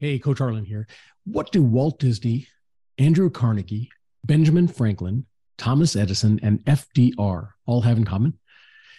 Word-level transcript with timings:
Hey, 0.00 0.18
Coach 0.18 0.38
Harlan 0.38 0.64
here. 0.64 0.88
What 1.24 1.52
do 1.52 1.62
Walt 1.62 2.00
Disney, 2.00 2.48
Andrew 2.98 3.30
Carnegie, 3.30 3.90
Benjamin 4.24 4.66
Franklin, 4.66 5.24
Thomas 5.56 5.94
Edison, 5.94 6.40
and 6.42 6.64
FDR 6.64 7.50
all 7.64 7.82
have 7.82 7.96
in 7.96 8.04
common? 8.04 8.36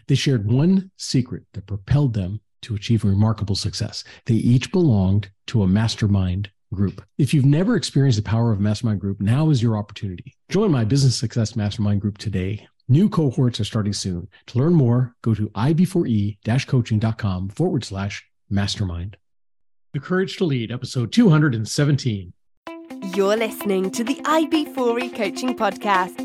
They 0.07 0.15
shared 0.15 0.49
one 0.49 0.91
secret 0.95 1.43
that 1.53 1.67
propelled 1.67 2.13
them 2.13 2.39
to 2.61 2.75
achieve 2.75 3.03
remarkable 3.03 3.55
success. 3.55 4.05
They 4.25 4.35
each 4.35 4.71
belonged 4.71 5.29
to 5.47 5.63
a 5.63 5.67
mastermind 5.67 6.49
group. 6.73 7.03
If 7.17 7.33
you've 7.33 7.45
never 7.45 7.75
experienced 7.75 8.17
the 8.17 8.23
power 8.23 8.53
of 8.53 8.59
a 8.59 8.63
mastermind 8.63 9.01
group, 9.01 9.19
now 9.19 9.49
is 9.49 9.61
your 9.61 9.77
opportunity. 9.77 10.33
Join 10.49 10.71
my 10.71 10.85
business 10.85 11.17
success 11.17 11.57
mastermind 11.57 12.01
group 12.01 12.17
today. 12.17 12.67
New 12.87 13.09
cohorts 13.09 13.59
are 13.59 13.65
starting 13.65 13.93
soon. 13.93 14.27
To 14.47 14.59
learn 14.59 14.73
more, 14.73 15.13
go 15.21 15.33
to 15.33 15.49
ib4e-coaching.com 15.49 17.49
forward 17.49 17.83
slash 17.83 18.25
mastermind. 18.49 19.17
The 19.95 20.01
Courage 20.01 20.37
to 20.37 20.43
Lead, 20.43 20.71
episode 20.73 21.13
217. 21.13 22.33
You're 23.15 23.37
listening 23.37 23.89
to 23.91 24.03
the 24.03 24.15
IB4E 24.15 25.15
Coaching 25.15 25.55
Podcast. 25.55 26.17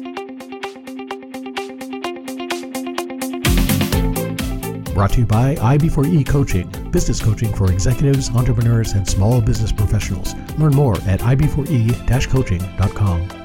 Brought 4.93 5.12
to 5.12 5.20
you 5.20 5.27
by 5.27 5.55
IB4E 5.55 6.27
Coaching, 6.27 6.69
business 6.91 7.23
coaching 7.23 7.55
for 7.55 7.70
executives, 7.70 8.29
entrepreneurs, 8.30 8.95
and 8.95 9.09
small 9.09 9.41
business 9.41 9.71
professionals. 9.71 10.34
Learn 10.59 10.74
more 10.74 10.96
at 11.02 11.21
ib4e-coaching.com. 11.21 13.41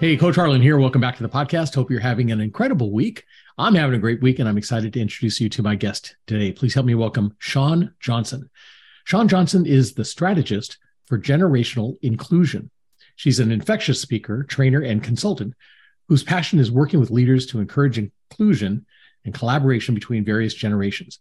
Hey, 0.00 0.16
Coach 0.16 0.36
Harlan 0.36 0.60
here. 0.60 0.78
Welcome 0.78 1.00
back 1.00 1.16
to 1.16 1.24
the 1.24 1.28
podcast. 1.28 1.74
Hope 1.74 1.90
you're 1.90 1.98
having 1.98 2.30
an 2.30 2.40
incredible 2.40 2.92
week. 2.92 3.24
I'm 3.60 3.74
having 3.74 3.96
a 3.96 3.98
great 3.98 4.22
week, 4.22 4.38
and 4.38 4.48
I'm 4.48 4.56
excited 4.56 4.92
to 4.92 5.00
introduce 5.00 5.40
you 5.40 5.48
to 5.48 5.64
my 5.64 5.74
guest 5.74 6.14
today. 6.28 6.52
Please 6.52 6.74
help 6.74 6.86
me 6.86 6.94
welcome 6.94 7.34
Shawn 7.40 7.92
Johnson. 7.98 8.48
Shawn 9.02 9.26
Johnson 9.26 9.66
is 9.66 9.94
the 9.94 10.04
strategist 10.04 10.78
for 11.06 11.18
generational 11.18 11.96
inclusion. 12.02 12.70
She's 13.16 13.40
an 13.40 13.50
infectious 13.50 14.00
speaker, 14.00 14.44
trainer, 14.44 14.82
and 14.82 15.02
consultant 15.02 15.54
whose 16.06 16.22
passion 16.22 16.60
is 16.60 16.70
working 16.70 17.00
with 17.00 17.10
leaders 17.10 17.46
to 17.46 17.58
encourage 17.58 17.98
inclusion 17.98 18.86
and 19.24 19.34
collaboration 19.34 19.92
between 19.92 20.24
various 20.24 20.54
generations. 20.54 21.18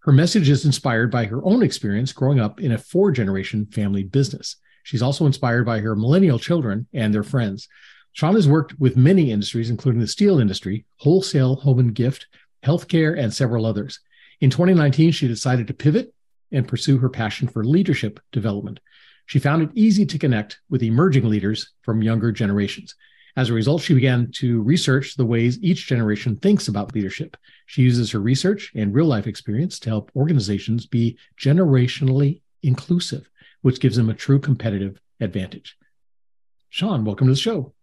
Her 0.00 0.10
message 0.10 0.48
is 0.48 0.64
inspired 0.64 1.12
by 1.12 1.26
her 1.26 1.44
own 1.44 1.62
experience 1.62 2.12
growing 2.12 2.40
up 2.40 2.60
in 2.60 2.72
a 2.72 2.78
four 2.78 3.12
generation 3.12 3.64
family 3.66 4.02
business. 4.02 4.56
She's 4.82 5.02
also 5.02 5.24
inspired 5.24 5.64
by 5.64 5.78
her 5.78 5.94
millennial 5.94 6.40
children 6.40 6.88
and 6.92 7.14
their 7.14 7.22
friends. 7.22 7.68
Shawn 8.16 8.34
has 8.34 8.48
worked 8.48 8.80
with 8.80 8.96
many 8.96 9.30
industries, 9.30 9.68
including 9.68 10.00
the 10.00 10.06
steel 10.06 10.40
industry, 10.40 10.86
wholesale, 10.96 11.56
home 11.56 11.78
and 11.80 11.94
gift, 11.94 12.28
healthcare, 12.64 13.14
and 13.18 13.30
several 13.30 13.66
others. 13.66 14.00
In 14.40 14.48
2019, 14.48 15.10
she 15.10 15.28
decided 15.28 15.66
to 15.66 15.74
pivot 15.74 16.14
and 16.50 16.66
pursue 16.66 16.96
her 16.96 17.10
passion 17.10 17.46
for 17.46 17.62
leadership 17.62 18.18
development. 18.32 18.80
She 19.26 19.38
found 19.38 19.64
it 19.64 19.70
easy 19.74 20.06
to 20.06 20.18
connect 20.18 20.60
with 20.70 20.82
emerging 20.82 21.28
leaders 21.28 21.74
from 21.82 22.00
younger 22.00 22.32
generations. 22.32 22.94
As 23.36 23.50
a 23.50 23.52
result, 23.52 23.82
she 23.82 23.92
began 23.92 24.30
to 24.36 24.62
research 24.62 25.16
the 25.16 25.26
ways 25.26 25.62
each 25.62 25.86
generation 25.86 26.36
thinks 26.36 26.68
about 26.68 26.94
leadership. 26.94 27.36
She 27.66 27.82
uses 27.82 28.10
her 28.12 28.20
research 28.20 28.72
and 28.74 28.94
real 28.94 29.04
life 29.04 29.26
experience 29.26 29.78
to 29.80 29.90
help 29.90 30.10
organizations 30.16 30.86
be 30.86 31.18
generationally 31.38 32.40
inclusive, 32.62 33.28
which 33.60 33.78
gives 33.78 33.96
them 33.96 34.08
a 34.08 34.14
true 34.14 34.38
competitive 34.38 35.02
advantage. 35.20 35.76
Shawn, 36.70 37.04
welcome 37.04 37.26
to 37.26 37.34
the 37.34 37.38
show. 37.38 37.74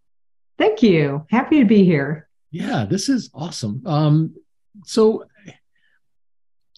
Thank 0.57 0.83
you. 0.83 1.25
Happy 1.29 1.59
to 1.59 1.65
be 1.65 1.83
here. 1.83 2.27
Yeah, 2.51 2.85
this 2.87 3.09
is 3.09 3.29
awesome. 3.33 3.81
Um, 3.85 4.35
so, 4.85 5.25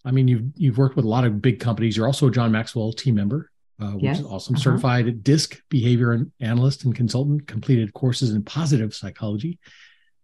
I 0.06 0.12
mean, 0.12 0.28
you've 0.28 0.46
you've 0.56 0.78
worked 0.78 0.96
with 0.96 1.06
a 1.06 1.10
lot 1.10 1.26
of 1.26 1.42
big 1.42 1.60
companies. 1.60 1.98
You're 1.98 2.08
also 2.08 2.28
a 2.28 2.32
John 2.32 2.52
Maxwell 2.52 2.94
team 2.94 3.16
member, 3.16 3.52
uh, 3.82 3.92
which 3.92 4.04
yes. 4.04 4.20
is 4.20 4.26
awesome. 4.26 4.56
Uh-huh. 4.56 4.64
Certified 4.64 5.24
DISC 5.24 5.62
behavior 5.70 6.26
analyst 6.40 6.86
and 6.86 6.96
consultant. 6.96 7.48
Completed 7.48 7.94
courses 7.94 8.32
in 8.32 8.44
positive 8.44 8.94
psychology. 8.94 9.60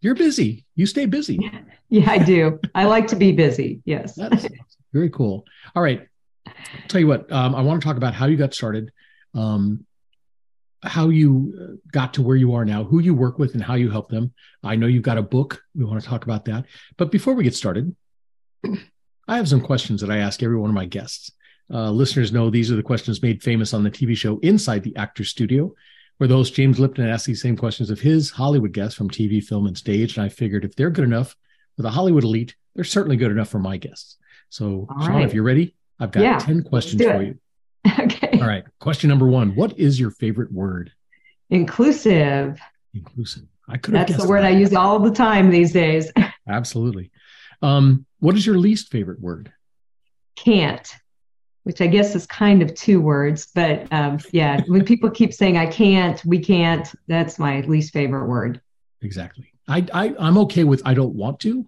You're 0.01 0.16
busy. 0.16 0.66
You 0.75 0.85
stay 0.85 1.06
busy. 1.06 1.40
Yeah, 1.90 2.09
I 2.09 2.17
do. 2.17 2.59
I 2.73 2.85
like 2.85 3.07
to 3.07 3.16
be 3.16 3.34
busy. 3.34 3.81
Yes. 3.85 4.16
That's 4.16 4.47
very 4.94 5.09
cool. 5.09 5.45
All 5.75 5.84
right. 5.84 6.07
I'll 6.47 6.53
tell 6.88 7.00
you 7.00 7.07
what. 7.07 7.31
Um, 7.31 7.53
I 7.53 7.61
want 7.61 7.81
to 7.81 7.85
talk 7.85 7.97
about 7.97 8.13
how 8.13 8.25
you 8.25 8.35
got 8.35 8.53
started. 8.53 8.91
Um, 9.35 9.85
how 10.84 11.09
you 11.09 11.53
uh, 11.59 11.75
got 11.92 12.14
to 12.16 12.22
where 12.22 12.36
you 12.36 12.53
are 12.53 12.66
now, 12.66 12.84
who 12.84 13.00
you 13.00 13.14
work 13.14 13.38
with, 13.38 13.53
and 13.53 13.64
how 13.64 13.75
you 13.75 13.90
help 13.90 14.09
them. 14.09 14.34
I 14.64 14.75
know 14.75 14.88
you've 14.88 15.03
got 15.03 15.18
a 15.18 15.24
book. 15.24 15.62
We 15.75 15.86
want 15.86 16.02
to 16.02 16.08
talk 16.08 16.24
about 16.24 16.46
that. 16.46 16.66
But 16.97 17.12
before 17.12 17.34
we 17.34 17.44
get 17.44 17.56
started, 17.56 17.96
I 19.28 19.38
have 19.38 19.47
some 19.47 19.62
questions 19.62 20.02
that 20.02 20.09
I 20.09 20.18
ask 20.18 20.41
every 20.41 20.58
one 20.58 20.70
of 20.70 20.75
my 20.75 20.86
guests. 20.86 21.31
Uh, 21.72 21.91
listeners 21.91 22.34
know 22.34 22.50
these 22.50 22.72
are 22.72 22.75
the 22.75 22.84
questions 22.84 23.22
made 23.22 23.41
famous 23.41 23.74
on 23.74 23.84
the 23.84 23.91
TV 23.91 24.16
show 24.18 24.40
Inside 24.40 24.84
the 24.84 24.96
Actors 24.96 25.30
Studio, 25.30 25.74
where 26.18 26.28
the 26.28 26.36
host 26.36 26.53
James 26.53 26.80
Lipton 26.80 27.08
asked 27.08 27.25
these 27.25 27.41
same 27.41 27.56
questions 27.56 27.90
of 27.90 28.00
his 28.00 28.30
Hollywood 28.30 28.74
guests 28.74 28.96
from 28.96 29.09
TV, 29.09 29.41
film, 29.44 29.68
and 29.68 29.78
stage. 29.78 30.18
And 30.18 30.25
I 30.25 30.30
figured 30.30 30.66
if 30.66 30.75
they're 30.75 30.90
good 30.90 31.06
enough 31.06 31.36
for 31.78 31.84
the 31.84 31.91
Hollywood 31.91 32.24
elite, 32.24 32.56
they're 32.75 32.84
certainly 32.84 33.18
good 33.18 33.31
enough 33.31 33.50
for 33.50 33.59
my 33.59 33.78
guests. 33.78 34.18
So, 34.50 34.88
All 34.90 35.06
Shawn, 35.06 35.16
right. 35.16 35.25
if 35.25 35.34
you're 35.34 35.44
ready, 35.44 35.75
I've 36.00 36.12
got 36.12 36.24
yeah, 36.24 36.40
10 36.40 36.64
questions 36.64 37.02
for 37.02 37.22
you. 37.22 37.38
Okay. 38.00 38.40
All 38.40 38.47
right. 38.47 38.63
Question 38.79 39.09
number 39.09 39.28
one 39.28 39.56
What 39.56 39.78
is 39.78 40.00
your 40.00 40.12
favorite 40.12 40.52
word? 40.52 40.91
Inclusive. 41.50 42.59
Inclusive. 42.94 43.44
I 43.68 43.78
could 43.78 43.94
That's 43.94 44.18
the 44.18 44.28
word 44.28 44.44
that. 44.44 44.53
I 44.53 44.57
use 44.57 44.74
all 44.74 45.00
the 45.00 45.12
time 45.12 45.50
these 45.50 45.72
days. 45.72 46.12
Absolutely. 46.47 47.12
Um, 47.62 48.06
what 48.19 48.35
is 48.35 48.46
your 48.46 48.57
least 48.57 48.90
favorite 48.90 49.19
word? 49.19 49.52
Can't, 50.35 50.88
which 51.63 51.81
I 51.81 51.88
guess 51.88 52.16
is 52.16 52.25
kind 52.25 52.62
of 52.62 52.74
two 52.74 53.00
words, 53.02 53.47
but 53.53 53.91
um, 53.94 54.19
yeah, 54.31 54.62
when 54.68 54.84
people 54.84 55.09
keep 55.09 55.34
saying 55.34 55.58
I 55.58 55.68
can't, 55.68 56.23
we 56.25 56.40
can't, 56.40 56.88
that's 57.08 57.38
my 57.38 57.62
least 57.62 57.94
favorite 57.94 58.28
word. 58.28 58.62
Exactly. 59.02 59.53
I, 59.68 59.85
I 59.94 60.16
I'm 60.19 60.38
okay 60.40 60.63
with 60.63 60.81
I 60.85 60.94
don't 60.94 61.16
want 61.16 61.40
to. 61.41 61.68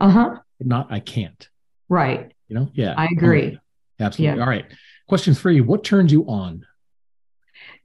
Uh 0.00 0.10
huh. 0.10 0.36
Not 0.60 0.90
I 0.90 1.00
can't. 1.00 1.48
Right. 1.88 2.32
You 2.48 2.56
know. 2.56 2.70
Yeah. 2.74 2.94
I 2.96 3.06
agree. 3.06 3.58
Absolutely. 4.00 4.36
Yeah. 4.36 4.42
All 4.42 4.48
right. 4.48 4.66
Question 5.08 5.34
three 5.34 5.60
What 5.60 5.84
turns 5.84 6.12
you 6.12 6.24
on? 6.26 6.66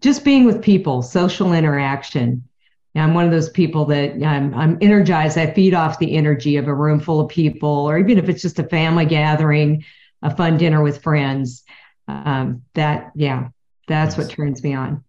Just 0.02 0.24
being 0.24 0.46
with 0.46 0.62
people, 0.62 1.02
social 1.02 1.54
interaction. 1.54 2.48
I'm 2.96 3.14
one 3.14 3.26
of 3.26 3.32
those 3.32 3.50
people 3.50 3.86
that 3.86 4.14
I'm, 4.24 4.54
I'm 4.56 4.78
energized. 4.82 5.38
I 5.38 5.52
feed 5.54 5.74
off 5.76 6.00
the 6.00 6.16
energy 6.16 6.58
of 6.58 6.68
a 6.68 6.74
room 6.74 7.00
full 7.00 7.20
of 7.20 7.30
people, 7.30 7.70
or 7.70 7.98
even 8.00 8.18
if 8.18 8.28
it's 8.28 8.42
just 8.42 8.60
a 8.60 8.64
family 8.64 9.06
gathering, 9.06 9.84
a 10.24 10.36
fun 10.36 10.58
dinner 10.58 10.82
with 10.82 11.04
friends. 11.04 11.64
Um, 12.08 12.64
that, 12.74 13.12
yeah, 13.16 13.50
that's 13.88 14.18
what 14.18 14.30
turns 14.30 14.64
me 14.64 14.74
on. 14.74 15.04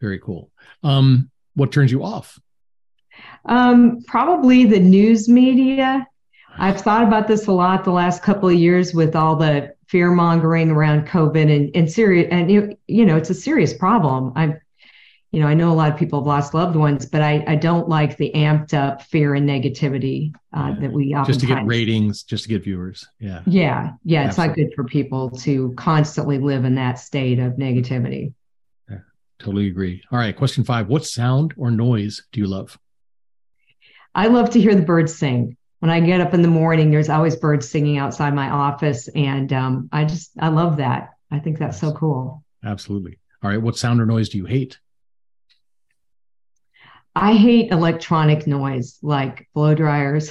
Very 0.00 0.18
cool. 0.18 0.50
Um, 0.82 1.30
what 1.54 1.72
turns 1.72 1.90
you 1.90 2.04
off? 2.04 2.38
Um, 3.44 4.02
probably 4.06 4.66
the 4.66 4.80
news 4.80 5.28
media. 5.28 6.06
I've 6.58 6.80
thought 6.80 7.04
about 7.04 7.28
this 7.28 7.46
a 7.46 7.52
lot 7.52 7.84
the 7.84 7.90
last 7.90 8.22
couple 8.22 8.48
of 8.48 8.54
years 8.54 8.92
with 8.92 9.14
all 9.14 9.36
the 9.36 9.74
fear 9.90 10.12
mongering 10.12 10.70
around 10.70 11.08
COVID 11.08 11.54
and, 11.54 11.74
and 11.74 11.90
serious, 11.90 12.28
and 12.30 12.48
you, 12.48 12.76
you 12.86 13.04
know, 13.04 13.16
it's 13.16 13.30
a 13.30 13.34
serious 13.34 13.74
problem. 13.74 14.32
I, 14.36 14.54
you 15.32 15.40
know, 15.40 15.48
I 15.48 15.54
know 15.54 15.72
a 15.72 15.74
lot 15.74 15.92
of 15.92 15.98
people 15.98 16.20
have 16.20 16.28
lost 16.28 16.54
loved 16.54 16.76
ones, 16.76 17.06
but 17.06 17.22
I, 17.22 17.44
I 17.48 17.56
don't 17.56 17.88
like 17.88 18.16
the 18.16 18.30
amped 18.36 18.72
up 18.72 19.02
fear 19.02 19.34
and 19.34 19.48
negativity 19.48 20.32
uh, 20.56 20.74
yeah. 20.74 20.80
that 20.80 20.92
we 20.92 21.12
often 21.14 21.32
just 21.32 21.40
to 21.40 21.46
get 21.46 21.66
ratings, 21.66 22.22
just 22.22 22.44
to 22.44 22.48
get 22.50 22.62
viewers. 22.62 23.08
Yeah. 23.18 23.42
Yeah. 23.46 23.92
Yeah. 24.04 24.28
It's 24.28 24.38
not 24.38 24.54
good 24.54 24.72
for 24.76 24.84
people 24.84 25.30
to 25.30 25.72
constantly 25.76 26.38
live 26.38 26.64
in 26.64 26.76
that 26.76 27.00
state 27.00 27.40
of 27.40 27.54
negativity. 27.54 28.32
Yeah, 28.88 28.98
totally 29.40 29.66
agree. 29.66 30.02
All 30.12 30.18
right. 30.18 30.36
Question 30.36 30.62
five 30.62 30.86
What 30.86 31.04
sound 31.04 31.52
or 31.56 31.72
noise 31.72 32.22
do 32.30 32.38
you 32.38 32.46
love? 32.46 32.78
I 34.14 34.28
love 34.28 34.50
to 34.50 34.60
hear 34.60 34.74
the 34.74 34.82
birds 34.82 35.14
sing 35.14 35.56
when 35.80 35.90
I 35.90 36.00
get 36.00 36.20
up 36.20 36.34
in 36.34 36.42
the 36.42 36.48
morning, 36.48 36.90
there's 36.90 37.08
always 37.08 37.36
birds 37.36 37.68
singing 37.68 37.98
outside 37.98 38.34
my 38.34 38.48
office. 38.48 39.08
And 39.08 39.52
um, 39.52 39.88
I 39.92 40.04
just, 40.04 40.30
I 40.38 40.48
love 40.48 40.76
that. 40.76 41.10
I 41.30 41.38
think 41.38 41.58
that's 41.58 41.80
so 41.80 41.92
cool. 41.92 42.44
Absolutely. 42.64 43.18
All 43.42 43.50
right. 43.50 43.60
What 43.60 43.76
sound 43.76 44.00
or 44.00 44.06
noise 44.06 44.28
do 44.28 44.38
you 44.38 44.44
hate? 44.44 44.78
I 47.16 47.32
hate 47.34 47.72
electronic 47.72 48.46
noise 48.46 48.98
like 49.02 49.48
blow 49.54 49.74
dryers, 49.74 50.30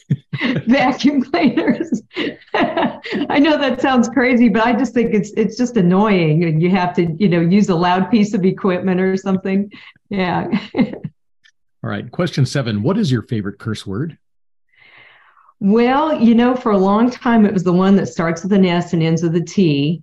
vacuum 0.66 1.22
cleaners. 1.22 2.02
I 2.54 3.38
know 3.40 3.58
that 3.58 3.80
sounds 3.80 4.08
crazy, 4.08 4.48
but 4.48 4.64
I 4.64 4.72
just 4.74 4.94
think 4.94 5.14
it's 5.14 5.32
it's 5.36 5.56
just 5.56 5.76
annoying 5.76 6.44
and 6.44 6.62
you 6.62 6.70
have 6.70 6.94
to, 6.94 7.12
you 7.18 7.28
know, 7.28 7.40
use 7.40 7.68
a 7.70 7.74
loud 7.74 8.10
piece 8.10 8.34
of 8.34 8.44
equipment 8.44 9.00
or 9.00 9.16
something. 9.16 9.72
Yeah. 10.10 10.46
All 10.76 11.90
right. 11.90 12.08
Question 12.10 12.46
seven. 12.46 12.82
What 12.82 12.98
is 12.98 13.10
your 13.10 13.22
favorite 13.22 13.58
curse 13.58 13.86
word? 13.86 14.18
Well, 15.62 16.20
you 16.20 16.34
know, 16.34 16.56
for 16.56 16.72
a 16.72 16.76
long 16.76 17.08
time, 17.08 17.46
it 17.46 17.52
was 17.52 17.62
the 17.62 17.72
one 17.72 17.94
that 17.94 18.06
starts 18.06 18.42
with 18.42 18.52
an 18.52 18.66
S 18.66 18.94
and 18.94 19.00
ends 19.00 19.22
with 19.22 19.36
a 19.36 19.40
T. 19.40 20.02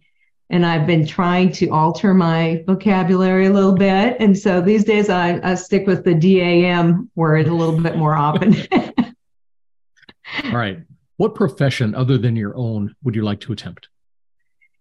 And 0.49 0.65
I've 0.65 0.87
been 0.87 1.05
trying 1.05 1.51
to 1.51 1.67
alter 1.67 2.13
my 2.13 2.63
vocabulary 2.65 3.47
a 3.47 3.51
little 3.51 3.73
bit. 3.75 4.15
And 4.21 4.37
so 4.37 4.61
these 4.61 4.85
days 4.85 5.09
I, 5.09 5.41
I 5.43 5.55
stick 5.55 5.85
with 5.85 6.05
the 6.05 6.15
DAM 6.15 7.11
word 7.15 7.47
a 7.47 7.53
little 7.53 7.77
bit 7.77 7.97
more 7.97 8.15
often. 8.15 8.55
All 10.45 10.51
right. 10.53 10.79
What 11.17 11.35
profession 11.35 11.93
other 11.93 12.17
than 12.17 12.37
your 12.37 12.55
own 12.55 12.95
would 13.03 13.13
you 13.13 13.23
like 13.23 13.41
to 13.41 13.51
attempt? 13.51 13.89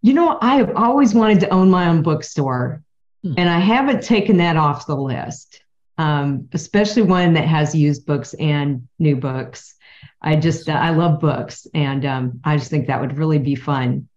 You 0.02 0.14
know, 0.14 0.38
I've 0.40 0.76
always 0.76 1.12
wanted 1.12 1.40
to 1.40 1.48
own 1.48 1.70
my 1.70 1.88
own 1.88 2.02
bookstore, 2.02 2.84
hmm. 3.24 3.34
and 3.36 3.48
I 3.48 3.58
haven't 3.58 4.04
taken 4.04 4.36
that 4.36 4.56
off 4.56 4.86
the 4.86 4.94
list, 4.94 5.60
um, 5.98 6.48
especially 6.52 7.02
one 7.02 7.34
that 7.34 7.48
has 7.48 7.74
used 7.74 8.06
books 8.06 8.32
and 8.34 8.86
new 9.00 9.16
books. 9.16 9.74
I 10.20 10.36
just, 10.36 10.68
uh, 10.68 10.72
I 10.72 10.90
love 10.90 11.20
books, 11.20 11.66
and 11.74 12.04
um, 12.04 12.40
I 12.44 12.56
just 12.56 12.70
think 12.70 12.88
that 12.88 13.00
would 13.00 13.16
really 13.16 13.38
be 13.38 13.54
fun. 13.54 14.08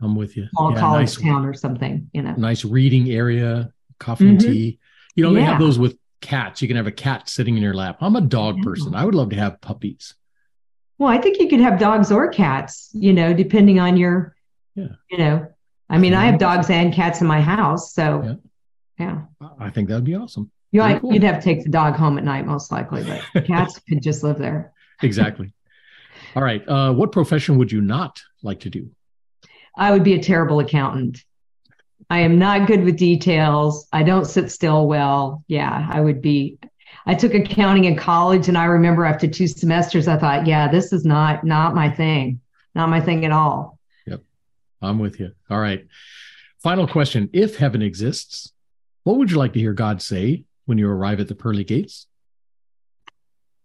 I'm 0.00 0.16
with 0.16 0.36
you. 0.36 0.48
Small 0.50 0.72
yeah, 0.72 0.80
college 0.80 1.18
nice, 1.18 1.20
town 1.20 1.46
or 1.46 1.54
something, 1.54 2.10
you 2.12 2.22
know. 2.22 2.34
Nice 2.36 2.64
reading 2.64 3.10
area, 3.10 3.72
coffee 3.98 4.24
mm-hmm. 4.24 4.32
and 4.32 4.40
tea. 4.40 4.78
You 5.14 5.24
know, 5.24 5.30
yeah. 5.30 5.40
they 5.40 5.42
have 5.44 5.60
those 5.60 5.78
with 5.78 5.96
cats. 6.20 6.62
You 6.62 6.68
can 6.68 6.76
have 6.76 6.86
a 6.86 6.92
cat 6.92 7.28
sitting 7.28 7.56
in 7.56 7.62
your 7.62 7.74
lap. 7.74 7.98
I'm 8.00 8.16
a 8.16 8.20
dog 8.20 8.58
yeah. 8.58 8.64
person. 8.64 8.94
I 8.94 9.04
would 9.04 9.14
love 9.14 9.30
to 9.30 9.36
have 9.36 9.60
puppies. 9.60 10.14
Well, 10.98 11.10
I 11.10 11.18
think 11.18 11.38
you 11.40 11.48
could 11.48 11.60
have 11.60 11.78
dogs 11.78 12.12
or 12.12 12.28
cats, 12.28 12.90
you 12.92 13.12
know, 13.12 13.34
depending 13.34 13.80
on 13.80 13.96
your, 13.96 14.36
yeah. 14.74 14.88
you 15.10 15.18
know, 15.18 15.48
I 15.90 15.98
mean, 15.98 16.14
I 16.14 16.26
have 16.26 16.38
dogs 16.38 16.70
and 16.70 16.92
cats 16.92 17.20
in 17.20 17.26
my 17.26 17.40
house. 17.40 17.92
So, 17.92 18.38
yeah. 18.98 19.20
yeah. 19.40 19.48
I 19.58 19.70
think 19.70 19.88
that 19.88 19.96
would 19.96 20.04
be 20.04 20.14
awesome. 20.14 20.50
You 20.70 20.80
know, 20.80 21.00
cool. 21.00 21.12
You'd 21.12 21.24
have 21.24 21.36
to 21.36 21.42
take 21.42 21.64
the 21.64 21.70
dog 21.70 21.96
home 21.96 22.16
at 22.16 22.24
night, 22.24 22.46
most 22.46 22.72
likely, 22.72 23.04
but 23.04 23.44
cats 23.46 23.78
could 23.86 24.02
just 24.02 24.22
live 24.22 24.38
there. 24.38 24.72
Exactly. 25.02 25.52
All 26.34 26.42
right. 26.42 26.66
Uh, 26.66 26.92
what 26.92 27.12
profession 27.12 27.58
would 27.58 27.70
you 27.70 27.80
not 27.80 28.20
like 28.42 28.60
to 28.60 28.70
do? 28.70 28.90
I 29.76 29.90
would 29.90 30.04
be 30.04 30.14
a 30.14 30.22
terrible 30.22 30.60
accountant. 30.60 31.24
I 32.10 32.20
am 32.20 32.38
not 32.38 32.66
good 32.66 32.84
with 32.84 32.96
details. 32.96 33.86
I 33.92 34.02
don't 34.02 34.26
sit 34.26 34.50
still 34.50 34.86
well. 34.86 35.44
Yeah, 35.48 35.88
I 35.90 36.00
would 36.00 36.20
be 36.20 36.58
I 37.06 37.14
took 37.14 37.34
accounting 37.34 37.84
in 37.84 37.96
college 37.96 38.48
and 38.48 38.56
I 38.56 38.66
remember 38.66 39.04
after 39.04 39.26
two 39.26 39.46
semesters 39.46 40.08
I 40.08 40.18
thought, 40.18 40.46
yeah, 40.46 40.70
this 40.70 40.92
is 40.92 41.04
not 41.04 41.44
not 41.44 41.74
my 41.74 41.90
thing. 41.90 42.40
Not 42.74 42.88
my 42.88 43.00
thing 43.00 43.24
at 43.24 43.32
all. 43.32 43.78
Yep. 44.06 44.22
I'm 44.80 44.98
with 44.98 45.20
you. 45.20 45.32
All 45.50 45.60
right. 45.60 45.86
Final 46.62 46.86
question. 46.86 47.28
If 47.32 47.56
heaven 47.56 47.82
exists, 47.82 48.52
what 49.04 49.16
would 49.18 49.30
you 49.30 49.36
like 49.36 49.52
to 49.54 49.60
hear 49.60 49.72
God 49.72 50.00
say 50.00 50.44
when 50.66 50.78
you 50.78 50.88
arrive 50.88 51.20
at 51.20 51.28
the 51.28 51.34
pearly 51.34 51.64
gates? 51.64 52.06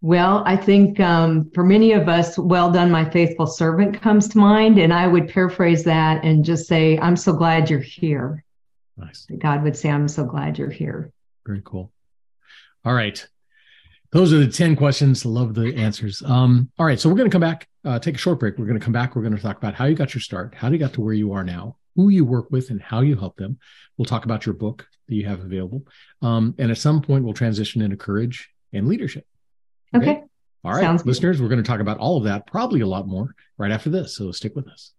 Well, 0.02 0.44
I 0.46 0.56
think 0.56 1.00
um, 1.00 1.50
for 1.56 1.64
many 1.64 1.94
of 1.94 2.08
us, 2.08 2.38
well 2.38 2.72
done, 2.72 2.92
my 2.92 3.10
faithful 3.10 3.48
servant 3.48 4.00
comes 4.02 4.28
to 4.30 4.38
mind. 4.38 4.78
And 4.78 4.94
I 4.94 5.08
would 5.08 5.28
paraphrase 5.28 5.84
that 5.86 6.24
and 6.24 6.46
just 6.46 6.68
say, 6.68 7.00
I'm 7.00 7.16
so 7.16 7.34
glad 7.34 7.70
you're 7.70 7.80
here. 7.80 8.44
Nice. 8.96 9.28
God 9.38 9.64
would 9.64 9.76
say, 9.76 9.90
I'm 9.90 10.08
so 10.08 10.26
glad 10.26 10.58
you're 10.58 10.70
here. 10.70 11.12
Very 11.46 11.62
cool. 11.66 11.92
All 12.86 12.94
right. 12.94 13.26
Those 14.12 14.34
are 14.34 14.40
the 14.40 14.48
10 14.48 14.76
questions. 14.76 15.26
Love 15.26 15.54
the 15.54 15.76
answers. 15.76 16.22
Um, 16.24 16.72
all 16.78 16.86
right. 16.86 17.00
So 17.00 17.10
we're 17.10 17.16
going 17.16 17.30
to 17.30 17.34
come 17.34 17.42
back, 17.42 17.68
uh, 17.84 18.00
take 18.00 18.16
a 18.16 18.20
short 18.20 18.40
break. 18.40 18.58
We're 18.58 18.66
going 18.66 18.80
to 18.80 18.84
come 18.84 18.94
back. 18.94 19.16
We're 19.16 19.24
going 19.24 19.36
to 19.36 19.42
talk 19.42 19.58
about 19.58 19.74
how 19.74 19.86
you 19.86 19.96
got 19.96 20.14
your 20.14 20.22
start, 20.22 20.54
how 20.56 20.70
you 20.70 20.78
got 20.78 20.94
to 20.94 21.02
where 21.02 21.14
you 21.14 21.34
are 21.34 21.44
now, 21.44 21.78
who 21.96 22.10
you 22.10 22.24
work 22.24 22.52
with, 22.52 22.70
and 22.70 22.82
how 22.82 23.02
you 23.02 23.16
help 23.16 23.36
them. 23.38 23.58
We'll 23.98 24.06
talk 24.06 24.26
about 24.26 24.46
your 24.46 24.54
book 24.54 24.88
that 25.08 25.16
you 25.16 25.26
have 25.26 25.40
available. 25.40 25.86
Um, 26.22 26.56
and 26.58 26.72
at 26.72 26.78
some 26.78 27.02
point, 27.02 27.26
we'll 27.26 27.34
transition 27.34 27.82
into 27.82 27.98
courage 27.98 28.50
and 28.72 28.88
leadership. 28.88 29.26
Okay. 29.95 30.12
okay. 30.12 30.24
All 30.63 30.74
right. 30.74 30.81
Sounds 30.81 31.06
Listeners, 31.06 31.38
good. 31.38 31.44
we're 31.44 31.50
going 31.50 31.63
to 31.63 31.68
talk 31.68 31.80
about 31.80 31.98
all 31.98 32.18
of 32.18 32.24
that, 32.25 32.48
probably 32.48 32.81
a 32.81 32.88
lot 32.88 33.07
more 33.07 33.36
right 33.57 33.72
after 33.72 33.89
this. 33.89 34.16
So 34.16 34.31
stick 34.31 34.56
with 34.56 34.68
us. 34.68 34.92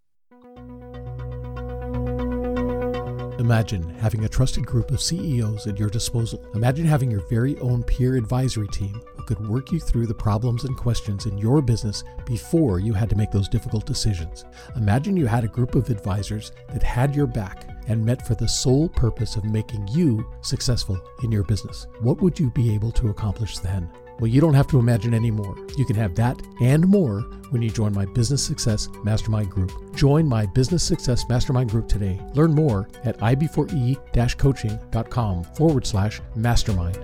Imagine 3.38 3.88
having 3.94 4.24
a 4.24 4.28
trusted 4.28 4.66
group 4.66 4.90
of 4.90 5.00
CEOs 5.00 5.66
at 5.66 5.78
your 5.78 5.88
disposal. 5.88 6.44
Imagine 6.54 6.84
having 6.84 7.10
your 7.10 7.26
very 7.28 7.56
own 7.60 7.82
peer 7.82 8.16
advisory 8.16 8.68
team 8.68 9.00
who 9.16 9.22
could 9.22 9.48
work 9.48 9.70
you 9.70 9.78
through 9.78 10.06
the 10.06 10.14
problems 10.14 10.64
and 10.64 10.76
questions 10.76 11.24
in 11.24 11.38
your 11.38 11.62
business 11.62 12.02
before 12.26 12.80
you 12.80 12.92
had 12.92 13.08
to 13.08 13.16
make 13.16 13.30
those 13.30 13.48
difficult 13.48 13.86
decisions. 13.86 14.44
Imagine 14.76 15.16
you 15.16 15.26
had 15.26 15.44
a 15.44 15.48
group 15.48 15.76
of 15.76 15.88
advisors 15.88 16.52
that 16.72 16.82
had 16.82 17.14
your 17.14 17.26
back 17.26 17.68
and 17.86 18.04
met 18.04 18.26
for 18.26 18.34
the 18.34 18.48
sole 18.48 18.88
purpose 18.88 19.36
of 19.36 19.44
making 19.44 19.86
you 19.88 20.28
successful 20.42 21.00
in 21.22 21.32
your 21.32 21.44
business. 21.44 21.86
What 22.00 22.20
would 22.20 22.38
you 22.38 22.50
be 22.50 22.74
able 22.74 22.92
to 22.92 23.08
accomplish 23.08 23.58
then? 23.58 23.88
Well, 24.20 24.28
you 24.28 24.40
don't 24.40 24.54
have 24.54 24.66
to 24.68 24.80
imagine 24.80 25.14
anymore. 25.14 25.56
You 25.76 25.84
can 25.84 25.94
have 25.94 26.16
that 26.16 26.40
and 26.60 26.86
more 26.88 27.20
when 27.50 27.62
you 27.62 27.70
join 27.70 27.94
my 27.94 28.04
Business 28.04 28.44
Success 28.44 28.88
Mastermind 29.04 29.50
Group. 29.50 29.94
Join 29.94 30.26
my 30.26 30.44
Business 30.46 30.82
Success 30.82 31.28
Mastermind 31.28 31.70
Group 31.70 31.86
today. 31.86 32.20
Learn 32.34 32.52
more 32.52 32.88
at 33.04 33.16
ib4e 33.18 34.38
coaching.com 34.38 35.44
forward 35.44 35.86
slash 35.86 36.20
mastermind. 36.34 36.96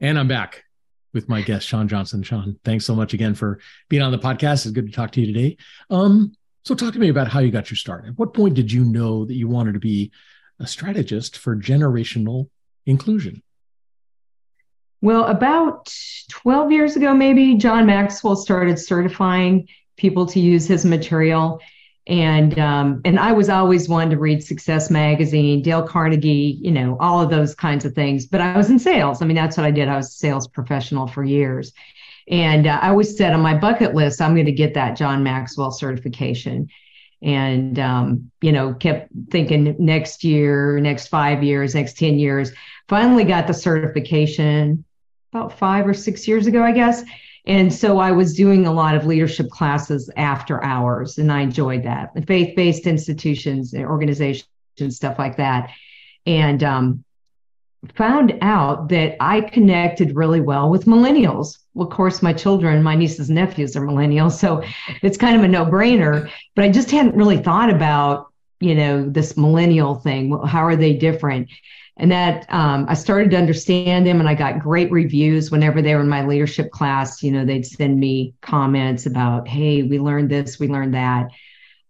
And 0.00 0.16
I'm 0.16 0.28
back 0.28 0.62
with 1.12 1.28
my 1.28 1.42
guest, 1.42 1.66
Shawn 1.66 1.88
Johnson. 1.88 2.22
Shawn, 2.22 2.56
thanks 2.64 2.84
so 2.84 2.94
much 2.94 3.14
again 3.14 3.34
for 3.34 3.58
being 3.88 4.02
on 4.02 4.12
the 4.12 4.18
podcast. 4.18 4.64
It's 4.64 4.70
good 4.70 4.86
to 4.86 4.92
talk 4.92 5.10
to 5.12 5.20
you 5.20 5.32
today. 5.32 5.56
Um, 5.90 6.34
so, 6.64 6.76
talk 6.76 6.92
to 6.92 7.00
me 7.00 7.08
about 7.08 7.28
how 7.28 7.40
you 7.40 7.50
got 7.50 7.70
your 7.70 7.76
start. 7.76 8.06
At 8.06 8.18
what 8.18 8.34
point 8.34 8.54
did 8.54 8.70
you 8.70 8.84
know 8.84 9.24
that 9.24 9.34
you 9.34 9.48
wanted 9.48 9.72
to 9.72 9.80
be 9.80 10.12
a 10.60 10.66
strategist 10.66 11.38
for 11.38 11.56
generational 11.56 12.48
inclusion? 12.86 13.42
Well, 15.00 15.24
about 15.24 15.92
12 16.30 16.72
years 16.72 16.96
ago, 16.96 17.14
maybe, 17.14 17.54
John 17.54 17.86
Maxwell 17.86 18.36
started 18.36 18.78
certifying 18.78 19.68
people 19.96 20.26
to 20.26 20.40
use 20.40 20.66
his 20.66 20.84
material. 20.84 21.60
And 22.06 22.58
um, 22.58 23.02
and 23.04 23.18
I 23.18 23.32
was 23.32 23.50
always 23.50 23.86
one 23.88 24.08
to 24.10 24.16
read 24.16 24.42
Success 24.42 24.90
Magazine, 24.90 25.60
Dale 25.60 25.86
Carnegie, 25.86 26.58
you 26.60 26.70
know, 26.70 26.96
all 27.00 27.20
of 27.20 27.28
those 27.28 27.54
kinds 27.54 27.84
of 27.84 27.94
things. 27.94 28.26
But 28.26 28.40
I 28.40 28.56
was 28.56 28.70
in 28.70 28.78
sales. 28.78 29.20
I 29.20 29.26
mean, 29.26 29.36
that's 29.36 29.58
what 29.58 29.66
I 29.66 29.70
did. 29.70 29.88
I 29.88 29.96
was 29.96 30.08
a 30.08 30.12
sales 30.12 30.48
professional 30.48 31.06
for 31.06 31.22
years. 31.22 31.72
And 32.26 32.66
uh, 32.66 32.78
I 32.80 32.88
always 32.88 33.16
said 33.16 33.34
on 33.34 33.40
my 33.40 33.56
bucket 33.56 33.94
list, 33.94 34.22
I'm 34.22 34.34
going 34.34 34.46
to 34.46 34.52
get 34.52 34.74
that 34.74 34.96
John 34.96 35.22
Maxwell 35.22 35.70
certification. 35.70 36.68
And, 37.20 37.78
um, 37.78 38.30
you 38.40 38.52
know, 38.52 38.74
kept 38.74 39.10
thinking 39.30 39.74
next 39.78 40.24
year, 40.24 40.78
next 40.80 41.08
five 41.08 41.42
years, 41.42 41.74
next 41.74 41.98
10 41.98 42.18
years. 42.18 42.52
Finally 42.86 43.24
got 43.24 43.46
the 43.46 43.54
certification 43.54 44.84
about 45.32 45.58
five 45.58 45.86
or 45.86 45.94
six 45.94 46.26
years 46.26 46.46
ago, 46.46 46.62
I 46.62 46.72
guess. 46.72 47.02
And 47.46 47.72
so 47.72 47.98
I 47.98 48.12
was 48.12 48.34
doing 48.34 48.66
a 48.66 48.72
lot 48.72 48.94
of 48.94 49.06
leadership 49.06 49.48
classes 49.48 50.10
after 50.16 50.62
hours, 50.62 51.18
and 51.18 51.32
I 51.32 51.40
enjoyed 51.40 51.82
that. 51.84 52.12
Faith 52.26 52.54
based 52.54 52.86
institutions, 52.86 53.72
and 53.72 53.86
organizations, 53.86 54.48
and 54.80 54.92
stuff 54.92 55.18
like 55.18 55.36
that. 55.38 55.70
And 56.26 56.62
um, 56.62 57.04
found 57.94 58.36
out 58.42 58.88
that 58.90 59.16
I 59.20 59.40
connected 59.40 60.14
really 60.14 60.40
well 60.40 60.68
with 60.68 60.84
millennials. 60.84 61.58
Well, 61.72 61.88
of 61.88 61.94
course, 61.94 62.22
my 62.22 62.34
children, 62.34 62.82
my 62.82 62.96
nieces 62.96 63.28
and 63.28 63.36
nephews 63.36 63.76
are 63.76 63.86
millennials, 63.86 64.32
so 64.32 64.62
it's 65.02 65.16
kind 65.16 65.36
of 65.36 65.42
a 65.42 65.48
no 65.48 65.64
brainer. 65.64 66.30
But 66.54 66.64
I 66.64 66.68
just 66.70 66.90
hadn't 66.90 67.14
really 67.14 67.38
thought 67.38 67.70
about, 67.70 68.26
you 68.60 68.74
know, 68.74 69.08
this 69.08 69.38
millennial 69.38 69.94
thing. 69.94 70.38
How 70.44 70.66
are 70.66 70.76
they 70.76 70.92
different? 70.94 71.48
And 71.98 72.12
that 72.12 72.46
um, 72.48 72.86
I 72.88 72.94
started 72.94 73.30
to 73.32 73.36
understand 73.36 74.06
them, 74.06 74.20
and 74.20 74.28
I 74.28 74.34
got 74.34 74.60
great 74.60 74.90
reviews 74.90 75.50
whenever 75.50 75.82
they 75.82 75.94
were 75.94 76.00
in 76.00 76.08
my 76.08 76.24
leadership 76.24 76.70
class. 76.70 77.22
You 77.22 77.32
know, 77.32 77.44
they'd 77.44 77.66
send 77.66 77.98
me 77.98 78.34
comments 78.40 79.06
about, 79.06 79.48
"Hey, 79.48 79.82
we 79.82 79.98
learned 79.98 80.30
this, 80.30 80.58
we 80.58 80.68
learned 80.68 80.94
that," 80.94 81.30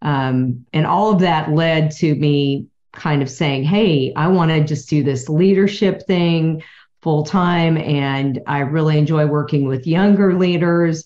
um, 0.02 0.64
and 0.72 0.86
all 0.86 1.12
of 1.12 1.20
that 1.20 1.52
led 1.52 1.90
to 1.92 2.14
me 2.14 2.66
kind 2.92 3.22
of 3.22 3.30
saying, 3.30 3.64
"Hey, 3.64 4.12
I 4.16 4.28
want 4.28 4.50
to 4.50 4.64
just 4.64 4.88
do 4.88 5.02
this 5.02 5.28
leadership 5.28 6.06
thing 6.06 6.62
full 7.02 7.24
time," 7.24 7.76
and 7.76 8.40
I 8.46 8.60
really 8.60 8.98
enjoy 8.98 9.26
working 9.26 9.68
with 9.68 9.86
younger 9.86 10.34
leaders. 10.34 11.04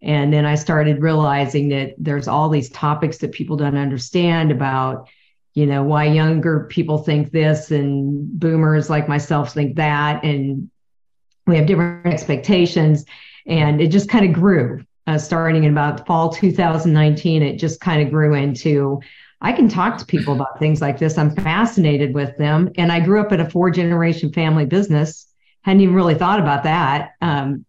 And 0.00 0.32
then 0.32 0.46
I 0.46 0.54
started 0.54 1.02
realizing 1.02 1.70
that 1.70 1.94
there's 1.98 2.28
all 2.28 2.48
these 2.48 2.70
topics 2.70 3.18
that 3.18 3.32
people 3.32 3.56
don't 3.56 3.76
understand 3.76 4.52
about 4.52 5.08
you 5.58 5.66
know 5.66 5.82
why 5.82 6.04
younger 6.04 6.68
people 6.70 6.98
think 6.98 7.32
this 7.32 7.72
and 7.72 8.38
boomers 8.38 8.88
like 8.88 9.08
myself 9.08 9.52
think 9.52 9.74
that. 9.74 10.22
And 10.22 10.70
we 11.48 11.56
have 11.56 11.66
different 11.66 12.06
expectations. 12.06 13.04
And 13.44 13.80
it 13.80 13.88
just 13.88 14.08
kind 14.08 14.24
of 14.24 14.32
grew 14.32 14.84
uh, 15.08 15.18
starting 15.18 15.64
in 15.64 15.72
about 15.72 16.06
fall 16.06 16.28
2019 16.32 17.42
it 17.42 17.56
just 17.56 17.80
kind 17.80 18.02
of 18.02 18.10
grew 18.10 18.34
into 18.34 19.00
i 19.40 19.50
can 19.50 19.66
talk 19.66 19.96
to 19.96 20.04
people 20.04 20.34
about 20.34 20.58
things 20.60 20.80
like 20.80 20.98
this. 20.98 21.18
I'm 21.18 21.34
fascinated 21.34 22.14
with 22.14 22.36
them. 22.36 22.70
And 22.76 22.92
i 22.92 23.00
grew 23.00 23.20
up 23.20 23.32
in 23.32 23.40
a 23.40 23.50
four 23.50 23.70
generation 23.70 24.32
family 24.32 24.66
business. 24.66 25.26
Hadn't 25.62 25.80
even 25.80 25.94
really 25.94 26.14
thought 26.14 26.38
about 26.38 26.62
that. 26.62 27.14
Um, 27.20 27.64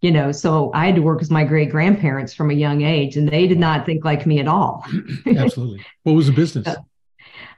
you 0.00 0.10
know 0.10 0.32
so 0.32 0.70
i 0.74 0.86
had 0.86 0.94
to 0.94 1.00
work 1.00 1.18
with 1.18 1.30
my 1.30 1.44
great 1.44 1.70
grandparents 1.70 2.34
from 2.34 2.50
a 2.50 2.54
young 2.54 2.82
age 2.82 3.16
and 3.16 3.26
they 3.26 3.46
did 3.46 3.58
not 3.58 3.84
think 3.84 4.02
like 4.04 4.24
me 4.24 4.38
at 4.38 4.48
all. 4.48 4.84
Absolutely. 5.26 5.84
What 6.04 6.12
was 6.12 6.26
the 6.26 6.32
business 6.32 6.68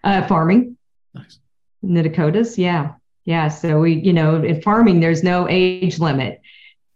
uh, 0.06 0.26
farming. 0.26 0.76
Nice. 1.14 1.38
In 1.82 1.94
the 1.94 2.02
Dakotas, 2.02 2.56
yeah, 2.56 2.94
yeah. 3.24 3.48
So 3.48 3.80
we, 3.80 3.94
you 3.94 4.12
know, 4.12 4.42
in 4.42 4.62
farming, 4.62 5.00
there's 5.00 5.22
no 5.22 5.48
age 5.48 5.98
limit. 5.98 6.40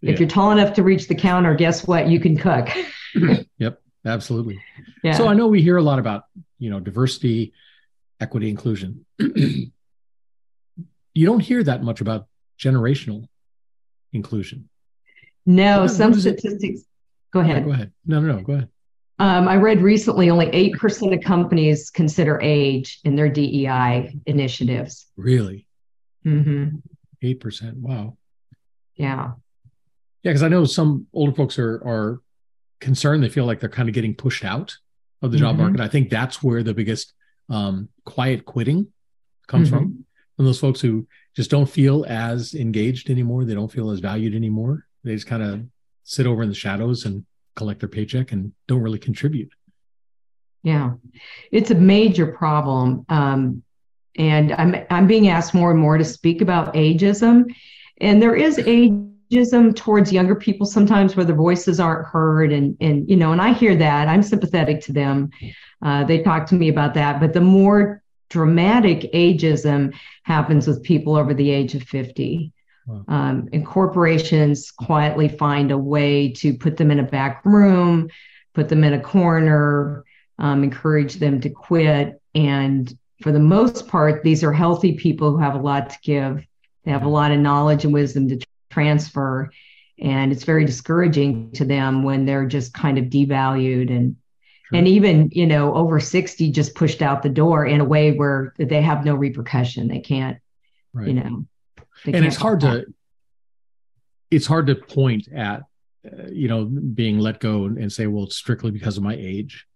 Yeah. 0.01 0.13
If 0.13 0.21
you're 0.21 0.29
tall 0.29 0.53
enough 0.53 0.75
to 0.75 0.83
reach 0.83 1.09
the 1.09 1.15
counter, 1.15 1.55
guess 1.55 1.87
what? 1.87 2.09
You 2.09 2.21
can 2.21 2.37
cook. 2.37 2.69
yep, 3.59 3.83
absolutely. 4.07 4.63
Yeah. 5.03 5.15
So 5.15 5.27
I 5.27 5.35
know 5.35 5.49
we 5.49 5.61
hear 5.63 5.77
a 5.77 5.83
lot 5.83 5.99
about, 5.99 6.25
you 6.59 6.71
know, 6.71 6.81
diversity, 6.81 7.53
equity, 8.21 8.49
inclusion. 8.49 9.05
you 9.19 9.73
don't 11.15 11.41
hear 11.41 11.63
that 11.65 11.83
much 11.83 12.01
about 12.01 12.27
generational 12.59 13.27
inclusion. 14.13 14.69
No, 15.45 15.87
some 15.87 16.15
statistics. 16.15 16.83
go 17.33 17.41
ahead. 17.41 17.59
Yeah, 17.59 17.65
go 17.65 17.73
ahead. 17.73 17.93
No, 18.07 18.21
no, 18.21 18.37
no. 18.37 18.43
Go 18.43 18.53
ahead. 18.53 18.69
Um, 19.21 19.49
I 19.49 19.57
read 19.57 19.83
recently 19.83 20.31
only 20.31 20.47
8% 20.47 21.15
of 21.15 21.23
companies 21.23 21.91
consider 21.91 22.41
age 22.41 23.01
in 23.05 23.17
their 23.17 23.29
DEI 23.29 24.19
initiatives. 24.25 25.09
Really? 25.19 25.67
Mm-hmm. 26.25 26.77
8%. 27.23 27.75
Wow. 27.75 28.17
Yeah. 28.95 29.33
Yeah, 30.23 30.31
because 30.33 30.43
I 30.43 30.49
know 30.49 30.65
some 30.65 31.07
older 31.13 31.33
folks 31.33 31.59
are 31.59 31.83
are 31.87 32.21
concerned. 32.81 33.23
They 33.23 33.29
feel 33.29 33.45
like 33.45 33.61
they're 33.61 33.69
kind 33.69 33.91
of 33.91 33.95
getting 33.95 34.15
pushed 34.15 34.43
out 34.43 34.75
of 35.21 35.33
the 35.33 35.39
job 35.39 35.57
Mhm. 35.57 35.59
market. 35.59 35.81
I 35.81 35.89
think 35.89 36.09
that's 36.09 36.43
where 36.43 36.63
the 36.63 36.73
biggest 36.73 37.13
um, 37.51 37.89
quiet 38.07 38.47
quitting 38.47 38.87
comes 39.49 39.69
Mhm. 39.69 39.73
from. 39.73 40.05
From 40.37 40.45
those 40.47 40.61
folks 40.61 40.81
who 40.81 41.07
just 41.37 41.51
don't 41.51 41.69
feel 41.69 42.07
as 42.09 42.55
engaged 42.55 43.11
anymore. 43.11 43.45
They 43.45 43.53
don't 43.55 43.71
feel 43.71 43.91
as 43.91 44.01
valued 44.01 44.35
anymore. 44.35 44.87
They 45.05 45.15
just 45.15 45.27
kind 45.27 45.43
of 45.43 45.67
sit 46.05 46.27
over 46.27 46.43
in 46.43 46.49
the 46.49 46.55
shadows 46.55 47.05
and 47.05 47.27
collect 47.57 47.81
their 47.81 47.89
paycheck 47.89 48.33
and 48.33 48.53
don't 48.69 48.83
really 48.83 48.99
contribute. 48.99 49.51
Yeah, 50.63 50.93
it's 51.51 51.71
a 51.71 51.75
major 51.75 52.27
problem, 52.27 53.07
um, 53.09 53.63
and 54.17 54.53
I'm 54.53 54.75
I'm 54.91 55.07
being 55.07 55.29
asked 55.29 55.55
more 55.55 55.71
and 55.71 55.81
more 55.81 55.97
to 55.97 56.05
speak 56.05 56.43
about 56.43 56.75
ageism, 56.75 57.45
and 58.01 58.21
there 58.21 58.37
is 58.37 58.59
ageism 58.59 59.75
towards 59.75 60.13
younger 60.13 60.35
people 60.35 60.67
sometimes 60.67 61.17
where 61.17 61.25
their 61.25 61.37
voices 61.37 61.81
aren't 61.81 62.07
heard, 62.07 62.53
and 62.53 62.77
and 62.81 63.09
you 63.09 63.17
know, 63.17 63.33
and 63.33 63.41
I 63.41 63.55
hear 63.55 63.75
that 63.77 64.09
I'm 64.09 64.23
sympathetic 64.23 64.83
to 64.83 64.93
them. 64.93 65.31
Uh, 65.81 66.05
they 66.05 66.23
talk 66.23 66.47
to 66.49 66.55
me 66.55 66.69
about 66.69 66.93
that, 66.95 67.21
but 67.21 67.33
the 67.33 67.41
more 67.41 68.03
dramatic 68.29 69.11
ageism 69.13 69.95
happens 70.25 70.67
with 70.67 70.83
people 70.83 71.17
over 71.17 71.35
the 71.35 71.51
age 71.51 71.75
of 71.75 71.83
50. 71.83 72.53
Wow. 72.87 73.05
Um, 73.09 73.49
and 73.53 73.65
corporations 73.65 74.71
quietly 74.71 75.29
find 75.29 75.71
a 75.71 75.79
way 75.79 76.33
to 76.33 76.55
put 76.55 76.77
them 76.77 76.91
in 76.91 76.99
a 76.99 77.05
back 77.05 77.45
room, 77.45 78.09
put 78.55 78.69
them 78.69 78.83
in 78.85 78.95
a 78.95 79.01
corner, 79.01 80.05
um, 80.39 80.65
encourage 80.65 81.15
them 81.17 81.41
to 81.43 81.51
quit. 81.51 82.21
And 82.35 82.93
for 83.23 83.33
the 83.33 83.39
most 83.39 83.87
part, 83.87 84.25
these 84.25 84.43
are 84.43 84.53
healthy 84.53 84.93
people 84.95 85.31
who 85.31 85.39
have 85.39 85.55
a 85.55 85.59
lot 85.61 85.91
to 85.91 85.99
give. 86.03 86.45
They 86.85 86.91
have 86.91 87.05
a 87.05 87.09
lot 87.09 87.33
of 87.33 87.39
knowledge 87.39 87.85
and 87.85 87.93
wisdom 87.93 88.29
to 88.29 88.41
transfer. 88.71 89.51
And 90.01 90.33
it's 90.33 90.45
very 90.45 90.65
discouraging 90.65 91.53
to 91.53 91.65
them 91.65 92.03
when 92.03 92.25
they're 92.25 92.47
just 92.47 92.73
kind 92.73 92.99
of 92.99 93.07
devalued 93.07 93.95
and 93.95 94.17
Sure. 94.71 94.79
and 94.79 94.87
even 94.87 95.31
you 95.33 95.47
know 95.47 95.75
over 95.75 95.99
60 95.99 96.51
just 96.53 96.77
pushed 96.77 97.03
out 97.03 97.23
the 97.25 97.29
door 97.29 97.67
in 97.67 97.81
a 97.81 97.85
way 97.85 98.13
where 98.13 98.55
they 98.57 98.81
have 98.81 99.05
no 99.05 99.17
repercussion 99.17 99.89
they 99.89 99.99
can't 99.99 100.39
Right. 100.93 101.09
you 101.09 101.15
know 101.15 101.45
they 102.05 102.13
and 102.15 102.25
it's 102.25 102.37
hard 102.37 102.61
to 102.61 102.85
it's 104.31 104.47
hard 104.47 104.67
to 104.69 104.75
point 104.75 105.29
at 105.35 105.63
uh, 106.07 106.27
you 106.31 106.49
know 106.49 106.65
being 106.65 107.19
let 107.19 107.41
go 107.41 107.65
and, 107.65 107.79
and 107.79 107.93
say 107.93 108.07
well 108.07 108.25
it's 108.25 108.37
strictly 108.37 108.71
because 108.71 108.97
of 108.97 109.03
my 109.03 109.15
age. 109.15 109.67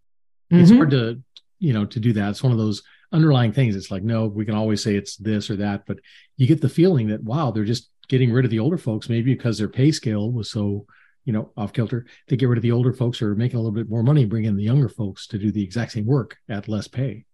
It's 0.51 0.71
Mhm. 0.71 0.77
hard 0.77 0.91
to 0.91 1.23
you 1.59 1.73
know 1.73 1.85
to 1.87 2.01
do 2.01 2.13
that. 2.15 2.31
It's 2.31 2.43
one 2.43 2.53
of 2.53 2.59
those 2.59 2.83
underlying 3.13 3.53
things. 3.53 3.77
It's 3.77 3.91
like 3.91 4.03
no 4.03 4.27
we 4.27 4.45
can 4.45 4.55
always 4.55 4.83
say 4.83 4.95
it's 4.97 5.17
this 5.17 5.51
or 5.51 5.57
that 5.57 5.85
but 5.87 5.99
you 6.37 6.47
get 6.47 6.61
the 6.61 6.69
feeling 6.69 7.09
that 7.09 7.23
wow 7.23 7.51
they're 7.51 7.65
just 7.65 7.91
getting 8.09 8.33
rid 8.33 8.45
of 8.45 8.51
the 8.51 8.59
older 8.59 8.77
folks 8.79 9.09
maybe 9.09 9.33
because 9.35 9.57
their 9.59 9.69
pay 9.69 9.91
scale 9.91 10.31
was 10.31 10.51
so 10.51 10.87
you 11.25 11.33
know 11.33 11.51
off 11.57 11.73
kilter. 11.73 12.07
They 12.29 12.37
get 12.37 12.49
rid 12.49 12.59
of 12.59 12.63
the 12.63 12.73
older 12.73 12.93
folks 12.93 13.19
who 13.19 13.27
are 13.27 13.35
making 13.35 13.57
a 13.59 13.61
little 13.63 13.73
bit 13.75 13.89
more 13.89 14.03
money 14.03 14.25
bring 14.27 14.45
in 14.45 14.57
the 14.57 14.63
younger 14.65 14.89
folks 14.89 15.27
to 15.29 15.39
do 15.39 15.51
the 15.51 15.63
exact 15.63 15.93
same 15.93 16.05
work 16.07 16.37
at 16.49 16.69
less 16.69 16.87
pay 16.89 17.25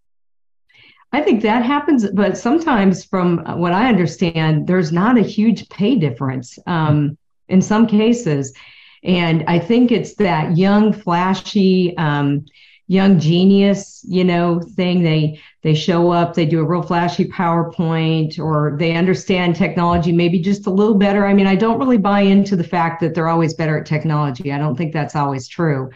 I 1.12 1.22
think 1.22 1.42
that 1.42 1.64
happens, 1.64 2.08
but 2.10 2.38
sometimes, 2.38 3.04
from 3.04 3.38
what 3.58 3.72
I 3.72 3.88
understand, 3.88 4.66
there's 4.66 4.92
not 4.92 5.18
a 5.18 5.22
huge 5.22 5.68
pay 5.68 5.96
difference 5.96 6.58
um, 6.66 7.18
in 7.48 7.60
some 7.60 7.86
cases. 7.86 8.54
And 9.02 9.44
I 9.48 9.58
think 9.58 9.90
it's 9.90 10.14
that 10.16 10.56
young, 10.56 10.92
flashy, 10.92 11.96
um, 11.96 12.44
young 12.86 13.18
genius, 13.18 14.04
you 14.08 14.24
know, 14.24 14.60
thing. 14.60 15.02
They 15.02 15.40
they 15.62 15.74
show 15.74 16.10
up, 16.10 16.34
they 16.34 16.46
do 16.46 16.60
a 16.60 16.64
real 16.64 16.82
flashy 16.82 17.26
PowerPoint, 17.26 18.38
or 18.38 18.76
they 18.78 18.94
understand 18.96 19.56
technology 19.56 20.12
maybe 20.12 20.40
just 20.40 20.66
a 20.66 20.70
little 20.70 20.94
better. 20.94 21.26
I 21.26 21.34
mean, 21.34 21.46
I 21.46 21.54
don't 21.56 21.78
really 21.78 21.98
buy 21.98 22.20
into 22.20 22.56
the 22.56 22.64
fact 22.64 23.00
that 23.00 23.14
they're 23.14 23.28
always 23.28 23.54
better 23.54 23.78
at 23.78 23.86
technology. 23.86 24.52
I 24.52 24.58
don't 24.58 24.76
think 24.76 24.92
that's 24.92 25.16
always 25.16 25.48
true. 25.48 25.90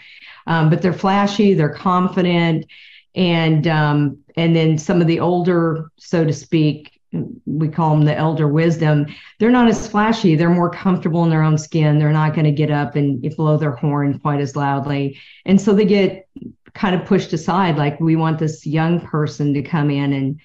Um, 0.47 0.71
but 0.71 0.83
they're 0.83 0.93
flashy, 0.93 1.55
they're 1.55 1.73
confident, 1.73 2.67
and 3.15 3.67
um, 3.67 4.19
and 4.37 4.55
then 4.55 4.79
some 4.79 5.01
of 5.01 5.07
the 5.07 5.21
older, 5.21 5.91
so 5.97 6.25
to 6.25 6.33
speak, 6.33 7.01
we 7.47 7.69
call 7.69 7.91
them 7.91 8.05
the 8.05 8.17
elder 8.17 8.49
wisdom. 8.49 9.07
They're 9.39 9.51
not 9.51 9.69
as 9.69 9.87
flashy. 9.87 10.35
They're 10.35 10.51
more 10.51 10.71
comfortable 10.71 11.23
in 11.25 11.31
their 11.31 11.43
own 11.43 11.59
skin. 11.59 11.99
They're 11.99 12.11
not 12.11 12.35
going 12.35 12.47
to 12.47 12.53
get 12.53 12.71
up 12.71 12.97
and 12.97 13.23
blow 13.37 13.57
their 13.57 13.73
horn 13.73 14.19
quite 14.19 14.41
as 14.41 14.57
loudly, 14.57 15.19
and 15.45 15.61
so 15.61 15.73
they 15.75 15.85
get 15.85 16.29
kind 16.75 16.95
of 16.95 17.07
pushed 17.07 17.33
aside. 17.33 17.77
Like 17.77 18.01
we 18.01 18.17
want 18.17 18.39
this 18.39 18.67
young 18.67 19.01
person 19.01 19.55
to 19.55 19.63
come 19.63 19.91
in 19.91 20.13
and 20.13 20.41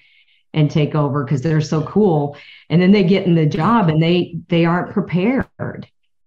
and 0.52 0.70
take 0.70 0.94
over 0.94 1.24
because 1.24 1.42
they're 1.42 1.60
so 1.60 1.82
cool, 1.82 2.36
and 2.68 2.80
then 2.80 2.92
they 2.92 3.04
get 3.04 3.26
in 3.26 3.34
the 3.34 3.46
job 3.46 3.88
and 3.88 4.02
they 4.02 4.36
they 4.48 4.64
aren't 4.64 4.92
prepared. 4.92 5.46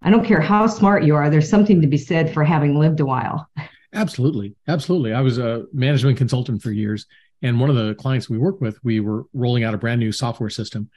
I 0.02 0.10
don't 0.10 0.26
care 0.26 0.42
how 0.42 0.68
smart 0.68 1.06
you 1.06 1.16
are. 1.16 1.30
There's 1.30 1.50
something 1.50 1.82
to 1.82 1.88
be 1.88 1.98
said 1.98 2.34
for 2.34 2.44
having 2.44 2.78
lived 2.78 3.00
a 3.00 3.06
while. 3.06 3.48
Absolutely. 3.94 4.56
Absolutely. 4.68 5.14
I 5.14 5.22
was 5.22 5.38
a 5.38 5.66
management 5.72 6.18
consultant 6.18 6.62
for 6.62 6.72
years. 6.72 7.06
And 7.42 7.60
one 7.60 7.70
of 7.70 7.76
the 7.76 7.94
clients 7.96 8.30
we 8.30 8.38
worked 8.38 8.62
with, 8.62 8.84
we 8.84 9.00
were 9.00 9.26
rolling 9.34 9.64
out 9.64 9.74
a 9.74 9.78
brand 9.78 10.00
new 10.00 10.12
software 10.12 10.50
system. 10.50 10.90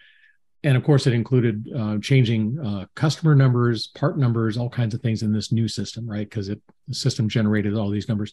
And 0.62 0.76
of 0.76 0.85
course, 0.85 1.07
it 1.07 1.12
included 1.12 1.71
uh, 1.76 1.99
changing 1.99 2.59
uh, 2.59 2.87
customer 2.95 3.35
numbers, 3.35 3.88
part 3.88 4.19
numbers, 4.19 4.57
all 4.57 4.71
kinds 4.71 4.95
of 4.95 5.00
things 5.00 5.23
in 5.23 5.33
this 5.33 5.53
new 5.53 5.69
system, 5.69 6.09
right? 6.09 6.29
Because 6.29 6.49
it 6.49 6.61
the 6.88 6.95
system 6.95 7.29
generated 7.29 7.75
all 7.75 7.91
these 7.91 8.09
numbers. 8.09 8.33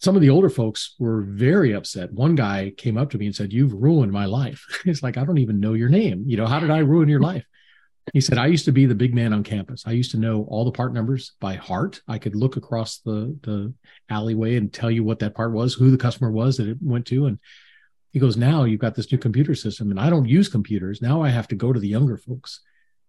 Some 0.00 0.16
of 0.16 0.22
the 0.22 0.30
older 0.30 0.50
folks 0.50 0.94
were 0.98 1.22
very 1.22 1.72
upset. 1.72 2.12
One 2.12 2.34
guy 2.34 2.72
came 2.76 2.96
up 2.96 3.10
to 3.10 3.18
me 3.18 3.26
and 3.26 3.34
said, 3.34 3.52
You've 3.52 3.74
ruined 3.74 4.12
my 4.12 4.26
life. 4.26 4.64
it's 4.84 5.02
like, 5.02 5.16
I 5.16 5.24
don't 5.24 5.38
even 5.38 5.60
know 5.60 5.74
your 5.74 5.88
name. 5.88 6.24
You 6.26 6.36
know, 6.36 6.46
how 6.46 6.60
did 6.60 6.70
I 6.70 6.78
ruin 6.78 7.08
your 7.08 7.20
life? 7.20 7.44
He 8.12 8.20
said, 8.20 8.38
I 8.38 8.46
used 8.46 8.64
to 8.64 8.72
be 8.72 8.86
the 8.86 8.94
big 8.94 9.14
man 9.14 9.32
on 9.32 9.44
campus. 9.44 9.84
I 9.86 9.92
used 9.92 10.10
to 10.12 10.16
know 10.18 10.44
all 10.48 10.64
the 10.64 10.72
part 10.72 10.92
numbers 10.92 11.32
by 11.38 11.54
heart. 11.54 12.00
I 12.08 12.18
could 12.18 12.34
look 12.34 12.56
across 12.56 12.98
the, 12.98 13.36
the 13.42 13.72
alleyway 14.08 14.56
and 14.56 14.72
tell 14.72 14.90
you 14.90 15.04
what 15.04 15.20
that 15.20 15.34
part 15.34 15.52
was, 15.52 15.74
who 15.74 15.90
the 15.90 15.96
customer 15.98 16.30
was 16.30 16.56
that 16.56 16.68
it 16.68 16.78
went 16.80 17.06
to. 17.06 17.26
And 17.26 17.38
he 18.10 18.18
goes, 18.18 18.36
Now 18.36 18.64
you've 18.64 18.80
got 18.80 18.94
this 18.96 19.12
new 19.12 19.18
computer 19.18 19.54
system, 19.54 19.90
and 19.90 20.00
I 20.00 20.10
don't 20.10 20.26
use 20.28 20.48
computers. 20.48 21.00
Now 21.00 21.22
I 21.22 21.28
have 21.28 21.46
to 21.48 21.54
go 21.54 21.72
to 21.72 21.78
the 21.78 21.88
younger 21.88 22.16
folks 22.16 22.60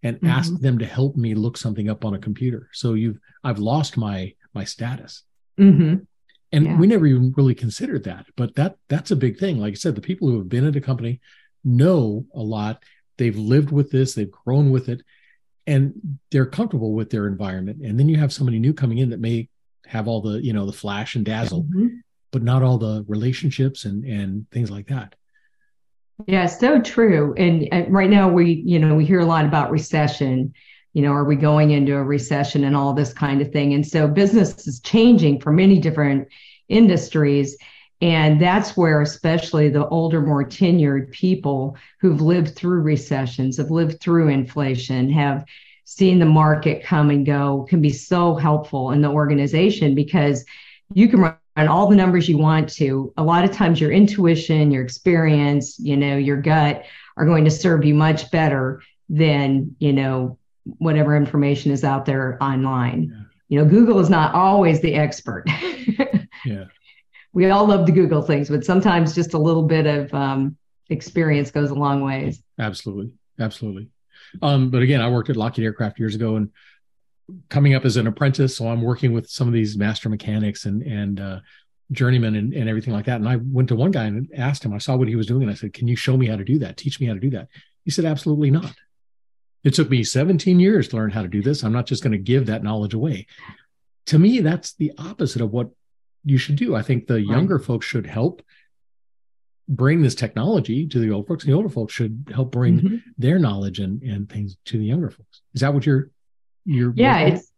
and 0.04 0.20
Mhm. 0.20 0.30
ask 0.30 0.60
them 0.60 0.78
to 0.80 0.86
help 0.86 1.16
me 1.16 1.34
look 1.36 1.58
something 1.58 1.90
up 1.90 2.06
on 2.06 2.14
a 2.14 2.20
computer. 2.20 2.70
So 2.74 2.94
you've 2.94 3.18
I've 3.44 3.60
lost 3.60 3.98
my 3.98 4.34
my 4.54 4.66
status. 4.66 5.24
Mm-hmm. 5.60 6.04
And 6.52 6.66
Yeah. 6.66 6.78
we 6.78 6.86
never 6.86 7.08
even 7.08 7.34
really 7.38 7.56
considered 7.56 8.04
that. 8.04 8.26
But 8.36 8.54
that 8.56 8.76
that's 8.90 9.12
a 9.12 9.16
big 9.16 9.40
thing. 9.40 9.58
Like 9.58 9.72
I 9.72 9.76
said, 9.76 9.96
the 9.96 10.02
people 10.02 10.28
who 10.30 10.38
have 10.38 10.50
been 10.50 10.66
at 10.68 10.76
a 10.76 10.82
company 10.82 11.22
know 11.64 12.26
a 12.36 12.42
lot. 12.42 12.84
They've 13.22 13.38
lived 13.38 13.72
with 13.72 13.92
this, 13.92 14.16
they've 14.16 14.32
grown 14.32 14.72
with 14.72 14.90
it, 14.90 15.04
and 15.68 16.18
they're 16.32 16.48
comfortable 16.48 16.94
with 16.94 17.12
their 17.12 17.28
environment. 17.28 17.86
And 17.86 18.00
then 18.00 18.10
you 18.10 18.18
have 18.18 18.34
somebody 18.34 18.58
new 18.58 18.74
coming 18.74 18.98
in 18.98 19.12
that 19.12 19.20
may 19.20 19.48
have 19.86 20.08
all 20.08 20.22
the, 20.22 20.44
you 20.44 20.54
know, 20.54 20.66
the 20.66 20.74
flash 20.74 21.16
and 21.16 21.24
dazzle, 21.24 21.68
but 22.32 22.42
not 22.42 22.63
all 22.63 22.80
the 22.80 23.06
relationships 23.08 23.86
and 23.86 24.04
and 24.06 24.50
things 24.50 24.72
like 24.72 24.88
that. 24.88 25.13
Yeah, 26.25 26.48
so 26.48 26.82
true. 26.82 27.36
And 27.38 27.68
uh, 27.72 27.84
right 27.90 28.10
now, 28.10 28.28
we, 28.28 28.63
you 28.66 28.80
know, 28.80 28.96
we 28.96 29.06
hear 29.06 29.20
a 29.20 29.25
lot 29.25 29.46
about 29.46 29.70
recession. 29.70 30.51
You 30.94 31.04
know, 31.04 31.12
are 31.12 31.25
we 31.25 31.36
going 31.36 31.70
into 31.70 31.94
a 31.94 32.04
recession 32.04 32.63
and 32.63 32.75
all 32.75 32.94
this 32.94 33.13
kind 33.13 33.40
of 33.40 33.51
thing? 33.51 33.75
And 33.75 33.86
so 33.86 34.08
business 34.08 34.68
is 34.68 34.80
changing 34.80 35.42
for 35.42 35.54
many 35.54 35.78
different 35.78 36.28
industries. 36.70 37.56
And 38.01 38.41
that's 38.41 38.75
where, 38.75 39.01
especially 39.01 39.70
the 39.70 39.88
older, 39.88 40.22
more 40.22 40.43
tenured 40.43 41.12
people 41.12 41.77
who've 42.00 42.22
lived 42.22 42.55
through 42.55 42.81
recessions, 42.81 43.58
have 43.58 43.70
lived 43.70 44.01
through 44.01 44.29
inflation, 44.29 45.10
have 45.12 45.46
seen 45.86 46.17
the 46.17 46.25
market 46.25 46.84
come 46.84 47.12
and 47.12 47.25
go, 47.25 47.65
can 47.70 47.81
be 47.81 47.91
so 47.91 48.34
helpful 48.34 48.91
in 48.91 49.01
the 49.01 49.10
organization 49.10 49.93
because 49.93 50.43
you 50.93 51.08
can 51.10 51.20
run 51.20 51.38
all 51.58 51.88
the 51.88 51.96
numbers 51.96 52.27
you 52.27 52.38
want 52.38 52.70
to. 52.70 53.13
A 53.17 53.24
lot 53.24 53.43
of 53.43 53.51
times, 53.51 53.79
your 53.79 53.91
intuition, 53.91 54.72
your 54.72 54.84
experience, 54.84 55.77
you 55.79 55.96
know, 55.98 56.17
your 56.17 56.41
gut 56.41 56.86
are 57.17 57.25
going 57.25 57.43
to 57.43 57.51
serve 57.51 57.86
you 57.86 57.93
much 57.93 58.31
better 58.31 58.81
than, 59.10 59.75
you 59.79 59.93
know, 59.93 60.39
whatever 60.77 61.15
information 61.15 61.72
is 61.72 61.84
out 61.84 62.05
there 62.05 62.41
online. 62.41 63.12
Yeah. 63.13 63.24
You 63.50 63.60
know, 63.60 63.70
Google 63.70 64.00
is 64.00 64.10
not 64.10 64.34
always 64.34 64.79
the 64.81 64.96
expert. 64.96 65.43
Yeah. 66.46 66.65
We 67.34 67.50
all 67.50 67.66
love 67.66 67.86
to 67.86 67.92
Google 67.92 68.22
things, 68.22 68.50
but 68.50 68.66
sometimes 68.66 69.16
just 69.16 69.34
a 69.34 69.38
little 69.38 69.64
bit 69.64 69.86
of 69.86 70.14
um, 70.14 70.58
experience 70.90 71.52
goes 71.52 71.70
a 71.70 71.76
long 71.76 72.04
ways. 72.04 72.44
Absolutely. 72.60 73.12
Absolutely. 73.40 73.90
Um, 74.42 74.70
but 74.70 74.82
again, 74.82 75.02
I 75.02 75.10
worked 75.10 75.30
at 75.30 75.36
Lockheed 75.36 75.66
Aircraft 75.66 76.00
years 76.00 76.16
ago 76.16 76.36
and 76.36 76.52
coming 77.50 77.74
up 77.74 77.86
as 77.86 77.98
an 77.98 78.08
apprentice. 78.08 78.58
So 78.58 78.68
I'm 78.68 78.82
working 78.82 79.14
with 79.14 79.30
some 79.30 79.48
of 79.48 79.54
these 79.54 79.78
master 79.78 80.10
mechanics 80.10 80.66
and, 80.66 80.82
and, 80.84 81.20
uh, 81.20 81.40
journeymen 81.92 82.36
and, 82.36 82.54
and 82.54 82.70
everything 82.70 82.94
like 82.94 83.06
that. 83.06 83.20
And 83.20 83.28
I 83.28 83.36
went 83.36 83.70
to 83.70 83.76
one 83.76 83.92
guy 83.92 84.06
and 84.06 84.30
asked 84.36 84.64
him, 84.64 84.74
I 84.74 84.78
saw 84.78 84.96
what 84.96 85.08
he 85.08 85.16
was 85.16 85.28
doing. 85.28 85.44
And 85.44 85.52
I 85.52 85.56
said, 85.56 85.74
can 85.74 85.88
you 85.88 85.96
show 85.96 86.16
me 86.16 86.28
how 86.28 86.38
to 86.38 86.44
do 86.44 86.60
that? 86.60 86.78
Teach 86.78 87.00
me 87.00 87.08
how 87.08 87.14
to 87.14 87.20
do 87.20 87.32
that. 87.32 87.50
He 87.84 87.92
said, 87.92 88.06
absolutely 88.06 88.52
not. 88.52 88.74
It 89.64 89.74
took 89.74 89.90
me 89.90 90.04
17 90.04 90.60
years 90.60 90.88
to 90.88 90.96
learn 90.96 91.12
how 91.12 91.22
to 91.22 91.28
do 91.28 91.42
this. 91.42 91.64
I'm 91.64 91.74
not 91.74 91.86
just 91.86 92.02
going 92.02 92.14
to 92.14 92.18
give 92.18 92.48
that 92.48 92.64
knowledge 92.64 92.94
away. 92.94 93.28
to 94.08 94.18
me, 94.18 94.40
that's 94.40 94.74
the 94.74 94.94
opposite 94.98 95.42
of 95.42 95.52
what 95.52 95.70
you 96.24 96.38
should 96.38 96.56
do. 96.56 96.75
I 96.75 96.82
think 96.82 97.08
the 97.08 97.16
right. 97.16 97.25
younger 97.25 97.60
folks 97.60 97.86
should 97.86 98.06
help 98.06 98.42
bring 99.68 100.01
this 100.01 100.16
technology 100.16 100.88
to 100.88 101.00
the 101.00 101.12
old 101.12 101.28
folks. 101.28 101.44
The 101.44 101.54
older 101.54 101.70
folks 101.70 101.94
should 101.94 102.30
help 102.34 102.51
bring 102.51 102.80
mm-hmm. 102.80 102.96
their 103.18 103.40
knowledge 103.40 103.80
and, 103.80 104.01
and 104.04 104.30
things 104.30 104.58
to 104.66 104.78
the 104.78 104.86
younger 104.86 105.10
folks. 105.10 105.42
Is 105.54 105.62
that 105.62 105.74
what 105.74 105.86
you're 105.86 106.10
you're 106.66 106.94
Yeah, 106.96 107.24
working? 107.24 107.34
it's 107.34 107.51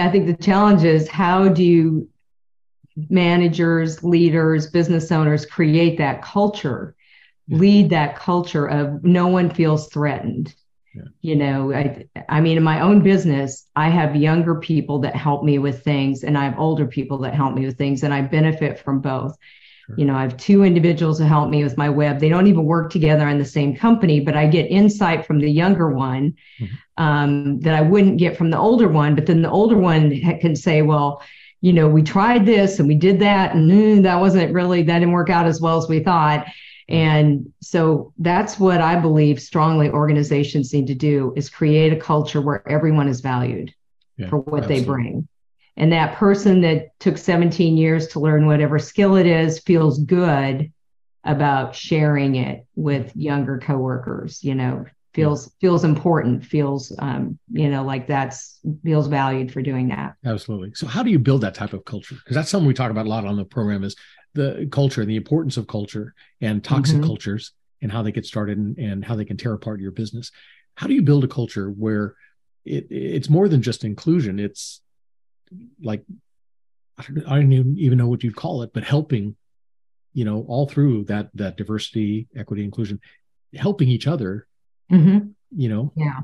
I 0.00 0.10
think 0.10 0.26
the 0.26 0.42
challenge 0.42 0.84
is 0.84 1.08
how 1.08 1.48
do 1.48 1.64
you 1.64 2.08
managers, 3.08 4.02
leaders, 4.04 4.66
business 4.70 5.10
owners 5.10 5.46
create 5.46 5.96
that 5.98 6.22
culture, 6.22 6.94
yeah. 7.46 7.58
lead 7.58 7.90
that 7.90 8.16
culture 8.16 8.66
of 8.66 9.02
no 9.04 9.28
one 9.28 9.48
feels 9.48 9.88
threatened. 9.88 10.54
Yeah. 10.94 11.02
You 11.22 11.36
know, 11.36 11.72
I, 11.72 12.06
I 12.28 12.40
mean, 12.40 12.56
in 12.56 12.64
my 12.64 12.80
own 12.80 13.02
business, 13.02 13.66
I 13.76 13.88
have 13.88 14.16
younger 14.16 14.56
people 14.56 14.98
that 15.00 15.14
help 15.14 15.44
me 15.44 15.58
with 15.58 15.84
things, 15.84 16.24
and 16.24 16.36
I 16.36 16.44
have 16.44 16.58
older 16.58 16.86
people 16.86 17.18
that 17.18 17.34
help 17.34 17.54
me 17.54 17.64
with 17.66 17.78
things, 17.78 18.02
and 18.02 18.12
I 18.12 18.22
benefit 18.22 18.78
from 18.78 19.00
both. 19.00 19.36
Sure. 19.86 19.94
You 19.96 20.04
know, 20.04 20.16
I 20.16 20.22
have 20.22 20.36
two 20.36 20.64
individuals 20.64 21.18
who 21.18 21.24
help 21.24 21.48
me 21.48 21.62
with 21.62 21.76
my 21.76 21.88
web. 21.88 22.18
They 22.18 22.28
don't 22.28 22.48
even 22.48 22.64
work 22.64 22.90
together 22.90 23.28
in 23.28 23.38
the 23.38 23.44
same 23.44 23.76
company, 23.76 24.18
but 24.18 24.36
I 24.36 24.46
get 24.46 24.70
insight 24.70 25.26
from 25.26 25.38
the 25.38 25.50
younger 25.50 25.90
one 25.90 26.34
mm-hmm. 26.60 27.04
um, 27.04 27.60
that 27.60 27.74
I 27.74 27.82
wouldn't 27.82 28.18
get 28.18 28.36
from 28.36 28.50
the 28.50 28.58
older 28.58 28.88
one. 28.88 29.14
But 29.14 29.26
then 29.26 29.42
the 29.42 29.50
older 29.50 29.78
one 29.78 30.20
can 30.40 30.56
say, 30.56 30.82
well, 30.82 31.22
you 31.60 31.72
know, 31.72 31.88
we 31.88 32.02
tried 32.02 32.46
this 32.46 32.78
and 32.78 32.88
we 32.88 32.94
did 32.94 33.20
that, 33.20 33.54
and 33.54 33.70
mm, 33.70 34.02
that 34.02 34.18
wasn't 34.18 34.52
really, 34.52 34.82
that 34.82 34.98
didn't 34.98 35.12
work 35.12 35.30
out 35.30 35.46
as 35.46 35.60
well 35.60 35.78
as 35.78 35.88
we 35.88 36.00
thought. 36.00 36.46
And 36.90 37.52
so 37.60 38.12
that's 38.18 38.58
what 38.58 38.80
I 38.80 38.96
believe 38.96 39.40
strongly 39.40 39.90
organizations 39.90 40.72
need 40.72 40.88
to 40.88 40.94
do 40.94 41.32
is 41.36 41.48
create 41.48 41.92
a 41.92 41.96
culture 41.96 42.40
where 42.40 42.68
everyone 42.68 43.08
is 43.08 43.20
valued 43.20 43.72
yeah, 44.16 44.28
for 44.28 44.38
what 44.38 44.64
absolutely. 44.64 44.80
they 44.80 44.86
bring. 44.86 45.28
And 45.76 45.92
that 45.92 46.16
person 46.16 46.60
that 46.62 46.98
took 46.98 47.16
17 47.16 47.76
years 47.76 48.08
to 48.08 48.20
learn 48.20 48.46
whatever 48.46 48.78
skill 48.78 49.16
it 49.16 49.26
is 49.26 49.60
feels 49.60 50.02
good 50.02 50.72
about 51.24 51.74
sharing 51.74 52.34
it 52.34 52.66
with 52.74 53.14
younger 53.14 53.58
coworkers, 53.58 54.42
you 54.42 54.54
know, 54.54 54.84
feels 55.14 55.52
feels 55.60 55.84
important 55.84 56.44
feels 56.44 56.94
um, 57.00 57.38
you 57.50 57.68
know 57.68 57.82
like 57.82 58.06
that's 58.06 58.60
feels 58.84 59.08
valued 59.08 59.52
for 59.52 59.60
doing 59.60 59.88
that 59.88 60.14
absolutely 60.24 60.70
so 60.74 60.86
how 60.86 61.02
do 61.02 61.10
you 61.10 61.18
build 61.18 61.40
that 61.40 61.54
type 61.54 61.72
of 61.72 61.84
culture 61.84 62.14
because 62.14 62.36
that's 62.36 62.48
something 62.48 62.68
we 62.68 62.74
talk 62.74 62.90
about 62.90 63.06
a 63.06 63.08
lot 63.08 63.24
on 63.24 63.36
the 63.36 63.44
program 63.44 63.82
is 63.82 63.96
the 64.34 64.68
culture 64.70 65.00
and 65.00 65.10
the 65.10 65.16
importance 65.16 65.56
of 65.56 65.66
culture 65.66 66.14
and 66.40 66.62
toxic 66.62 66.96
mm-hmm. 66.96 67.06
cultures 67.06 67.52
and 67.82 67.90
how 67.90 68.02
they 68.02 68.12
get 68.12 68.26
started 68.26 68.58
and, 68.58 68.78
and, 68.78 69.04
how 69.04 69.16
they 69.16 69.24
can 69.24 69.36
tear 69.36 69.52
apart 69.54 69.80
your 69.80 69.90
business. 69.90 70.30
How 70.76 70.86
do 70.86 70.94
you 70.94 71.02
build 71.02 71.24
a 71.24 71.28
culture 71.28 71.70
where 71.70 72.14
it, 72.64 72.86
it's 72.90 73.28
more 73.28 73.48
than 73.48 73.62
just 73.62 73.84
inclusion? 73.84 74.38
It's 74.38 74.82
like 75.82 76.04
I 76.98 77.02
don't, 77.02 77.26
I 77.26 77.34
don't 77.40 77.78
even 77.78 77.98
know 77.98 78.06
what 78.06 78.22
you'd 78.22 78.36
call 78.36 78.62
it 78.62 78.72
but 78.72 78.84
helping 78.84 79.34
you 80.12 80.24
know 80.24 80.44
all 80.46 80.68
through 80.68 81.04
that 81.04 81.30
that 81.34 81.56
diversity 81.56 82.28
equity 82.36 82.62
inclusion 82.62 83.00
helping 83.54 83.88
each 83.88 84.06
other 84.06 84.46
mm-hmm. 84.90 85.28
you 85.50 85.68
know? 85.68 85.92
Yeah. 85.96 86.20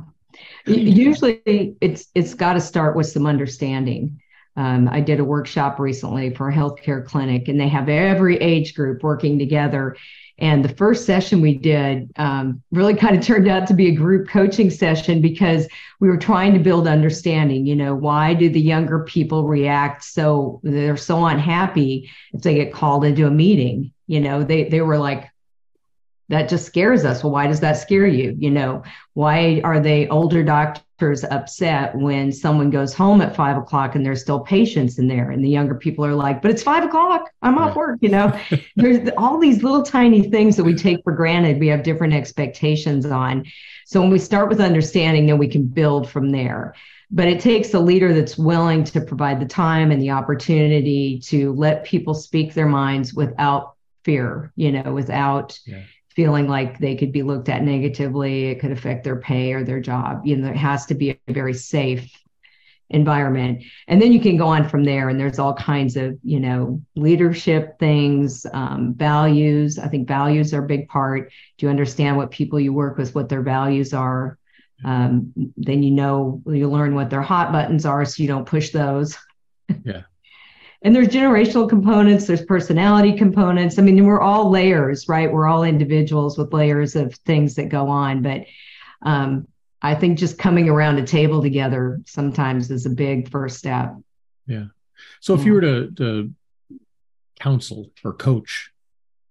Usually 0.66 1.40
it's 1.46 2.08
it's 2.14 2.34
got 2.34 2.54
to 2.54 2.60
start 2.60 2.94
with 2.94 3.06
some 3.06 3.26
understanding 3.26 4.20
um, 4.56 4.88
I 4.90 5.00
did 5.00 5.20
a 5.20 5.24
workshop 5.24 5.78
recently 5.78 6.34
for 6.34 6.48
a 6.48 6.54
healthcare 6.54 7.04
clinic, 7.04 7.48
and 7.48 7.60
they 7.60 7.68
have 7.68 7.88
every 7.88 8.38
age 8.38 8.74
group 8.74 9.02
working 9.02 9.38
together. 9.38 9.96
And 10.38 10.64
the 10.64 10.74
first 10.74 11.06
session 11.06 11.40
we 11.40 11.54
did 11.54 12.10
um, 12.16 12.62
really 12.70 12.94
kind 12.96 13.16
of 13.16 13.24
turned 13.24 13.48
out 13.48 13.66
to 13.68 13.74
be 13.74 13.88
a 13.88 13.94
group 13.94 14.28
coaching 14.28 14.70
session 14.70 15.20
because 15.20 15.66
we 16.00 16.08
were 16.08 16.16
trying 16.16 16.54
to 16.54 16.58
build 16.58 16.88
understanding. 16.88 17.66
You 17.66 17.76
know, 17.76 17.94
why 17.94 18.34
do 18.34 18.48
the 18.48 18.60
younger 18.60 19.00
people 19.00 19.46
react 19.46 20.04
so 20.04 20.60
they're 20.62 20.96
so 20.96 21.24
unhappy 21.26 22.10
if 22.32 22.42
they 22.42 22.54
get 22.54 22.72
called 22.72 23.04
into 23.04 23.26
a 23.26 23.30
meeting? 23.30 23.92
You 24.06 24.20
know, 24.20 24.42
they 24.42 24.64
they 24.64 24.80
were 24.80 24.98
like, 24.98 25.30
that 26.28 26.48
just 26.48 26.66
scares 26.66 27.04
us. 27.04 27.22
Well, 27.22 27.32
why 27.32 27.46
does 27.46 27.60
that 27.60 27.74
scare 27.74 28.06
you? 28.06 28.34
You 28.38 28.50
know, 28.50 28.82
why 29.14 29.60
are 29.64 29.80
they 29.80 30.08
older 30.08 30.42
doctors 30.42 30.82
upset 31.30 31.94
when 31.94 32.32
someone 32.32 32.70
goes 32.70 32.94
home 32.94 33.20
at 33.20 33.36
five 33.36 33.56
o'clock 33.56 33.94
and 33.94 34.04
there's 34.04 34.20
still 34.20 34.40
patients 34.40 34.98
in 34.98 35.08
there? 35.08 35.30
And 35.30 35.44
the 35.44 35.48
younger 35.48 35.74
people 35.74 36.04
are 36.04 36.14
like, 36.14 36.42
but 36.42 36.50
it's 36.50 36.62
five 36.62 36.84
o'clock. 36.84 37.30
I'm 37.42 37.58
off 37.58 37.76
work. 37.76 37.98
You 38.00 38.10
know, 38.10 38.40
there's 38.76 39.08
all 39.16 39.38
these 39.38 39.62
little 39.62 39.82
tiny 39.82 40.30
things 40.30 40.56
that 40.56 40.64
we 40.64 40.74
take 40.74 41.02
for 41.04 41.12
granted. 41.12 41.60
We 41.60 41.68
have 41.68 41.82
different 41.82 42.14
expectations 42.14 43.06
on. 43.06 43.44
So 43.86 44.00
when 44.00 44.10
we 44.10 44.18
start 44.18 44.48
with 44.48 44.60
understanding, 44.60 45.26
then 45.26 45.38
we 45.38 45.48
can 45.48 45.64
build 45.64 46.08
from 46.08 46.30
there. 46.30 46.74
But 47.10 47.28
it 47.28 47.40
takes 47.40 47.72
a 47.72 47.78
leader 47.78 48.12
that's 48.12 48.36
willing 48.36 48.82
to 48.84 49.00
provide 49.00 49.40
the 49.40 49.46
time 49.46 49.92
and 49.92 50.02
the 50.02 50.10
opportunity 50.10 51.20
to 51.26 51.52
let 51.52 51.84
people 51.84 52.14
speak 52.14 52.52
their 52.52 52.66
minds 52.66 53.14
without 53.14 53.76
fear, 54.04 54.52
you 54.56 54.72
know, 54.72 54.92
without. 54.92 55.58
Yeah 55.66 55.82
feeling 56.16 56.48
like 56.48 56.78
they 56.78 56.96
could 56.96 57.12
be 57.12 57.22
looked 57.22 57.48
at 57.48 57.62
negatively 57.62 58.46
it 58.46 58.58
could 58.58 58.72
affect 58.72 59.04
their 59.04 59.20
pay 59.20 59.52
or 59.52 59.62
their 59.62 59.80
job 59.80 60.26
you 60.26 60.36
know 60.36 60.48
it 60.48 60.56
has 60.56 60.86
to 60.86 60.94
be 60.94 61.10
a 61.10 61.32
very 61.32 61.54
safe 61.54 62.10
environment. 62.90 63.64
And 63.88 64.00
then 64.00 64.12
you 64.12 64.20
can 64.20 64.36
go 64.36 64.46
on 64.46 64.68
from 64.68 64.84
there 64.84 65.08
and 65.08 65.18
there's 65.18 65.38
all 65.38 65.54
kinds 65.54 65.96
of 65.96 66.18
you 66.22 66.40
know 66.40 66.80
leadership 66.94 67.78
things 67.78 68.46
um, 68.52 68.94
values. 68.94 69.78
I 69.78 69.88
think 69.88 70.06
values 70.06 70.54
are 70.54 70.64
a 70.64 70.66
big 70.66 70.88
part. 70.88 71.32
Do 71.58 71.66
you 71.66 71.70
understand 71.70 72.16
what 72.16 72.30
people 72.30 72.60
you 72.60 72.72
work 72.72 72.96
with 72.96 73.14
what 73.14 73.28
their 73.28 73.42
values 73.42 73.92
are? 73.92 74.38
Um, 74.84 75.32
then 75.56 75.82
you 75.82 75.90
know 75.90 76.42
you 76.46 76.68
learn 76.68 76.94
what 76.94 77.10
their 77.10 77.22
hot 77.22 77.50
buttons 77.50 77.86
are 77.86 78.04
so 78.04 78.22
you 78.22 78.28
don't 78.28 78.46
push 78.46 78.70
those. 78.70 79.16
Yeah 79.84 80.02
and 80.82 80.94
there's 80.94 81.08
generational 81.08 81.68
components 81.68 82.26
there's 82.26 82.44
personality 82.44 83.16
components. 83.16 83.78
I 83.78 83.82
mean 83.82 84.04
we're 84.04 84.20
all 84.20 84.50
layers 84.50 85.08
right? 85.08 85.30
We're 85.30 85.46
all 85.46 85.64
individuals 85.64 86.38
with 86.38 86.52
layers 86.52 86.96
of 86.96 87.14
things 87.14 87.54
that 87.56 87.68
go 87.68 87.88
on. 87.88 88.22
But 88.22 88.46
um, 89.02 89.46
i 89.82 89.94
think 89.94 90.18
just 90.18 90.38
coming 90.38 90.68
around 90.68 90.98
a 90.98 91.06
table 91.06 91.42
together 91.42 92.00
sometimes 92.06 92.70
is 92.70 92.86
a 92.86 92.90
big 92.90 93.30
first 93.30 93.58
step. 93.58 93.94
Yeah. 94.46 94.66
So 95.20 95.34
if 95.34 95.44
you 95.44 95.52
were 95.52 95.60
to, 95.60 95.90
to 95.92 96.32
counsel 97.38 97.90
or 98.04 98.14
coach 98.14 98.70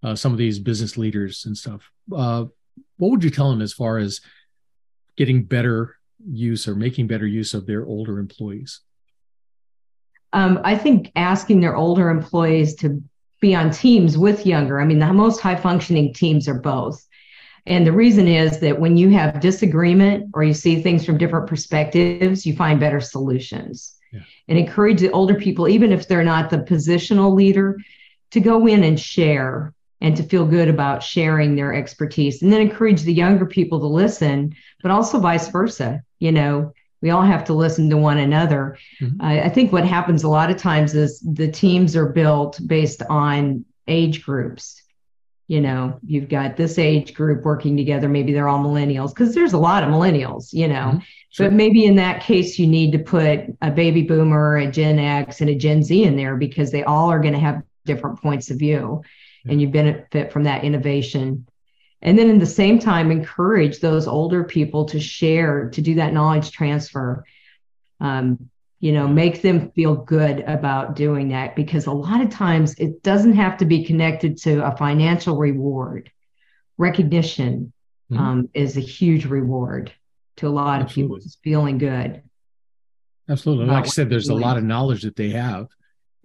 uh, 0.04 0.16
some 0.16 0.32
of 0.32 0.38
these 0.38 0.60
business 0.60 0.98
leaders 0.98 1.46
and 1.46 1.58
stuff 1.58 1.92
uh, 2.16 2.46
what 2.98 3.12
would 3.12 3.24
you 3.24 3.30
tell 3.30 3.50
them 3.50 3.62
as 3.62 3.74
far 3.74 3.98
as 3.98 4.22
getting 5.16 5.44
better 5.44 5.98
use 6.28 6.68
or 6.68 6.76
making 6.76 7.08
better 7.08 7.28
use 7.28 7.54
of 7.54 7.66
their 7.66 7.86
older 7.86 8.20
employees 8.20 8.82
um, 10.34 10.60
I 10.64 10.78
think 10.78 11.12
asking 11.16 11.62
their 11.62 11.76
older 11.76 12.10
employees 12.10 12.76
to 12.78 13.02
be 13.42 13.56
on 13.56 13.72
teams 13.72 14.18
with 14.18 14.46
younger, 14.46 14.82
I 14.82 14.86
mean, 14.86 15.00
the 15.00 15.14
most 15.14 15.40
high 15.40 15.56
functioning 15.56 16.14
teams 16.14 16.48
are 16.48 16.60
both. 16.60 17.06
And 17.68 17.86
the 17.86 17.92
reason 17.92 18.28
is 18.28 18.60
that 18.60 18.80
when 18.80 18.96
you 18.96 19.10
have 19.10 19.40
disagreement 19.40 20.32
or 20.34 20.44
you 20.44 20.54
see 20.54 20.82
things 20.82 21.06
from 21.06 21.18
different 21.18 21.48
perspectives, 21.48 22.46
you 22.46 22.56
find 22.56 22.80
better 22.80 23.00
solutions. 23.00 23.96
Yeah. 24.12 24.20
And 24.48 24.58
encourage 24.58 25.00
the 25.00 25.12
older 25.12 25.36
people, 25.36 25.68
even 25.68 25.92
if 25.92 26.08
they're 26.08 26.24
not 26.24 26.50
the 26.50 26.60
positional 26.60 27.34
leader, 27.34 27.78
to 28.32 28.40
go 28.40 28.68
in 28.68 28.84
and 28.84 29.00
share 29.00 29.74
and 30.02 30.16
to 30.18 30.24
feel 30.24 30.46
good 30.46 30.68
about 30.68 31.02
sharing 31.02 31.56
their 31.56 31.74
expertise. 31.74 32.42
And 32.42 32.54
then 32.54 32.62
encourage 32.62 33.02
the 33.02 33.14
younger 33.14 33.46
people 33.46 33.80
to 33.80 33.88
listen, 33.88 34.56
but 34.84 34.92
also 34.92 35.20
vice 35.20 35.50
versa. 35.50 36.04
You 36.20 36.32
know, 36.32 36.74
we 37.06 37.12
all 37.12 37.22
have 37.22 37.44
to 37.44 37.54
listen 37.54 37.88
to 37.88 37.98
one 37.98 38.18
another. 38.18 38.80
Mm-hmm. 39.00 39.22
I, 39.22 39.44
I 39.44 39.50
think 39.50 39.72
what 39.72 39.86
happens 39.86 40.24
a 40.24 40.28
lot 40.28 40.50
of 40.50 40.58
times 40.58 40.96
is 40.96 41.20
the 41.20 41.52
teams 41.52 41.96
are 41.96 42.08
built 42.08 42.60
based 42.66 43.04
on 43.12 43.64
age 43.88 44.24
groups. 44.24 44.82
You 45.48 45.62
know, 45.62 46.00
you've 46.04 46.30
got 46.30 46.58
this 46.58 46.80
age 46.80 47.14
group 47.14 47.44
working 47.46 47.78
together. 47.78 48.10
Maybe 48.10 48.34
they're 48.34 48.48
all 48.48 48.64
millennials 48.64 49.10
because 49.10 49.36
there's 49.36 49.54
a 49.54 49.60
lot 49.60 49.84
of 49.84 49.90
millennials, 49.90 50.52
you 50.52 50.68
know. 50.68 50.94
Mm-hmm. 50.94 50.98
Sure. 51.30 51.46
But 51.46 51.54
maybe 51.54 51.86
in 51.86 51.96
that 51.98 52.24
case, 52.24 52.58
you 52.58 52.66
need 52.66 52.92
to 52.94 52.98
put 52.98 53.42
a 53.62 53.70
baby 53.70 54.02
boomer, 54.02 54.58
a 54.58 54.72
Gen 54.72 54.98
X, 54.98 55.42
and 55.42 55.50
a 55.52 55.56
Gen 55.56 55.84
Z 55.84 56.04
in 56.04 56.16
there 56.18 56.36
because 56.36 56.72
they 56.72 56.84
all 56.84 57.12
are 57.12 57.20
going 57.20 57.36
to 57.36 57.40
have 57.40 57.62
different 57.86 58.20
points 58.20 58.50
of 58.50 58.58
view. 58.58 59.04
Yeah. 59.44 59.52
And 59.52 59.62
you 59.62 59.68
benefit 59.68 60.32
from 60.32 60.46
that 60.46 60.64
innovation 60.64 61.46
and 62.06 62.18
then 62.18 62.30
in 62.30 62.40
the 62.40 62.46
same 62.46 62.80
time 62.80 63.12
encourage 63.12 63.80
those 63.80 64.08
older 64.08 64.44
people 64.46 64.86
to 64.86 65.00
share 65.00 65.70
to 65.72 65.82
do 65.82 65.96
that 65.96 66.14
knowledge 66.14 66.52
transfer 66.52 67.26
um, 68.00 68.50
you 68.80 68.94
know 68.94 69.08
make 69.08 69.42
them 69.42 69.72
feel 69.72 69.96
good 69.96 70.40
about 70.42 70.96
doing 70.96 71.30
that 71.30 71.56
because 71.56 71.88
a 71.88 71.92
lot 71.92 72.22
of 72.22 72.30
times 72.30 72.76
it 72.76 73.04
doesn't 73.04 73.34
have 73.34 73.58
to 73.58 73.66
be 73.66 73.84
connected 73.84 74.38
to 74.38 74.66
a 74.66 74.78
financial 74.78 75.36
reward 75.36 76.10
recognition 76.78 77.74
mm-hmm. 78.10 78.22
um, 78.22 78.50
is 78.54 78.78
a 78.78 78.82
huge 78.82 79.26
reward 79.26 79.92
to 80.38 80.48
a 80.48 80.50
lot 80.50 80.82
Absolutely. 80.82 81.18
of 81.18 81.24
people 81.24 81.32
feeling 81.44 81.78
good 81.78 82.22
Absolutely. 83.28 83.66
Like 83.66 83.86
I 83.86 83.88
said, 83.88 84.08
there's 84.08 84.30
a 84.30 84.36
lot 84.36 84.56
of 84.56 84.64
knowledge 84.64 85.02
that 85.02 85.16
they 85.16 85.30
have 85.30 85.68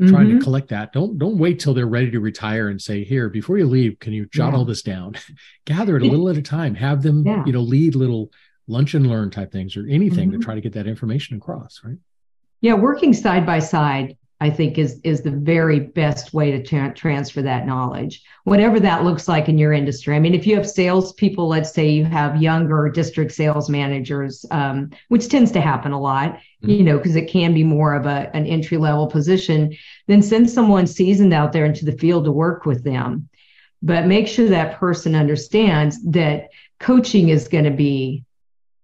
mm-hmm. 0.00 0.14
trying 0.14 0.26
to 0.28 0.34
mm-hmm. 0.34 0.42
collect 0.42 0.68
that. 0.68 0.92
Don't 0.92 1.18
don't 1.18 1.38
wait 1.38 1.60
till 1.60 1.74
they're 1.74 1.86
ready 1.86 2.10
to 2.10 2.20
retire 2.20 2.68
and 2.68 2.80
say, 2.80 3.04
"Here, 3.04 3.28
before 3.28 3.58
you 3.58 3.66
leave, 3.66 3.98
can 3.98 4.12
you 4.12 4.26
jot 4.26 4.52
yeah. 4.52 4.58
all 4.58 4.64
this 4.64 4.82
down? 4.82 5.14
Gather 5.64 5.96
it 5.96 6.02
a 6.02 6.06
little 6.06 6.28
at 6.28 6.36
a 6.36 6.42
time. 6.42 6.74
Have 6.74 7.02
them, 7.02 7.26
yeah. 7.26 7.44
you 7.44 7.52
know, 7.52 7.60
lead 7.60 7.94
little 7.94 8.30
lunch 8.66 8.94
and 8.94 9.06
learn 9.06 9.30
type 9.30 9.52
things 9.52 9.76
or 9.76 9.86
anything 9.88 10.30
mm-hmm. 10.30 10.40
to 10.40 10.44
try 10.44 10.54
to 10.54 10.60
get 10.60 10.72
that 10.74 10.86
information 10.86 11.36
across." 11.36 11.80
Right. 11.84 11.98
Yeah, 12.60 12.74
working 12.74 13.12
side 13.12 13.46
by 13.46 13.58
side 13.58 14.16
I 14.40 14.48
think 14.48 14.78
is 14.78 15.00
is 15.04 15.20
the 15.20 15.30
very 15.30 15.80
best 15.80 16.32
way 16.32 16.50
to 16.50 16.62
tra- 16.62 16.94
transfer 16.94 17.42
that 17.42 17.66
knowledge, 17.66 18.22
whatever 18.44 18.80
that 18.80 19.04
looks 19.04 19.28
like 19.28 19.50
in 19.50 19.58
your 19.58 19.74
industry. 19.74 20.16
I 20.16 20.18
mean, 20.18 20.34
if 20.34 20.46
you 20.46 20.56
have 20.56 20.68
salespeople, 20.68 21.46
let's 21.46 21.72
say 21.72 21.90
you 21.90 22.06
have 22.06 22.40
younger 22.40 22.88
district 22.88 23.32
sales 23.32 23.68
managers, 23.68 24.46
um, 24.50 24.90
which 25.08 25.28
tends 25.28 25.52
to 25.52 25.60
happen 25.60 25.92
a 25.92 26.00
lot. 26.00 26.40
You 26.62 26.82
know, 26.82 26.98
because 26.98 27.16
it 27.16 27.30
can 27.30 27.54
be 27.54 27.64
more 27.64 27.94
of 27.94 28.06
a 28.06 28.34
an 28.34 28.46
entry 28.46 28.76
level 28.76 29.06
position. 29.06 29.74
Then 30.06 30.22
send 30.22 30.50
someone 30.50 30.86
seasoned 30.86 31.32
out 31.32 31.52
there 31.52 31.64
into 31.64 31.84
the 31.84 31.96
field 31.96 32.24
to 32.24 32.32
work 32.32 32.66
with 32.66 32.84
them, 32.84 33.28
but 33.82 34.06
make 34.06 34.28
sure 34.28 34.48
that 34.48 34.78
person 34.78 35.14
understands 35.14 36.02
that 36.10 36.48
coaching 36.78 37.28
is 37.28 37.48
going 37.48 37.64
to 37.64 37.70
be 37.70 38.24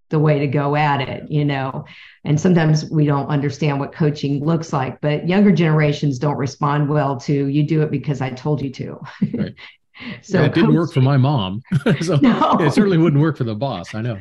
the 0.08 0.18
way 0.18 0.38
to 0.38 0.46
go 0.46 0.76
at 0.76 1.00
it, 1.00 1.30
you 1.30 1.44
know. 1.44 1.84
And 2.24 2.40
sometimes 2.40 2.88
we 2.90 3.06
don't 3.06 3.26
understand 3.26 3.80
what 3.80 3.92
coaching 3.92 4.44
looks 4.44 4.72
like, 4.72 5.00
but 5.00 5.28
younger 5.28 5.52
generations 5.52 6.18
don't 6.18 6.36
respond 6.36 6.88
well 6.88 7.18
to 7.20 7.46
you 7.46 7.64
do 7.64 7.82
it 7.82 7.90
because 7.90 8.20
I 8.20 8.30
told 8.30 8.62
you 8.62 8.70
to. 8.70 9.00
Right. 9.34 9.54
so 10.22 10.40
yeah, 10.40 10.46
it 10.46 10.54
didn't 10.54 10.74
work 10.74 10.92
for 10.92 11.00
my 11.00 11.16
mom. 11.16 11.62
so 12.00 12.16
no. 12.22 12.58
it 12.60 12.72
certainly 12.72 12.98
wouldn't 12.98 13.20
work 13.20 13.36
for 13.36 13.44
the 13.44 13.54
boss. 13.54 13.94
I 13.94 14.02
know. 14.02 14.18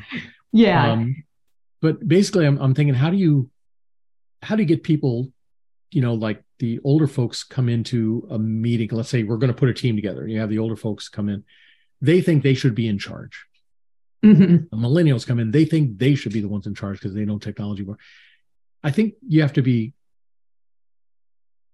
Yeah. 0.52 0.91
Um, 0.91 1.24
but 1.86 2.08
basically 2.08 2.45
I'm, 2.45 2.58
I'm 2.60 2.74
thinking, 2.74 2.95
how 2.95 3.10
do 3.10 3.17
you, 3.17 3.50
how 4.41 4.56
do 4.56 4.62
you 4.63 4.67
get 4.67 4.84
people, 4.84 5.32
you 5.91 6.02
know, 6.02 6.13
like 6.13 6.43
the 6.60 6.80
older 6.84 7.08
folks 7.08 7.43
come 7.43 7.69
into 7.69 8.28
a 8.30 8.39
meeting, 8.39 8.89
let's 8.91 9.10
say 9.10 9.24
we're 9.24 9.38
going 9.38 9.54
to 9.54 9.60
put 9.62 9.69
a 9.69 9.74
team 9.74 9.95
together 9.95 10.28
you 10.28 10.39
have 10.39 10.50
the 10.50 10.60
older 10.60 10.76
folks 10.76 11.10
come 11.10 11.30
in, 11.30 11.43
they 12.02 12.21
think 12.21 12.43
they 12.43 12.54
should 12.54 12.76
be 12.76 12.88
in 12.88 12.98
charge 12.98 13.45
Mm-hmm. 14.26 14.56
The 14.71 14.88
millennials 14.88 15.28
come 15.28 15.39
in, 15.39 15.52
they 15.52 15.65
think 15.65 16.00
they 16.00 16.15
should 16.15 16.34
be 16.34 16.41
the 16.41 16.48
ones 16.48 16.65
in 16.65 16.74
charge 16.74 17.00
because 17.00 17.13
they 17.13 17.26
know 17.26 17.38
technology 17.38 17.84
more. 17.84 18.00
I 18.84 18.91
think 18.91 19.13
you 19.28 19.41
have 19.41 19.54
to 19.54 19.62
be, 19.62 19.93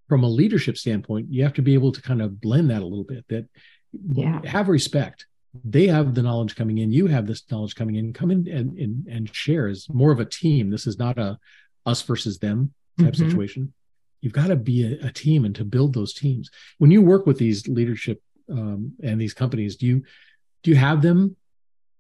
from 0.10 0.24
a 0.24 0.30
leadership 0.30 0.78
standpoint, 0.78 1.28
you 1.30 1.44
have 1.44 1.54
to 1.54 1.62
be 1.62 1.74
able 1.76 1.94
to 1.94 2.02
kind 2.02 2.22
of 2.22 2.42
blend 2.42 2.70
that 2.70 2.82
a 2.82 2.86
little 2.86 3.06
bit. 3.06 3.26
That 3.30 3.46
yeah. 3.94 4.42
have 4.46 4.68
respect. 4.68 5.26
They 5.66 5.88
have 5.88 6.16
the 6.16 6.22
knowledge 6.22 6.56
coming 6.56 6.78
in. 6.78 6.92
You 6.92 7.08
have 7.08 7.28
this 7.28 7.44
knowledge 7.52 7.76
coming 7.76 7.96
in. 7.96 8.14
Come 8.14 8.32
in 8.32 8.48
and 8.48 8.78
and, 8.78 9.08
and 9.08 9.36
share 9.36 9.68
as 9.68 9.88
more 9.90 10.12
of 10.12 10.20
a 10.20 10.26
team. 10.26 10.70
This 10.70 10.88
is 10.88 10.98
not 10.98 11.18
a 11.18 11.38
us 11.86 12.02
versus 12.02 12.38
them 12.40 12.74
type 13.00 13.14
mm-hmm. 13.14 13.30
situation. 13.30 13.74
You've 14.22 14.34
got 14.34 14.48
to 14.48 14.56
be 14.56 14.84
a, 14.84 15.08
a, 15.08 15.12
team 15.12 15.46
and 15.46 15.56
to 15.56 15.66
build 15.66 15.96
those 15.96 16.14
teams. 16.14 16.52
When 16.78 16.92
you 16.92 17.02
work 17.02 17.26
with 17.26 17.40
these 17.40 17.68
leadership 17.68 18.22
um, 18.52 18.94
and 19.02 19.20
these 19.20 19.34
companies, 19.34 19.76
do 19.76 19.88
you 19.88 20.04
do 20.64 20.72
you 20.72 20.78
have 20.78 21.02
them 21.02 21.36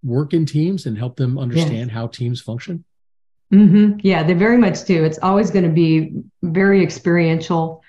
work 0.04 0.34
in 0.34 0.46
teams 0.46 0.86
and 0.86 0.98
help 0.98 1.16
them 1.16 1.38
understand 1.38 1.88
yes. 1.88 1.92
how 1.92 2.08
teams 2.08 2.42
function? 2.42 2.84
Mm-hmm. 3.52 4.00
Yeah, 4.02 4.24
they 4.24 4.34
very 4.34 4.58
much 4.58 4.86
do. 4.86 5.04
It's 5.04 5.20
always 5.20 5.52
going 5.52 5.66
to 5.66 5.72
be 5.72 6.14
very 6.42 6.82
experiential. 6.82 7.84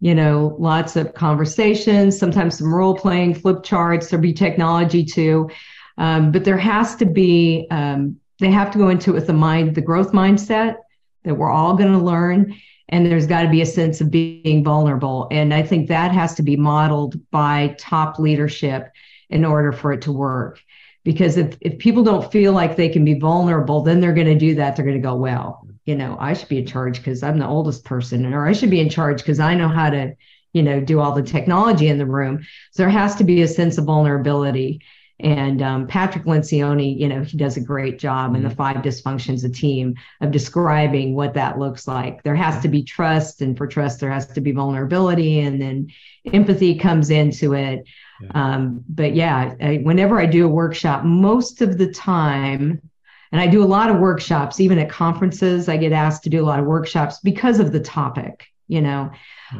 You 0.00 0.14
know, 0.14 0.56
lots 0.58 0.94
of 0.96 1.14
conversations, 1.14 2.16
sometimes 2.16 2.58
some 2.58 2.72
role 2.72 2.94
playing, 2.94 3.34
flip 3.34 3.64
charts. 3.64 4.08
There'll 4.08 4.22
be 4.22 4.32
technology 4.32 5.04
too, 5.04 5.50
um, 5.96 6.30
but 6.30 6.44
there 6.44 6.58
has 6.58 6.94
to 6.96 7.04
be. 7.04 7.66
Um, 7.70 8.20
they 8.40 8.52
have 8.52 8.70
to 8.70 8.78
go 8.78 8.88
into 8.88 9.10
it 9.10 9.14
with 9.14 9.26
the 9.26 9.32
mind, 9.32 9.74
the 9.74 9.80
growth 9.80 10.12
mindset 10.12 10.76
that 11.24 11.34
we're 11.34 11.50
all 11.50 11.74
going 11.74 11.90
to 11.90 11.98
learn, 11.98 12.54
and 12.88 13.04
there's 13.04 13.26
got 13.26 13.42
to 13.42 13.48
be 13.48 13.62
a 13.62 13.66
sense 13.66 14.00
of 14.00 14.12
being 14.12 14.62
vulnerable. 14.62 15.26
And 15.32 15.52
I 15.52 15.64
think 15.64 15.88
that 15.88 16.12
has 16.12 16.36
to 16.36 16.44
be 16.44 16.56
modeled 16.56 17.18
by 17.32 17.74
top 17.80 18.20
leadership 18.20 18.92
in 19.30 19.44
order 19.44 19.72
for 19.72 19.92
it 19.92 20.02
to 20.02 20.12
work 20.12 20.62
because 21.04 21.36
if, 21.36 21.56
if 21.60 21.78
people 21.78 22.02
don't 22.02 22.30
feel 22.30 22.52
like 22.52 22.76
they 22.76 22.88
can 22.88 23.04
be 23.04 23.18
vulnerable 23.18 23.82
then 23.82 24.00
they're 24.00 24.14
going 24.14 24.26
to 24.26 24.34
do 24.34 24.54
that 24.54 24.76
they're 24.76 24.84
going 24.84 24.96
to 24.96 25.02
go 25.02 25.14
well 25.14 25.67
you 25.88 25.96
know 25.96 26.18
i 26.20 26.34
should 26.34 26.48
be 26.48 26.58
in 26.58 26.66
charge 26.66 26.98
because 26.98 27.22
i'm 27.22 27.38
the 27.38 27.46
oldest 27.46 27.82
person 27.82 28.26
or 28.34 28.46
i 28.46 28.52
should 28.52 28.68
be 28.68 28.80
in 28.80 28.90
charge 28.90 29.18
because 29.22 29.40
i 29.40 29.54
know 29.54 29.68
how 29.68 29.88
to 29.88 30.14
you 30.52 30.62
know 30.62 30.80
do 30.80 31.00
all 31.00 31.12
the 31.12 31.22
technology 31.22 31.88
in 31.88 31.96
the 31.96 32.04
room 32.04 32.46
so 32.72 32.82
there 32.82 32.90
has 32.90 33.16
to 33.16 33.24
be 33.24 33.40
a 33.40 33.48
sense 33.48 33.78
of 33.78 33.86
vulnerability 33.86 34.82
and 35.20 35.62
um, 35.62 35.86
patrick 35.86 36.24
lencioni 36.24 36.98
you 36.98 37.08
know 37.08 37.24
he 37.24 37.38
does 37.38 37.56
a 37.56 37.60
great 37.60 37.98
job 37.98 38.34
in 38.34 38.42
the 38.42 38.48
mm-hmm. 38.50 38.56
five 38.56 38.76
dysfunctions 38.76 39.44
of 39.44 39.52
team 39.54 39.94
of 40.20 40.30
describing 40.30 41.14
what 41.14 41.32
that 41.32 41.58
looks 41.58 41.88
like 41.88 42.22
there 42.22 42.36
has 42.36 42.60
to 42.60 42.68
be 42.68 42.82
trust 42.82 43.40
and 43.40 43.56
for 43.56 43.66
trust 43.66 43.98
there 43.98 44.12
has 44.12 44.26
to 44.26 44.42
be 44.42 44.52
vulnerability 44.52 45.40
and 45.40 45.60
then 45.60 45.88
empathy 46.34 46.74
comes 46.74 47.08
into 47.08 47.54
it 47.54 47.82
yeah. 48.20 48.30
Um, 48.34 48.84
but 48.88 49.14
yeah, 49.14 49.54
I, 49.60 49.76
whenever 49.76 50.18
I 50.18 50.26
do 50.26 50.44
a 50.44 50.48
workshop, 50.48 51.04
most 51.04 51.62
of 51.62 51.78
the 51.78 51.92
time, 51.92 52.82
and 53.32 53.40
I 53.40 53.46
do 53.46 53.62
a 53.62 53.66
lot 53.66 53.90
of 53.90 53.98
workshops, 53.98 54.60
even 54.60 54.78
at 54.78 54.90
conferences, 54.90 55.68
I 55.68 55.76
get 55.76 55.92
asked 55.92 56.24
to 56.24 56.30
do 56.30 56.42
a 56.42 56.46
lot 56.46 56.60
of 56.60 56.66
workshops 56.66 57.20
because 57.20 57.60
of 57.60 57.72
the 57.72 57.80
topic. 57.80 58.46
You 58.68 58.82
know, 58.82 59.10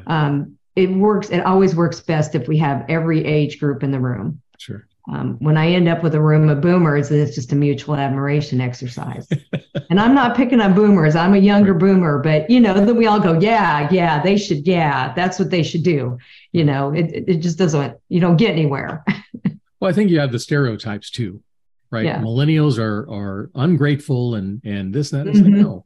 um, 0.07 0.59
it 0.77 0.91
works. 0.91 1.31
It 1.31 1.41
always 1.41 1.75
works 1.75 2.01
best 2.01 2.35
if 2.35 2.47
we 2.47 2.59
have 2.59 2.85
every 2.89 3.25
age 3.25 3.59
group 3.59 3.83
in 3.83 3.91
the 3.91 4.01
room. 4.01 4.43
Sure. 4.59 4.87
Um, 5.11 5.37
when 5.39 5.57
I 5.57 5.69
end 5.71 5.89
up 5.89 6.03
with 6.03 6.15
a 6.15 6.21
room 6.21 6.51
of 6.51 6.61
boomers, 6.61 7.11
it's 7.11 7.35
just 7.35 7.53
a 7.53 7.57
mutual 7.57 7.97
admiration 7.97 8.61
exercise. 8.61 9.27
and 9.91 9.99
I'm 9.99 10.15
not 10.15 10.37
picking 10.37 10.61
on 10.61 10.75
boomers. 10.75 11.17
I'm 11.17 11.33
a 11.33 11.39
younger 11.39 11.73
right. 11.73 11.81
boomer, 11.81 12.19
but 12.19 12.51
you 12.51 12.61
know, 12.61 12.75
then 12.75 12.95
we 12.97 13.07
all 13.07 13.19
go, 13.19 13.39
yeah, 13.41 13.89
yeah, 13.91 14.23
they 14.23 14.37
should, 14.37 14.67
yeah, 14.67 15.15
that's 15.15 15.39
what 15.39 15.51
they 15.51 15.63
should 15.63 15.83
do. 15.83 16.19
You 16.53 16.65
know, 16.65 16.93
it 16.93 17.25
it 17.27 17.37
just 17.39 17.59
doesn't. 17.59 17.97
You 18.09 18.21
don't 18.21 18.37
get 18.37 18.51
anywhere. 18.51 19.05
well, 19.81 19.91
I 19.91 19.95
think 19.95 20.11
you 20.11 20.21
have 20.21 20.33
the 20.33 20.39
stereotypes 20.39 21.11
too, 21.11 21.43
right? 21.91 22.05
Yeah. 22.05 22.21
Millennials 22.21 22.79
are 22.79 23.09
are 23.11 23.51
ungrateful 23.55 24.35
and 24.35 24.63
and 24.65 24.95
this 24.95 25.13
and 25.13 25.21
that. 25.21 25.31
It's 25.31 25.41
mm-hmm. 25.41 25.55
like 25.55 25.63
no. 25.63 25.85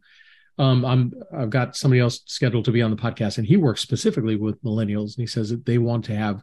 Um, 0.59 0.85
I'm 0.85 1.13
I've 1.35 1.51
got 1.51 1.77
somebody 1.77 2.01
else 2.01 2.21
scheduled 2.27 2.67
to 2.67 2.73
be 2.73 2.83
on 2.83 2.91
the 2.91 2.97
podcast, 2.97 3.39
and 3.39 3.47
he 3.47 3.57
works 3.57 3.81
specifically 3.81 4.37
with 4.37 4.63
millennials, 4.63 5.17
and 5.17 5.23
he 5.23 5.27
says 5.27 5.51
that 5.51 5.65
they 5.65 5.79
want 5.79 6.05
to 6.07 6.17
have 6.17 6.43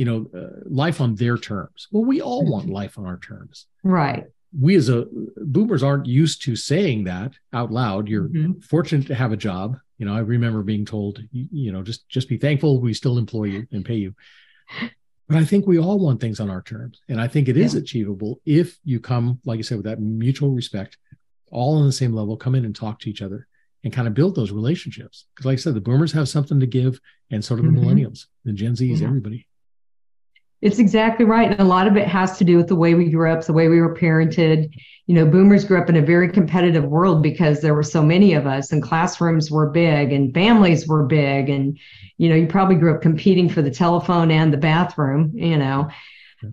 you 0.00 0.06
know, 0.06 0.26
uh, 0.34 0.60
life 0.64 0.98
on 1.02 1.14
their 1.14 1.36
terms. 1.36 1.86
Well, 1.92 2.06
we 2.06 2.22
all 2.22 2.50
want 2.50 2.64
mm-hmm. 2.64 2.72
life 2.72 2.96
on 2.96 3.04
our 3.04 3.18
terms. 3.18 3.66
Right. 3.82 4.24
We 4.58 4.74
as 4.74 4.88
a 4.88 5.04
boomers 5.36 5.82
aren't 5.82 6.06
used 6.06 6.40
to 6.44 6.56
saying 6.56 7.04
that 7.04 7.34
out 7.52 7.70
loud. 7.70 8.08
You're 8.08 8.30
mm-hmm. 8.30 8.60
fortunate 8.60 9.08
to 9.08 9.14
have 9.14 9.30
a 9.30 9.36
job. 9.36 9.76
You 9.98 10.06
know, 10.06 10.14
I 10.14 10.20
remember 10.20 10.62
being 10.62 10.86
told, 10.86 11.20
you, 11.30 11.48
you 11.52 11.70
know, 11.70 11.82
just 11.82 12.08
just 12.08 12.30
be 12.30 12.38
thankful 12.38 12.80
we 12.80 12.94
still 12.94 13.18
employ 13.18 13.44
you 13.44 13.66
and 13.72 13.84
pay 13.84 13.96
you. 13.96 14.14
But 15.30 15.38
I 15.38 15.44
think 15.44 15.64
we 15.64 15.78
all 15.78 16.00
want 16.00 16.20
things 16.20 16.40
on 16.40 16.50
our 16.50 16.60
terms. 16.60 17.00
And 17.08 17.20
I 17.20 17.28
think 17.28 17.48
it 17.48 17.56
is 17.56 17.74
yeah. 17.74 17.80
achievable 17.80 18.40
if 18.44 18.80
you 18.84 18.98
come, 18.98 19.38
like 19.44 19.58
you 19.58 19.62
said, 19.62 19.76
with 19.76 19.86
that 19.86 20.00
mutual 20.00 20.50
respect, 20.50 20.98
all 21.52 21.78
on 21.78 21.86
the 21.86 21.92
same 21.92 22.12
level, 22.12 22.36
come 22.36 22.56
in 22.56 22.64
and 22.64 22.74
talk 22.74 22.98
to 23.00 23.10
each 23.10 23.22
other 23.22 23.46
and 23.84 23.92
kind 23.92 24.08
of 24.08 24.14
build 24.14 24.34
those 24.34 24.50
relationships. 24.50 25.26
Because, 25.32 25.46
like 25.46 25.52
I 25.54 25.56
said, 25.56 25.74
the 25.74 25.80
boomers 25.80 26.10
have 26.12 26.28
something 26.28 26.58
to 26.58 26.66
give, 26.66 27.00
and 27.30 27.44
so 27.44 27.54
do 27.54 27.62
the 27.62 27.68
mm-hmm. 27.68 27.78
millennials, 27.78 28.26
the 28.44 28.52
Gen 28.52 28.74
Zs, 28.74 29.00
yeah. 29.00 29.06
everybody. 29.06 29.46
It's 30.62 30.78
exactly 30.78 31.24
right. 31.24 31.50
And 31.50 31.60
a 31.60 31.64
lot 31.64 31.86
of 31.86 31.96
it 31.96 32.06
has 32.06 32.36
to 32.38 32.44
do 32.44 32.56
with 32.56 32.68
the 32.68 32.76
way 32.76 32.94
we 32.94 33.10
grew 33.10 33.30
up, 33.30 33.44
the 33.44 33.52
way 33.52 33.68
we 33.68 33.80
were 33.80 33.94
parented. 33.94 34.70
You 35.06 35.14
know, 35.14 35.26
boomers 35.26 35.64
grew 35.64 35.80
up 35.80 35.88
in 35.88 35.96
a 35.96 36.02
very 36.02 36.30
competitive 36.30 36.84
world 36.84 37.22
because 37.22 37.60
there 37.60 37.74
were 37.74 37.82
so 37.82 38.02
many 38.02 38.34
of 38.34 38.46
us 38.46 38.70
and 38.70 38.82
classrooms 38.82 39.50
were 39.50 39.70
big 39.70 40.12
and 40.12 40.34
families 40.34 40.86
were 40.86 41.04
big. 41.04 41.48
And, 41.48 41.78
you 42.18 42.28
know, 42.28 42.34
you 42.34 42.46
probably 42.46 42.76
grew 42.76 42.94
up 42.94 43.02
competing 43.02 43.48
for 43.48 43.62
the 43.62 43.70
telephone 43.70 44.30
and 44.30 44.52
the 44.52 44.58
bathroom, 44.58 45.32
you 45.34 45.56
know. 45.56 45.88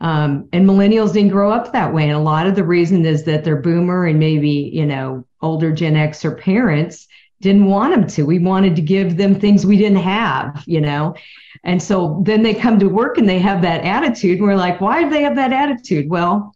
Um, 0.01 0.49
and 0.51 0.67
millennials 0.67 1.13
didn't 1.13 1.31
grow 1.31 1.51
up 1.51 1.71
that 1.71 1.93
way. 1.93 2.03
And 2.03 2.13
a 2.13 2.19
lot 2.19 2.47
of 2.47 2.55
the 2.55 2.63
reason 2.63 3.05
is 3.05 3.23
that 3.25 3.43
they're 3.43 3.61
boomer 3.61 4.05
and 4.05 4.19
maybe, 4.19 4.71
you 4.73 4.85
know, 4.85 5.25
older 5.41 5.71
Gen 5.71 5.95
X 5.95 6.25
or 6.25 6.35
parents 6.35 7.07
didn't 7.41 7.65
want 7.65 7.93
them 7.93 8.07
to. 8.07 8.23
We 8.23 8.39
wanted 8.39 8.75
to 8.75 8.81
give 8.81 9.17
them 9.17 9.39
things 9.39 9.65
we 9.65 9.77
didn't 9.77 9.97
have, 9.99 10.63
you 10.65 10.81
know. 10.81 11.15
And 11.63 11.81
so 11.81 12.21
then 12.23 12.43
they 12.43 12.53
come 12.53 12.79
to 12.79 12.87
work 12.87 13.17
and 13.17 13.27
they 13.27 13.39
have 13.39 13.61
that 13.61 13.83
attitude. 13.83 14.39
And 14.39 14.47
we're 14.47 14.55
like, 14.55 14.81
why 14.81 15.03
do 15.03 15.09
they 15.09 15.23
have 15.23 15.35
that 15.35 15.53
attitude? 15.53 16.09
Well, 16.09 16.55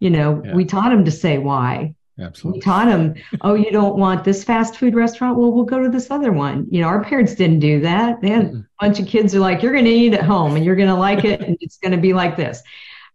you 0.00 0.10
know, 0.10 0.42
yeah. 0.44 0.54
we 0.54 0.64
taught 0.64 0.90
them 0.90 1.04
to 1.04 1.10
say 1.10 1.38
why. 1.38 1.94
Absolutely. 2.20 2.58
We 2.58 2.62
taught 2.62 2.86
them, 2.86 3.14
oh, 3.42 3.54
you 3.54 3.70
don't 3.70 3.96
want 3.96 4.24
this 4.24 4.42
fast 4.42 4.76
food 4.76 4.94
restaurant? 4.94 5.38
Well, 5.38 5.52
we'll 5.52 5.64
go 5.64 5.82
to 5.82 5.88
this 5.88 6.10
other 6.10 6.32
one. 6.32 6.66
You 6.70 6.80
know, 6.80 6.88
our 6.88 7.02
parents 7.04 7.34
didn't 7.34 7.60
do 7.60 7.80
that. 7.80 8.20
They 8.20 8.30
had 8.30 8.52
mm 8.52 8.64
a 8.80 8.84
bunch 8.84 9.00
of 9.00 9.08
kids 9.08 9.34
are 9.34 9.40
like, 9.40 9.60
you're 9.60 9.72
going 9.72 9.86
to 9.86 9.90
eat 9.90 10.14
at 10.14 10.22
home 10.22 10.54
and 10.54 10.64
you're 10.64 10.76
going 10.76 10.88
to 10.88 10.94
like 10.94 11.24
it 11.24 11.40
and 11.46 11.58
it's 11.60 11.78
going 11.78 11.90
to 11.90 11.98
be 11.98 12.12
like 12.12 12.36
this. 12.36 12.62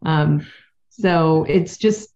Um, 0.05 0.45
so 0.89 1.45
it's 1.47 1.77
just 1.77 2.12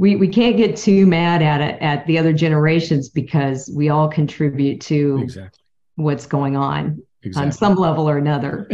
we 0.00 0.16
we 0.16 0.28
can't 0.28 0.56
get 0.56 0.76
too 0.76 1.04
mad 1.04 1.42
at 1.42 1.60
it 1.60 1.80
at 1.82 2.06
the 2.06 2.16
other 2.16 2.32
generations 2.32 3.10
because 3.10 3.70
we 3.76 3.90
all 3.90 4.08
contribute 4.08 4.80
to 4.80 5.18
exactly. 5.22 5.62
what's 5.96 6.24
going 6.24 6.56
on 6.56 7.02
exactly. 7.22 7.46
on 7.46 7.52
some 7.52 7.74
level 7.74 8.08
or 8.08 8.16
another. 8.16 8.66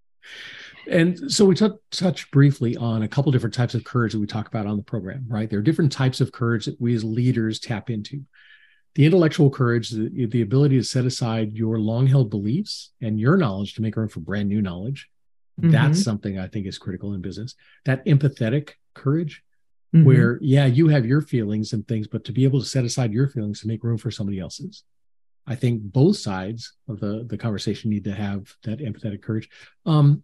and 0.88 1.32
so 1.32 1.44
we 1.44 1.56
t- 1.56 1.68
touch 1.90 2.30
briefly 2.30 2.76
on 2.76 3.02
a 3.02 3.08
couple 3.08 3.32
different 3.32 3.52
types 3.52 3.74
of 3.74 3.82
courage 3.82 4.12
that 4.12 4.20
we 4.20 4.28
talk 4.28 4.46
about 4.46 4.68
on 4.68 4.76
the 4.76 4.82
program, 4.84 5.24
right? 5.26 5.50
There 5.50 5.58
are 5.58 5.62
different 5.62 5.90
types 5.90 6.20
of 6.20 6.30
courage 6.30 6.66
that 6.66 6.80
we 6.80 6.94
as 6.94 7.02
leaders 7.02 7.58
tap 7.58 7.90
into. 7.90 8.22
The 8.94 9.06
intellectual 9.06 9.50
courage, 9.50 9.90
the, 9.90 10.26
the 10.26 10.42
ability 10.42 10.76
to 10.76 10.84
set 10.84 11.04
aside 11.04 11.52
your 11.52 11.80
long 11.80 12.06
held 12.06 12.30
beliefs 12.30 12.92
and 13.02 13.18
your 13.18 13.36
knowledge 13.36 13.74
to 13.74 13.82
make 13.82 13.96
room 13.96 14.08
for 14.08 14.20
brand 14.20 14.48
new 14.48 14.62
knowledge. 14.62 15.08
Mm-hmm. 15.60 15.72
That's 15.72 16.04
something 16.04 16.38
I 16.38 16.46
think 16.46 16.66
is 16.66 16.78
critical 16.78 17.12
in 17.14 17.20
business. 17.20 17.56
That 17.86 18.06
empathetic 18.06 18.74
courage, 18.94 19.42
mm-hmm. 19.94 20.04
where 20.04 20.38
yeah 20.40 20.66
you 20.66 20.88
have 20.88 21.06
your 21.06 21.20
feelings 21.20 21.72
and 21.72 21.86
things 21.86 22.06
but 22.06 22.24
to 22.24 22.32
be 22.32 22.44
able 22.44 22.60
to 22.60 22.66
set 22.66 22.84
aside 22.84 23.12
your 23.12 23.28
feelings 23.28 23.60
to 23.60 23.68
make 23.68 23.84
room 23.84 23.98
for 23.98 24.10
somebody 24.10 24.38
else's 24.38 24.84
I 25.46 25.56
think 25.56 25.82
both 25.82 26.16
sides 26.16 26.74
of 26.88 27.00
the 27.00 27.26
the 27.28 27.36
conversation 27.36 27.90
need 27.90 28.04
to 28.04 28.12
have 28.12 28.54
that 28.62 28.78
empathetic 28.78 29.20
courage. 29.20 29.48
Um, 29.84 30.22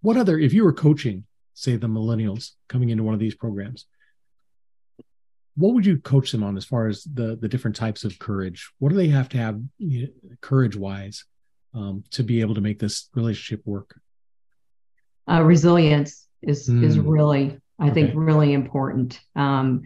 what 0.00 0.16
other, 0.16 0.38
if 0.38 0.52
you 0.52 0.64
were 0.64 0.72
coaching, 0.72 1.24
say 1.54 1.76
the 1.76 1.86
millennials 1.86 2.50
coming 2.68 2.90
into 2.90 3.04
one 3.04 3.14
of 3.14 3.20
these 3.20 3.36
programs, 3.36 3.86
what 5.56 5.72
would 5.74 5.86
you 5.86 5.98
coach 5.98 6.32
them 6.32 6.42
on 6.42 6.56
as 6.56 6.64
far 6.64 6.88
as 6.88 7.04
the 7.04 7.36
the 7.40 7.48
different 7.48 7.76
types 7.76 8.02
of 8.02 8.18
courage? 8.18 8.72
What 8.80 8.88
do 8.88 8.96
they 8.96 9.08
have 9.08 9.28
to 9.30 9.36
have 9.38 9.60
you 9.78 10.08
know, 10.08 10.36
courage 10.40 10.74
wise 10.74 11.24
um, 11.72 12.02
to 12.10 12.24
be 12.24 12.40
able 12.40 12.56
to 12.56 12.60
make 12.60 12.80
this 12.80 13.08
relationship 13.14 13.64
work? 13.64 13.98
Uh, 15.30 15.42
resilience 15.42 16.26
is 16.42 16.68
mm. 16.68 16.82
is 16.82 16.98
really, 16.98 17.58
I 17.78 17.86
okay. 17.86 17.94
think, 17.94 18.12
really 18.14 18.52
important. 18.52 19.20
Um, 19.34 19.82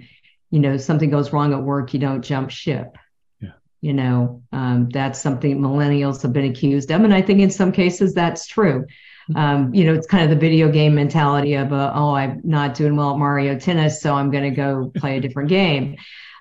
you 0.51 0.61
know, 0.61 0.77
something 0.77 1.11
goes 1.11 1.33
wrong 1.33 1.53
at 1.53 1.63
work, 1.63 1.93
you 1.95 2.01
don't 2.01 2.23
jump 2.23 2.51
ship. 2.51 2.97
Yeah. 3.41 3.53
You 3.81 3.93
know, 3.93 4.43
um, 4.53 4.89
that's 4.91 5.21
something 5.21 5.59
millennials 5.61 6.23
have 6.23 6.33
been 6.33 6.51
accused 6.51 6.91
of, 6.91 7.03
and 7.03 7.15
I 7.15 7.23
think 7.23 7.41
in 7.41 7.51
some 7.51 7.73
cases 7.73 8.15
that's 8.15 8.47
true. 8.47 8.87
Hmm. 9.29 9.37
Um, 9.37 9.75
you 9.75 9.85
know, 9.85 9.95
it's 9.95 10.07
kind 10.07 10.25
of 10.25 10.31
the 10.31 10.37
video 10.37 10.71
game 10.71 10.95
mentality 10.95 11.55
of, 11.55 11.73
uh, 11.73 11.93
oh, 11.95 12.15
I'm 12.15 12.41
not 12.45 12.75
doing 12.75 12.97
well 12.97 13.13
at 13.13 13.19
Mario 13.19 13.59
Tennis, 13.59 14.01
so 14.01 14.15
I'm 14.15 14.31
going 14.31 14.45
to 14.45 14.51
go 14.51 14.91
play 14.97 15.19
a 15.19 15.21
different 15.21 15.49
game. 15.49 15.97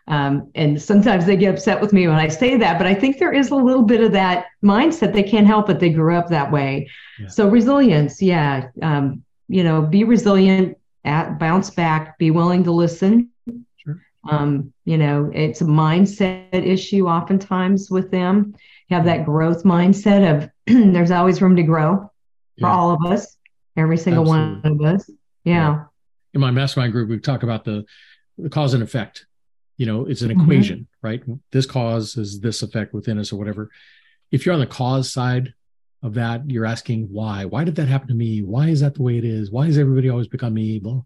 Um, 0.08 0.52
and 0.56 0.82
sometimes 0.82 1.26
they 1.26 1.36
get 1.36 1.54
upset 1.54 1.82
with 1.82 1.92
me 1.92 2.08
when 2.08 2.16
I 2.16 2.30
say 2.30 2.56
that, 2.58 2.78
but 2.78 2.88
I 2.88 2.94
think 2.94 3.18
there 3.18 3.34
is 3.34 3.50
a 3.50 3.56
little 3.56 3.84
bit 3.84 4.02
of 4.02 4.14
that 4.14 4.46
mindset. 4.64 5.12
They 5.12 5.24
can't 5.24 5.46
help 5.46 5.70
it. 5.70 5.80
They 5.80 5.90
grew 5.90 6.16
up 6.16 6.30
that 6.30 6.50
way. 6.50 6.90
Yeah. 7.20 7.28
So 7.28 7.50
resilience, 7.50 8.22
yeah. 8.22 8.70
Um, 8.82 9.24
you 9.50 9.64
know, 9.64 9.82
be 9.82 10.06
resilient, 10.06 10.78
at, 11.08 11.40
bounce 11.40 11.70
back, 11.70 12.18
be 12.18 12.32
willing 12.32 12.64
to 12.66 12.72
listen. 12.72 13.32
Sure. 13.78 14.02
Um, 14.30 14.74
you 14.86 14.98
know, 14.98 15.32
it's 15.34 15.62
a 15.62 15.66
mindset 15.66 16.54
issue 16.54 17.08
oftentimes 17.08 17.90
with 17.90 18.12
them. 18.12 18.54
You 18.90 18.96
have 18.96 19.06
that 19.06 19.26
growth 19.26 19.64
mindset 19.64 20.44
of 20.44 20.50
there's 20.94 21.12
always 21.12 21.42
room 21.42 21.56
to 21.56 21.64
grow 21.64 22.12
for 22.60 22.68
yeah. 22.68 22.72
all 22.72 22.92
of 22.92 23.12
us, 23.12 23.38
every 23.76 23.98
single 23.98 24.24
Absolutely. 24.24 24.72
one 24.72 24.88
of 24.88 24.96
us. 24.96 25.10
Yeah. 25.44 25.54
yeah. 25.54 25.84
In 26.34 26.42
my 26.42 26.52
mastermind 26.52 26.92
group, 26.92 27.10
we 27.10 27.20
talk 27.20 27.44
about 27.44 27.64
the, 27.64 27.86
the 28.38 28.50
cause 28.50 28.74
and 28.74 28.84
effect 28.84 29.26
you 29.78 29.86
know 29.86 30.06
it's 30.06 30.22
an 30.22 30.30
mm-hmm. 30.30 30.42
equation 30.42 30.88
right 31.02 31.24
this 31.52 31.66
cause 31.66 32.18
is 32.18 32.42
this 32.42 32.64
effect 32.64 32.94
within 32.94 33.18
us 33.20 33.32
or 33.32 33.38
whatever 33.38 33.70
if 34.32 34.46
you're 34.46 34.54
on 34.54 34.60
the 34.60 34.68
cause 34.68 35.12
side 35.12 35.54
of 36.04 36.14
that 36.14 36.50
you're 36.50 36.66
asking 36.66 37.08
why. 37.12 37.46
Why 37.46 37.64
did 37.64 37.76
that 37.76 37.88
happen 37.88 38.08
to 38.10 38.14
me? 38.14 38.42
Why 38.42 38.70
is 38.70 38.82
that 38.82 38.96
the 38.96 39.02
way 39.02 39.18
it 39.18 39.26
is? 39.26 39.52
Why 39.52 39.68
is 39.68 39.78
everybody 39.78 40.10
always 40.10 40.28
become 40.28 40.54
me 40.54 40.80
well 40.84 41.06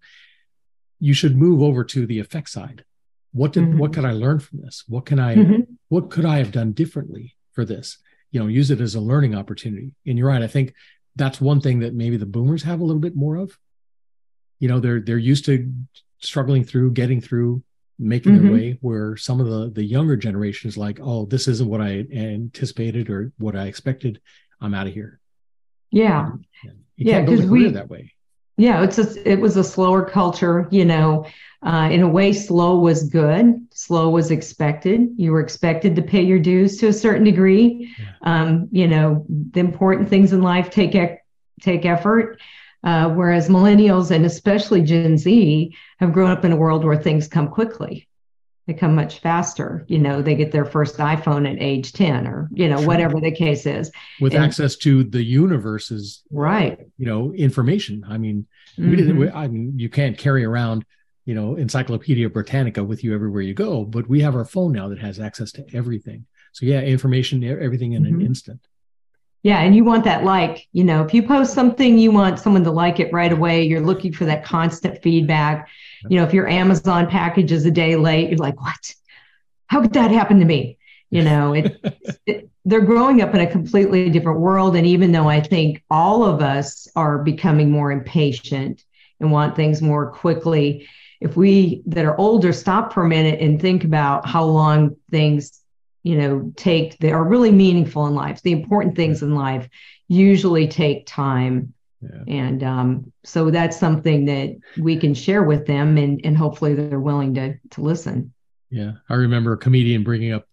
you 1.02 1.16
should 1.16 1.36
move 1.36 1.62
over 1.62 1.84
to 1.84 2.06
the 2.06 2.20
effect 2.20 2.48
side. 2.48 2.86
What 3.34 3.54
did 3.54 3.64
mm-hmm. 3.64 3.80
what 3.80 3.92
could 3.92 4.06
i 4.06 4.12
learn 4.12 4.40
from 4.40 4.62
this? 4.62 4.86
What 4.88 5.06
can 5.06 5.20
i 5.20 5.36
mm-hmm. 5.36 5.62
what 5.90 6.10
could 6.12 6.26
i 6.26 6.38
have 6.38 6.52
done 6.52 6.72
differently 6.72 7.36
for 7.54 7.66
this? 7.66 7.98
You 8.30 8.40
know 8.40 8.48
use 8.48 8.72
it 8.72 8.80
as 8.80 8.96
a 8.96 9.02
learning 9.02 9.36
opportunity. 9.36 9.94
And 10.06 10.18
you're 10.18 10.28
right 10.28 10.44
i 10.44 10.48
think 10.48 10.74
that's 11.18 11.42
one 11.42 11.60
thing 11.60 11.80
that 11.80 11.94
maybe 11.94 12.16
the 12.16 12.26
boomers 12.26 12.64
have 12.64 12.80
a 12.80 12.86
little 12.86 13.02
bit 13.02 13.16
more 13.16 13.36
of. 13.36 13.58
You 14.60 14.70
know 14.70 14.80
they're 14.80 15.02
they're 15.02 15.18
used 15.18 15.46
to 15.46 15.74
struggling 16.20 16.64
through 16.64 16.92
getting 16.92 17.20
through 17.20 17.64
making 17.98 18.34
mm-hmm. 18.34 18.44
their 18.46 18.54
way 18.54 18.78
where 18.82 19.18
some 19.18 19.40
of 19.40 19.48
the 19.48 19.72
the 19.72 19.84
younger 19.84 20.16
generations 20.16 20.78
like 20.78 21.00
oh 21.02 21.26
this 21.26 21.48
isn't 21.48 21.70
what 21.70 21.82
i 21.82 22.04
anticipated 22.12 23.12
or 23.12 23.32
what 23.38 23.56
i 23.56 23.66
expected 23.66 24.20
i'm 24.62 24.74
out 24.74 24.88
of 24.88 24.94
here. 24.94 25.20
Yeah. 25.92 26.32
You 26.64 26.72
yeah 26.98 27.22
because 27.22 27.46
we 27.46 27.70
that 27.70 27.90
way. 27.90 28.14
Yeah 28.58 28.84
it's 28.84 28.98
a, 28.98 29.30
it 29.30 29.40
was 29.40 29.58
a 29.58 29.64
slower 29.64 30.06
culture 30.06 30.68
you 30.72 30.86
know 30.86 31.26
uh, 31.64 31.90
in 31.92 32.02
a 32.02 32.08
way 32.08 32.34
slow 32.34 32.80
was 32.80 33.10
good 33.10 33.68
slow 33.74 34.10
was 34.10 34.32
expected. 34.32 35.10
You 35.18 35.32
were 35.32 35.42
expected 35.42 35.96
to 35.96 36.02
pay 36.02 36.22
your 36.22 36.40
dues 36.40 36.78
to 36.78 36.88
a 36.88 36.94
certain 36.94 37.24
degree. 37.24 37.94
Yeah. 38.00 38.14
um, 38.22 38.70
you 38.72 38.88
know 38.88 39.26
the 39.28 39.60
important 39.60 40.10
things 40.10 40.34
in 40.34 40.42
life 40.42 40.70
take 40.70 40.94
take 41.62 41.86
effort 41.86 42.40
uh, 42.84 43.10
whereas 43.10 43.50
millennials 43.50 44.12
and 44.12 44.26
especially 44.26 44.82
Gen 44.82 45.18
Z 45.18 45.76
have 46.00 46.14
grown 46.14 46.32
up 46.32 46.46
in 46.46 46.52
a 46.52 46.56
world 46.56 46.84
where 46.84 47.02
things 47.02 47.28
come 47.28 47.48
quickly. 47.48 48.08
They 48.72 48.78
come 48.78 48.96
much 48.96 49.20
faster. 49.20 49.84
You 49.90 50.00
know, 50.00 50.22
they 50.22 50.34
get 50.34 50.54
their 50.54 50.64
first 50.64 50.96
iPhone 50.96 51.46
at 51.46 51.62
age 51.62 51.92
10 51.92 52.26
or, 52.26 52.48
you 52.54 52.70
know, 52.70 52.82
whatever 52.84 53.20
the 53.20 53.30
case 53.30 53.66
is. 53.66 53.92
With 54.22 54.34
and, 54.34 54.42
access 54.46 54.78
to 54.78 55.04
the 55.04 55.22
universe's, 55.22 56.24
right. 56.32 56.80
You 56.98 57.06
know, 57.06 57.34
information. 57.34 58.06
I 58.08 58.18
mean, 58.18 58.48
mm-hmm. 58.78 58.90
we 58.90 58.96
didn't, 58.96 59.18
we, 59.18 59.30
I 59.30 59.50
mean, 59.50 59.78
you 59.78 59.90
can't 59.90 60.18
carry 60.18 60.46
around, 60.46 60.86
you 61.26 61.36
know, 61.36 61.56
Encyclopedia 61.56 62.30
Britannica 62.30 62.82
with 62.82 63.04
you 63.04 63.14
everywhere 63.14 63.42
you 63.42 63.54
go, 63.54 63.84
but 63.84 64.08
we 64.08 64.22
have 64.22 64.38
our 64.38 64.46
phone 64.46 64.72
now 64.72 64.88
that 64.88 65.00
has 65.00 65.20
access 65.20 65.52
to 65.52 65.66
everything. 65.74 66.26
So, 66.54 66.66
yeah, 66.66 66.80
information, 66.80 67.44
everything 67.44 67.92
in 67.92 68.04
mm-hmm. 68.04 68.22
an 68.22 68.26
instant. 68.26 68.62
Yeah, 69.44 69.62
and 69.62 69.76
you 69.76 69.84
want 69.84 70.04
that 70.04 70.24
like, 70.24 70.68
you 70.72 70.84
know, 70.84 71.04
if 71.04 71.14
you 71.14 71.24
post 71.24 71.54
something, 71.54 71.98
you 71.98 72.12
want 72.12 72.40
someone 72.40 72.64
to 72.64 72.72
like 72.72 73.00
it 73.00 73.12
right 73.12 73.32
away. 73.32 73.64
You're 73.64 73.82
looking 73.82 74.14
for 74.14 74.26
that 74.26 74.46
constant 74.46 75.02
feedback. 75.02 75.68
You 76.08 76.20
know, 76.20 76.24
if 76.24 76.34
your 76.34 76.48
Amazon 76.48 77.08
package 77.08 77.52
is 77.52 77.66
a 77.66 77.72
day 77.72 77.96
late, 77.96 78.30
you're 78.30 78.38
like, 78.38 78.62
what? 78.62 78.94
How 79.68 79.82
could 79.82 79.94
that 79.94 80.12
happen 80.12 80.40
to 80.40 80.46
me? 80.46 80.78
You 81.10 81.24
know, 81.24 81.54
it, 81.54 81.76
it, 82.28 82.50
they're 82.66 82.82
growing 82.82 83.22
up 83.22 83.34
in 83.34 83.42
a 83.42 83.48
completely 83.48 84.10
different 84.12 84.40
world. 84.40 84.76
And 84.76 84.86
even 84.86 85.12
though 85.12 85.28
I 85.28 85.42
think 85.42 85.84
all 85.90 86.24
of 86.24 86.42
us 86.42 86.88
are 86.96 87.18
becoming 87.18 87.72
more 87.72 87.92
impatient 87.92 88.84
and 89.20 89.32
want 89.32 89.56
things 89.56 89.82
more 89.82 90.12
quickly, 90.12 90.88
if 91.20 91.36
we 91.36 91.82
that 91.86 92.06
are 92.06 92.18
older 92.20 92.54
stop 92.54 92.94
for 92.94 93.06
a 93.06 93.10
minute 93.10 93.40
and 93.40 93.62
think 93.62 93.84
about 93.84 94.28
how 94.28 94.44
long 94.44 94.96
things 95.10 95.61
you 96.04 96.18
know 96.18 96.52
take 96.56 96.98
they 97.00 97.12
are 97.12 97.24
really 97.24 97.52
meaningful 97.52 98.08
in 98.08 98.16
life. 98.16 98.42
The 98.42 98.52
important 98.52 98.96
things 98.96 99.22
in 99.22 99.36
life 99.36 99.68
usually 100.08 100.68
take 100.68 101.06
time. 101.06 101.74
Yeah. 102.02 102.34
and 102.34 102.64
um, 102.64 103.14
so 103.24 103.52
that's 103.52 103.78
something 103.78 104.26
that 104.26 104.58
we 104.80 104.98
can 104.98 105.14
share 105.14 105.44
with 105.44 105.68
them 105.68 105.98
and 105.98 106.20
and 106.24 106.36
hopefully 106.36 106.74
they're 106.74 107.00
willing 107.00 107.36
to 107.36 107.58
to 107.72 107.82
listen. 107.82 108.34
Yeah. 108.72 108.94
I 109.08 109.16
remember 109.16 109.54
a 109.54 109.58
comedian 109.58 110.04
bringing 110.04 110.32
up 110.32 110.48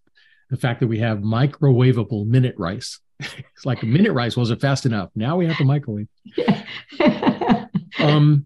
the 0.51 0.57
fact 0.57 0.79
that 0.81 0.87
we 0.87 0.99
have 0.99 1.19
microwavable 1.19 2.27
minute 2.27 2.55
rice. 2.57 2.99
It's 3.55 3.65
like 3.65 3.83
minute 3.83 4.13
rice 4.13 4.37
wasn't 4.37 4.61
fast 4.61 4.85
enough. 4.85 5.09
Now 5.15 5.35
we 5.37 5.47
have 5.47 5.57
to 5.57 5.65
microwave. 5.65 6.07
Um 7.97 8.45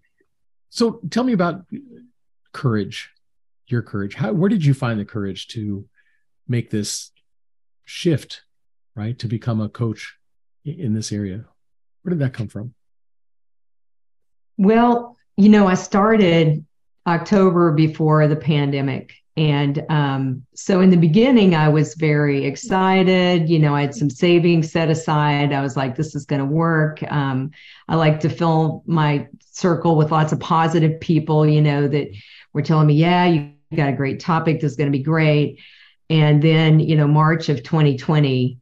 so 0.70 1.00
tell 1.12 1.24
me 1.24 1.34
about 1.34 1.66
courage 2.54 3.12
your 3.68 3.82
courage. 3.82 4.16
How 4.16 4.32
where 4.32 4.50
did 4.50 4.63
you 4.63 4.74
find 4.74 5.00
the 5.00 5.06
courage 5.06 5.48
to 5.50 5.86
make 6.47 6.69
this 6.69 7.12
shift, 7.86 8.41
right, 8.95 9.17
to 9.19 9.27
become 9.27 9.62
a 9.62 9.69
coach 9.69 10.15
in 10.65 10.93
this 10.93 11.12
area? 11.12 11.45
Where 12.01 12.12
did 12.12 12.19
that 12.19 12.34
come 12.34 12.47
from? 12.47 12.73
Well, 14.58 15.17
you 15.38 15.49
know, 15.49 15.67
I 15.67 15.73
started 15.73 16.65
October 17.08 17.71
before 17.71 18.27
the 18.27 18.36
pandemic. 18.36 19.13
And 19.36 19.84
um, 19.89 20.45
so 20.53 20.82
in 20.82 20.91
the 20.91 20.97
beginning, 20.97 21.56
I 21.56 21.67
was 21.67 21.95
very 21.95 22.45
excited. 22.45 23.49
You 23.49 23.58
know, 23.58 23.73
I 23.73 23.82
had 23.82 23.95
some 23.95 24.10
savings 24.10 24.71
set 24.71 24.89
aside. 24.89 25.53
I 25.53 25.62
was 25.62 25.75
like, 25.75 25.95
this 25.95 26.13
is 26.13 26.25
going 26.25 26.39
to 26.39 26.45
work. 26.45 27.01
Um, 27.12 27.49
I 27.88 27.95
like 27.95 28.19
to 28.19 28.29
fill 28.29 28.84
my 28.86 29.27
circle 29.41 29.95
with 29.95 30.12
lots 30.12 30.34
of 30.34 30.39
positive 30.39 30.99
people, 30.99 31.47
you 31.47 31.62
know, 31.62 31.88
that 31.88 32.10
were 32.53 32.62
telling 32.62 32.86
me, 32.86 32.93
yeah, 32.93 33.25
you 33.25 33.53
got 33.75 33.89
a 33.89 33.93
great 33.93 34.19
topic. 34.19 34.62
This 34.62 34.71
is 34.73 34.77
going 34.77 34.91
to 34.91 34.97
be 34.97 35.03
great. 35.03 35.60
And 36.13 36.43
then, 36.43 36.80
you 36.80 36.95
know, 36.95 37.08
March 37.08 37.49
of 37.49 37.63
2020, 37.63 38.60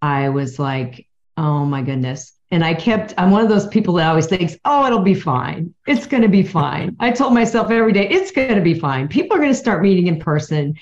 I 0.00 0.28
was 0.28 0.60
like, 0.60 1.08
oh 1.36 1.64
my 1.64 1.82
goodness. 1.82 2.32
And 2.52 2.64
I 2.64 2.74
kept, 2.74 3.12
I'm 3.18 3.32
one 3.32 3.42
of 3.42 3.48
those 3.48 3.66
people 3.66 3.94
that 3.94 4.08
always 4.08 4.28
thinks, 4.28 4.56
oh, 4.64 4.86
it'll 4.86 5.00
be 5.00 5.12
fine. 5.12 5.74
It's 5.88 6.06
going 6.06 6.22
to 6.22 6.28
be 6.28 6.44
fine. 6.44 6.94
I 7.00 7.10
told 7.10 7.34
myself 7.34 7.72
every 7.72 7.92
day, 7.92 8.08
it's 8.08 8.30
going 8.30 8.54
to 8.54 8.60
be 8.60 8.78
fine. 8.78 9.08
People 9.08 9.36
are 9.36 9.40
going 9.40 9.50
to 9.50 9.58
start 9.58 9.82
meeting 9.82 10.06
in 10.06 10.20
person 10.20 10.76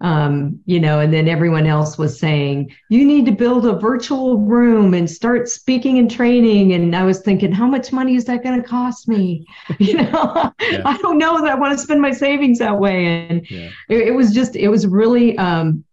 um, 0.00 0.60
you 0.64 0.80
know, 0.80 1.00
and 1.00 1.12
then 1.12 1.28
everyone 1.28 1.66
else 1.66 1.98
was 1.98 2.18
saying, 2.18 2.74
you 2.88 3.04
need 3.04 3.26
to 3.26 3.32
build 3.32 3.66
a 3.66 3.78
virtual 3.78 4.38
room 4.38 4.94
and 4.94 5.10
start 5.10 5.48
speaking 5.48 5.98
and 5.98 6.10
training. 6.10 6.72
And 6.72 6.96
I 6.96 7.04
was 7.04 7.20
thinking, 7.20 7.52
how 7.52 7.66
much 7.66 7.92
money 7.92 8.14
is 8.14 8.24
that 8.24 8.42
going 8.42 8.60
to 8.60 8.66
cost 8.66 9.08
me? 9.08 9.46
You 9.78 9.94
know, 9.94 10.52
yeah. 10.60 10.82
I 10.84 10.96
don't 10.98 11.18
know 11.18 11.40
that 11.40 11.50
I 11.50 11.54
want 11.54 11.76
to 11.76 11.82
spend 11.82 12.02
my 12.02 12.12
savings 12.12 12.58
that 12.58 12.78
way. 12.78 13.06
And 13.06 13.50
yeah. 13.50 13.70
it, 13.88 14.08
it, 14.08 14.14
was 14.14 14.32
just, 14.32 14.54
it 14.54 14.68
was 14.68 14.86
really 14.86 15.36
um, 15.38 15.84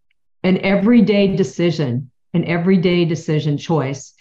an 0.43 0.57
everyday 0.59 1.35
decision, 1.35 2.11
an 2.33 2.43
everyday 2.45 3.05
decision 3.05 3.57
choice 3.57 4.13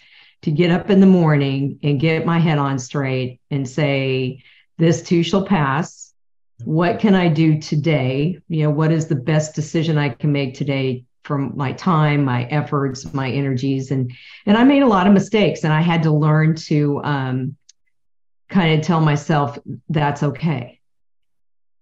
to 0.43 0.51
get 0.51 0.71
up 0.71 0.89
in 0.89 0.99
the 0.99 1.05
morning 1.05 1.79
and 1.83 1.99
get 1.99 2.25
my 2.25 2.39
head 2.39 2.57
on 2.57 2.79
straight 2.79 3.39
and 3.51 3.67
say, 3.67 4.41
this 4.77 5.03
too 5.03 5.21
shall 5.21 5.45
pass 5.45 6.06
what 6.63 6.99
can 6.99 7.13
I 7.15 7.27
do 7.27 7.59
today? 7.59 8.39
You 8.47 8.63
know, 8.63 8.69
what 8.69 8.91
is 8.91 9.07
the 9.07 9.15
best 9.15 9.55
decision 9.55 9.97
I 9.97 10.09
can 10.09 10.31
make 10.31 10.55
today 10.55 11.05
from 11.23 11.55
my 11.55 11.73
time, 11.73 12.23
my 12.23 12.45
efforts, 12.45 13.13
my 13.13 13.29
energies, 13.29 13.91
and 13.91 14.11
and 14.45 14.57
I 14.57 14.63
made 14.63 14.81
a 14.81 14.87
lot 14.87 15.07
of 15.07 15.13
mistakes, 15.13 15.63
and 15.63 15.73
I 15.73 15.81
had 15.81 16.03
to 16.03 16.11
learn 16.11 16.55
to 16.67 17.01
um, 17.03 17.57
kind 18.49 18.79
of 18.79 18.85
tell 18.85 19.01
myself 19.01 19.59
that's 19.89 20.23
okay. 20.23 20.79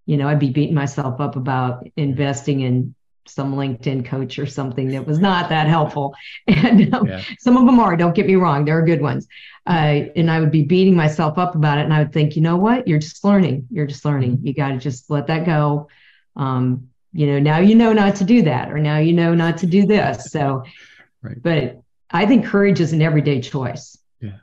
You 0.07 0.17
know, 0.17 0.27
I'd 0.27 0.39
be 0.39 0.49
beating 0.49 0.75
myself 0.75 1.21
up 1.21 1.35
about 1.35 1.88
investing 1.95 2.61
in 2.61 2.94
some 3.27 3.55
LinkedIn 3.55 4.05
coach 4.05 4.39
or 4.39 4.45
something 4.45 4.89
that 4.89 5.05
was 5.05 5.19
not 5.19 5.49
that 5.49 5.67
helpful. 5.67 6.15
And 6.47 6.93
um, 6.93 7.07
yeah. 7.07 7.23
some 7.39 7.57
of 7.57 7.65
them 7.65 7.79
are, 7.79 7.95
don't 7.95 8.15
get 8.15 8.27
me 8.27 8.35
wrong, 8.35 8.65
there 8.65 8.77
are 8.77 8.85
good 8.85 9.01
ones. 9.01 9.27
Uh, 9.67 10.05
and 10.15 10.29
I 10.29 10.39
would 10.39 10.51
be 10.51 10.63
beating 10.63 10.95
myself 10.95 11.38
up 11.38 11.55
about 11.55 11.79
it. 11.79 11.85
And 11.85 11.93
I 11.93 11.99
would 11.99 12.13
think, 12.13 12.35
you 12.35 12.41
know 12.41 12.57
what? 12.57 12.88
You're 12.88 12.99
just 12.99 13.23
learning. 13.23 13.67
You're 13.71 13.88
just 13.88 14.05
learning. 14.05 14.38
Mm-hmm. 14.38 14.47
You 14.47 14.53
got 14.53 14.69
to 14.69 14.77
just 14.77 15.09
let 15.09 15.27
that 15.27 15.45
go. 15.45 15.89
Um, 16.35 16.89
you 17.15 17.27
know, 17.27 17.39
now 17.39 17.59
you 17.59 17.75
know 17.75 17.93
not 17.93 18.17
to 18.17 18.25
do 18.25 18.41
that, 18.41 18.69
or 18.71 18.77
now 18.77 18.97
you 18.97 19.13
know 19.13 19.33
not 19.33 19.59
to 19.59 19.65
do 19.65 19.85
this. 19.85 20.31
So, 20.31 20.65
right. 21.21 21.41
but 21.41 21.81
I 22.11 22.25
think 22.25 22.45
courage 22.45 22.81
is 22.81 22.91
an 22.91 23.01
everyday 23.01 23.39
choice. 23.39 23.97
Yeah, 24.19 24.39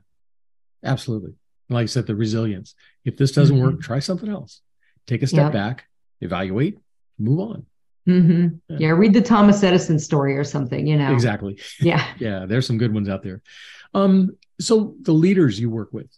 absolutely. 0.83 1.35
Like 1.68 1.83
I 1.83 1.87
said, 1.87 2.07
the 2.07 2.16
resilience. 2.16 2.75
If 3.05 3.18
this 3.18 3.33
doesn't 3.33 3.55
mm-hmm. 3.55 3.77
work, 3.77 3.83
try 3.83 3.99
something 3.99 4.29
else. 4.29 4.62
Take 5.07 5.23
a 5.23 5.27
step 5.27 5.47
yep. 5.47 5.53
back, 5.53 5.85
evaluate, 6.23 6.79
move 7.18 7.40
on. 7.40 7.66
Mm-hmm. 8.09 8.57
Yeah. 8.69 8.77
yeah. 8.79 8.91
read 8.91 9.15
the 9.15 9.23
Thomas 9.23 9.62
Edison 9.62 9.99
story 9.99 10.37
or 10.37 10.45
something, 10.45 10.87
you 10.87 10.97
know. 10.97 11.12
Exactly. 11.12 11.59
Yeah. 11.81 12.05
yeah, 12.19 12.47
there's 12.47 12.67
some 12.67 12.79
good 12.79 12.93
ones 12.95 13.09
out 13.09 13.23
there. 13.23 13.41
Um, 13.95 14.37
so 14.61 14.95
the 15.03 15.12
leaders 15.12 15.59
you 15.59 15.71
work 15.71 15.93
with, 15.93 16.09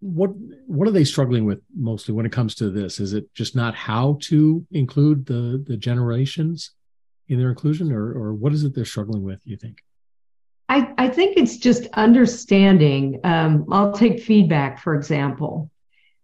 what 0.00 0.30
what 0.66 0.88
are 0.88 0.92
they 0.92 1.04
struggling 1.04 1.44
with 1.44 1.60
mostly 1.76 2.12
when 2.12 2.26
it 2.26 2.32
comes 2.32 2.56
to 2.56 2.70
this? 2.70 2.98
Is 2.98 3.12
it 3.12 3.32
just 3.34 3.54
not 3.54 3.74
how 3.74 4.18
to 4.22 4.66
include 4.72 5.26
the 5.26 5.62
the 5.64 5.76
generations 5.76 6.72
in 7.28 7.38
their 7.38 7.50
inclusion, 7.50 7.92
or 7.92 8.12
or 8.12 8.34
what 8.34 8.52
is 8.52 8.64
it 8.64 8.74
they're 8.74 8.84
struggling 8.84 9.22
with? 9.22 9.40
You 9.44 9.56
think? 9.56 9.78
I, 10.68 10.92
I 10.98 11.08
think 11.08 11.36
it's 11.36 11.56
just 11.56 11.86
understanding. 11.92 13.20
Um, 13.24 13.66
I'll 13.70 13.92
take 13.92 14.22
feedback, 14.22 14.80
for 14.80 14.94
example 14.94 15.70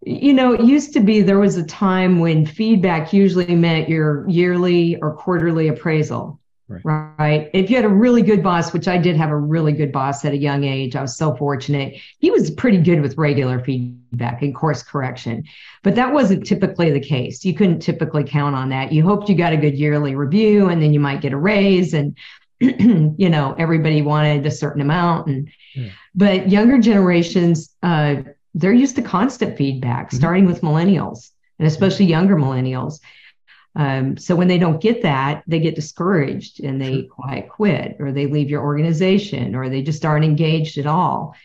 you 0.02 0.32
know, 0.32 0.52
it 0.52 0.62
used 0.62 0.92
to 0.92 1.00
be 1.00 1.22
there 1.22 1.38
was 1.38 1.56
a 1.56 1.64
time 1.64 2.20
when 2.20 2.46
feedback 2.46 3.12
usually 3.12 3.54
meant 3.54 3.88
your 3.88 4.28
yearly 4.28 4.96
or 5.00 5.14
quarterly 5.14 5.68
appraisal. 5.68 6.40
Right. 6.68 7.14
right. 7.18 7.50
If 7.54 7.70
you 7.70 7.76
had 7.76 7.87
a 7.87 7.88
really 7.88 8.20
good 8.20 8.42
boss, 8.42 8.74
which 8.74 8.88
I 8.88 8.98
did 8.98 9.16
have 9.16 9.30
a 9.30 9.37
really 9.37 9.72
good 9.72 9.90
boss 9.90 10.22
at 10.26 10.34
a 10.34 10.37
young 10.37 10.64
age, 10.64 10.96
I 10.96 11.00
was 11.00 11.16
so 11.16 11.34
fortunate. 11.34 11.98
He 12.18 12.30
was 12.30 12.50
pretty 12.50 12.76
good 12.76 13.00
with 13.00 13.16
regular 13.16 13.58
feedback 13.64 14.42
and 14.42 14.54
course 14.54 14.82
correction, 14.82 15.44
but 15.82 15.94
that 15.94 16.12
wasn't 16.12 16.46
typically 16.46 16.90
the 16.90 17.00
case. 17.00 17.42
You 17.42 17.54
couldn't 17.54 17.80
typically 17.80 18.22
count 18.22 18.54
on 18.54 18.68
that. 18.68 18.92
You 18.92 19.02
hoped 19.02 19.30
you 19.30 19.34
got 19.34 19.54
a 19.54 19.56
good 19.56 19.78
yearly 19.78 20.14
review 20.14 20.68
and 20.68 20.82
then 20.82 20.92
you 20.92 21.00
might 21.00 21.22
get 21.22 21.32
a 21.32 21.38
raise 21.38 21.94
and 21.94 22.14
you 22.61 23.30
know 23.30 23.54
everybody 23.58 24.02
wanted 24.02 24.44
a 24.44 24.50
certain 24.50 24.82
amount 24.82 25.28
and 25.28 25.48
yeah. 25.74 25.90
but 26.14 26.50
younger 26.50 26.76
generations 26.76 27.74
uh, 27.84 28.16
they're 28.54 28.72
used 28.72 28.96
to 28.96 29.02
constant 29.02 29.56
feedback, 29.56 30.08
mm-hmm. 30.08 30.16
starting 30.16 30.46
with 30.46 30.62
millennials 30.62 31.30
and 31.58 31.66
especially 31.66 32.06
younger 32.06 32.37
millennials. 32.37 33.00
Um, 33.74 34.16
so 34.16 34.34
when 34.34 34.48
they 34.48 34.58
don't 34.58 34.80
get 34.80 35.02
that, 35.02 35.44
they 35.46 35.61
get 35.61 35.74
discouraged 35.74 36.61
and 36.61 36.80
they 36.80 37.02
sure. 37.02 37.11
quiet 37.11 37.48
quit 37.48 37.96
or 38.00 38.12
they 38.12 38.26
leave 38.26 38.50
your 38.50 38.62
organization 38.62 39.54
or 39.54 39.68
they 39.68 39.82
just 39.82 40.04
aren't 40.04 40.24
engaged 40.24 40.78
at 40.78 40.87
all. 40.87 41.37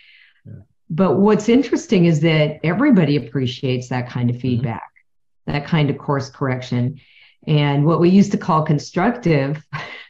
Yeah. 0.45 0.53
But 0.89 1.17
what's 1.17 1.49
interesting 1.49 2.05
is 2.05 2.21
that 2.21 2.59
everybody 2.63 3.17
appreciates 3.17 3.89
that 3.89 4.09
kind 4.09 4.29
of 4.29 4.37
mm-hmm. 4.37 4.41
feedback, 4.41 4.91
mm-hmm. 5.47 5.53
that 5.53 5.67
kind 5.67 5.89
of 5.89 5.97
course 5.97 6.29
correction. 6.29 6.99
And 7.45 7.85
what 7.85 7.99
we 7.99 8.09
used 8.09 8.31
to 8.31 8.37
call 8.37 8.63
constructive 8.63 9.63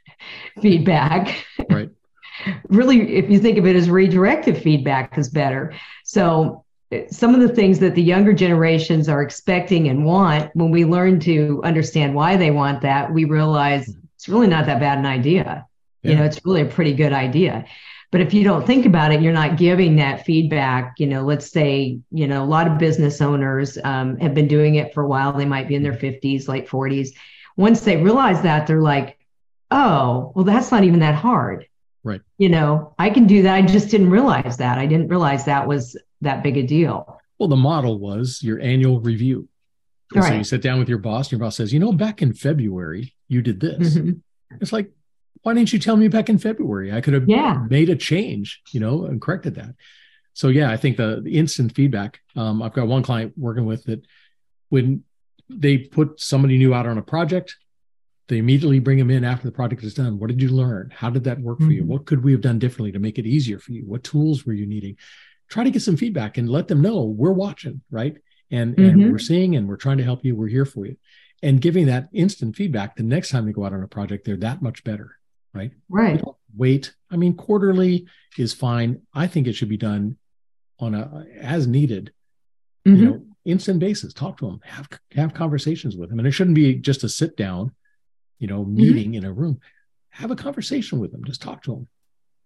feedback. 0.62 1.46
Right. 1.70 1.90
really, 2.70 3.16
if 3.16 3.30
you 3.30 3.40
think 3.40 3.58
of 3.58 3.66
it 3.66 3.76
as 3.76 3.88
redirective 3.88 4.62
feedback, 4.62 5.18
is 5.18 5.30
better. 5.30 5.74
So 6.04 6.63
some 7.10 7.34
of 7.36 7.42
the 7.42 7.54
things 7.54 7.80
that 7.80 7.96
the 7.96 8.02
younger 8.02 8.34
generations 8.34 9.10
are 9.10 9.22
expecting 9.22 9.90
and 9.90 10.06
want, 10.06 10.52
when 10.56 10.72
we 10.72 10.86
learn 10.86 11.20
to 11.22 11.62
understand 11.64 12.16
why 12.16 12.38
they 12.38 12.52
want 12.52 12.82
that, 12.82 13.12
we 13.12 13.26
realize 13.26 13.96
it's 14.16 14.30
really 14.30 14.48
not 14.48 14.66
that 14.66 14.80
bad 14.80 14.98
an 14.98 15.06
idea. 15.06 15.66
Yeah. 16.02 16.12
You 16.12 16.18
know, 16.18 16.24
it's 16.24 16.40
really 16.46 16.62
a 16.62 16.66
pretty 16.66 16.94
good 16.94 17.14
idea. 17.14 17.66
But 18.12 18.22
if 18.22 18.34
you 18.34 18.44
don't 18.44 18.66
think 18.66 18.86
about 18.86 19.12
it, 19.12 19.22
you're 19.22 19.34
not 19.34 19.58
giving 19.58 19.96
that 19.96 20.24
feedback. 20.24 21.00
You 21.00 21.08
know, 21.08 21.24
let's 21.24 21.50
say, 21.50 21.98
you 22.12 22.28
know, 22.28 22.44
a 22.44 22.46
lot 22.46 22.68
of 22.68 22.78
business 22.78 23.22
owners 23.22 23.78
um, 23.84 24.18
have 24.20 24.36
been 24.36 24.48
doing 24.48 24.76
it 24.76 24.94
for 24.94 25.02
a 25.02 25.08
while. 25.08 25.34
They 25.34 25.46
might 25.46 25.68
be 25.68 25.76
in 25.76 25.82
their 25.82 25.94
50s, 25.94 26.48
late 26.48 26.68
40s. 26.68 27.10
Once 27.58 27.82
they 27.82 27.98
realize 27.98 28.42
that, 28.44 28.68
they're 28.68 28.82
like, 28.82 29.18
oh, 29.72 30.32
well, 30.36 30.46
that's 30.46 30.72
not 30.72 30.84
even 30.84 31.00
that 31.00 31.16
hard. 31.16 31.68
Right. 32.04 32.22
You 32.38 32.50
know, 32.50 32.94
I 33.00 33.10
can 33.10 33.26
do 33.26 33.42
that. 33.44 33.56
I 33.56 33.62
just 33.62 33.90
didn't 33.90 34.10
realize 34.10 34.58
that. 34.58 34.78
I 34.78 34.86
didn't 34.86 35.08
realize 35.08 35.46
that 35.46 35.68
was 35.68 35.98
that 36.24 36.44
big 36.44 36.58
a 36.58 36.64
deal. 36.64 37.20
Well, 37.40 37.50
the 37.50 37.56
model 37.56 38.00
was 38.00 38.42
your 38.44 38.60
annual 38.60 39.00
review. 39.00 39.48
Right. 40.14 40.28
So 40.28 40.34
you 40.36 40.44
sit 40.44 40.62
down 40.62 40.80
with 40.80 40.90
your 40.90 41.00
boss, 41.00 41.28
and 41.28 41.34
your 41.34 41.40
boss 41.40 41.58
says, 41.58 41.74
you 41.74 41.80
know, 41.80 41.92
back 41.92 42.22
in 42.22 42.34
February, 42.34 43.16
you 43.28 43.42
did 43.42 43.60
this. 43.60 43.96
Mm-hmm. 43.96 44.12
It's 44.62 44.72
like, 44.72 44.92
why 45.42 45.54
didn't 45.54 45.74
you 45.74 45.80
tell 45.80 45.98
me 45.98 46.08
back 46.08 46.30
in 46.30 46.38
February? 46.38 46.94
I 46.94 47.02
could 47.02 47.14
have 47.14 47.28
yeah. 47.28 47.66
made 47.70 47.90
a 47.90 47.96
change, 47.96 48.62
you 48.72 48.80
know, 48.80 49.06
and 49.06 49.22
corrected 49.22 49.56
that. 49.56 49.76
So 50.34 50.48
yeah, 50.48 50.72
I 50.72 50.78
think 50.78 50.98
the, 50.98 51.22
the 51.24 51.38
instant 51.38 51.76
feedback. 51.76 52.20
Um, 52.36 52.62
I've 52.62 52.74
got 52.74 52.88
one 52.88 53.04
client 53.04 53.34
working 53.38 53.66
with 53.66 53.84
that 53.86 54.06
when 54.70 55.04
they 55.50 55.78
put 55.78 56.20
somebody 56.20 56.58
new 56.58 56.74
out 56.74 56.88
on 56.88 56.98
a 56.98 57.04
project, 57.04 57.58
they 58.30 58.38
immediately 58.38 58.80
bring 58.80 58.98
them 58.98 59.12
in 59.12 59.26
after 59.26 59.46
the 59.46 59.52
project 59.52 59.84
is 59.84 59.94
done. 59.94 60.18
What 60.18 60.28
did 60.28 60.42
you 60.42 60.50
learn? 60.50 60.94
How 60.96 61.10
did 61.10 61.26
that 61.26 61.40
work 61.40 61.58
mm-hmm. 61.58 61.68
for 61.68 61.74
you? 61.74 61.82
Mm-hmm. 61.82 61.92
What 61.92 62.06
could 62.06 62.24
we 62.24 62.32
have 62.32 62.42
done 62.42 62.58
differently 62.58 62.92
to 62.94 63.00
make 63.00 63.20
it 63.20 63.26
easier 63.26 63.60
for 63.60 63.74
you? 63.74 63.84
What 63.86 64.04
tools 64.04 64.46
were 64.46 64.54
you 64.54 64.66
needing? 64.66 64.98
Try 65.54 65.64
to 65.64 65.70
get 65.70 65.84
some 65.84 65.96
feedback 65.96 66.40
and 66.40 66.50
let 66.50 66.68
them 66.68 66.82
know 66.82 67.04
we're 67.04 67.32
watching, 67.32 67.82
right? 67.92 68.18
And 68.50 68.76
mm-hmm. 68.76 69.02
and 69.02 69.12
we're 69.12 69.20
seeing 69.20 69.56
and 69.56 69.68
we're 69.68 69.78
trying 69.78 70.00
to 70.00 70.04
help 70.04 70.26
you. 70.26 70.36
We're 70.36 70.48
here 70.48 70.66
for 70.66 70.88
you. 70.88 70.98
And 71.44 71.62
giving 71.62 71.86
that 71.86 72.10
instant 72.12 72.56
feedback 72.56 72.96
the 72.96 73.04
next 73.04 73.30
time 73.30 73.46
they 73.46 73.52
go 73.52 73.64
out 73.64 73.74
on 73.74 73.84
a 73.84 73.88
project, 73.88 74.26
they're 74.26 74.38
that 74.38 74.64
much 74.64 74.84
better, 74.84 75.18
right? 75.54 75.72
Right. 75.90 76.22
wait. 76.58 76.96
I 77.12 77.18
mean, 77.18 77.36
quarterly 77.36 78.08
is 78.36 78.54
fine. 78.54 79.02
I 79.14 79.28
think 79.28 79.46
it 79.46 79.54
should 79.54 79.70
be 79.70 79.78
done 79.78 80.18
on 80.80 80.96
a 80.96 81.26
as 81.40 81.68
needed, 81.68 82.12
mm-hmm. 82.88 83.00
you 83.00 83.06
know, 83.06 83.24
instant 83.46 83.80
basis. 83.80 84.12
Talk 84.12 84.38
to 84.40 84.48
them, 84.48 84.60
have 84.64 84.90
have 85.12 85.36
conversations 85.36 85.96
with 85.96 86.10
them, 86.10 86.18
and 86.18 86.28
it 86.28 86.32
shouldn't 86.32 86.56
be 86.56 86.74
just 86.76 87.04
a 87.04 87.10
sit 87.10 87.38
down, 87.38 87.76
you 88.40 88.48
know, 88.48 88.62
mm-hmm. 88.62 88.76
meeting 88.76 89.10
mm-hmm. 89.10 89.24
in 89.24 89.26
a 89.26 89.32
room. 89.32 89.60
Have 90.10 90.32
a 90.32 90.36
conversation 90.36 91.00
with 91.00 91.12
them. 91.12 91.24
Just 91.24 91.44
talk 91.44 91.62
to 91.64 91.72
them. 91.76 91.88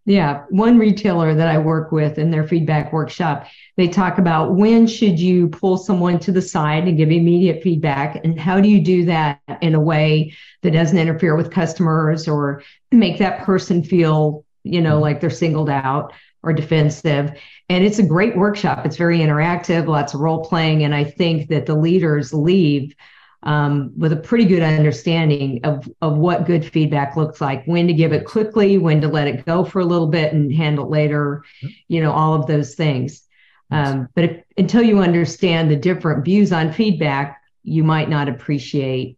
Yeah, 0.08 0.46
one 0.52 0.80
retailer 0.80 1.36
that 1.36 1.50
I 1.50 1.58
work 1.58 1.92
with 1.92 2.18
in 2.18 2.32
their 2.32 2.48
feedback 2.48 2.94
workshop, 2.94 3.46
they 3.76 3.90
talk 3.90 4.18
about 4.18 4.56
when 4.56 4.88
should 4.88 5.20
you 5.20 5.50
pull 5.50 5.76
someone 5.76 6.18
to 6.20 6.32
the 6.32 6.42
side 6.42 6.88
and 6.88 6.96
give 6.96 7.12
immediate 7.12 7.62
feedback 7.62 8.24
and 8.24 8.40
how 8.40 8.62
do 8.62 8.70
you 8.70 8.80
do 8.80 9.04
that 9.04 9.42
in 9.62 9.76
a 9.76 9.82
way 9.82 10.34
that 10.62 10.72
doesn't 10.72 10.98
interfere 10.98 11.36
with 11.36 11.52
customers 11.52 12.26
or 12.26 12.64
make 12.90 13.18
that 13.18 13.44
person 13.44 13.84
feel, 13.84 14.46
you 14.64 14.80
know, 14.80 15.02
like 15.02 15.20
they're 15.20 15.30
singled 15.30 15.70
out 15.70 16.14
or 16.42 16.54
defensive. 16.54 17.38
And 17.68 17.84
it's 17.84 18.00
a 18.00 18.08
great 18.08 18.38
workshop. 18.38 18.86
It's 18.86 18.96
very 18.96 19.20
interactive, 19.20 19.88
lots 19.88 20.14
of 20.14 20.22
role 20.22 20.46
playing 20.46 20.86
and 20.86 20.96
I 20.96 21.04
think 21.04 21.50
that 21.50 21.66
the 21.66 21.76
leaders 21.76 22.34
leave 22.34 22.96
um, 23.44 23.92
with 23.98 24.12
a 24.12 24.18
pretty 24.18 24.46
good 24.46 24.64
understanding 24.64 25.62
of, 25.64 25.90
of 26.02 26.18
what 26.18 26.46
good 26.46 26.66
feedback 26.66 27.16
looks 27.16 27.40
like, 27.40 27.66
when 27.66 27.88
to 27.88 27.94
give 27.94 28.12
it 28.12 28.26
quickly, 28.26 28.78
when 28.78 29.02
to 29.02 29.08
let 29.08 29.28
it 29.28 29.46
go 29.46 29.64
for 29.64 29.80
a 29.80 29.86
little 29.86 30.08
bit 30.08 30.34
and 30.34 30.54
handle 30.54 30.86
it 30.86 30.92
later, 30.92 31.44
you 31.88 32.02
know, 32.02 32.12
all 32.12 32.34
of 32.34 32.48
those 32.48 32.76
things. 32.76 33.24
Um, 33.70 34.08
but 34.16 34.24
if, 34.24 34.44
until 34.58 34.82
you 34.82 35.00
understand 35.00 35.70
the 35.70 35.76
different 35.76 36.26
views 36.26 36.52
on 36.52 36.74
feedback, 36.74 37.42
you 37.64 37.84
might 37.84 38.10
not 38.10 38.30
appreciate 38.30 39.18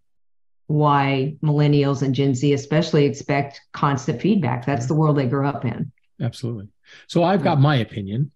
why 0.68 1.36
millennials 1.44 2.02
and 2.02 2.14
Gen 2.14 2.36
Z 2.36 2.52
especially 2.54 3.06
expect 3.06 3.62
constant 3.74 4.22
feedback. 4.22 4.66
That's 4.66 4.86
the 4.86 4.96
world 4.96 5.18
they 5.18 5.28
grew 5.28 5.48
up 5.48 5.66
in. 5.66 5.92
Absolutely. 6.22 6.68
So 7.08 7.24
I've 7.24 7.44
got 7.44 7.60
my 7.60 7.78
opinion. 7.78 8.32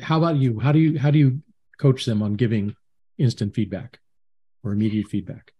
How 0.00 0.18
about 0.18 0.36
you? 0.36 0.58
How 0.60 0.72
do 0.72 0.78
you 0.78 0.98
how 0.98 1.10
do 1.10 1.18
you 1.18 1.42
coach 1.78 2.04
them 2.04 2.22
on 2.22 2.34
giving 2.34 2.76
instant 3.18 3.54
feedback? 3.54 3.98
Or 4.66 4.72
immediate 4.72 5.08
feedback? 5.08 5.52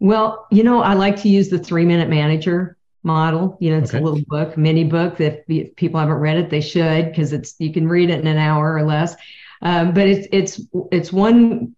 Well, 0.00 0.46
you 0.50 0.64
know, 0.64 0.82
I 0.82 0.94
like 0.94 1.16
to 1.22 1.28
use 1.28 1.48
the 1.48 1.58
three 1.58 1.84
minute 1.84 2.10
manager 2.10 2.76
model. 3.02 3.56
You 3.60 3.70
know, 3.70 3.78
it's 3.78 3.92
okay. 3.94 3.98
a 3.98 4.02
little 4.02 4.22
book, 4.26 4.58
mini 4.58 4.84
book 4.84 5.16
that 5.18 5.44
if 5.48 5.74
people 5.76 6.00
haven't 6.00 6.16
read 6.16 6.36
it, 6.36 6.50
they 6.50 6.60
should 6.60 7.06
because 7.06 7.32
it's 7.32 7.54
you 7.58 7.72
can 7.72 7.88
read 7.88 8.10
it 8.10 8.20
in 8.20 8.26
an 8.26 8.36
hour 8.36 8.74
or 8.74 8.82
less. 8.82 9.14
Um, 9.62 9.94
but 9.94 10.06
it's 10.06 10.28
it's 10.32 10.60
it's 10.92 11.12
one 11.12 11.74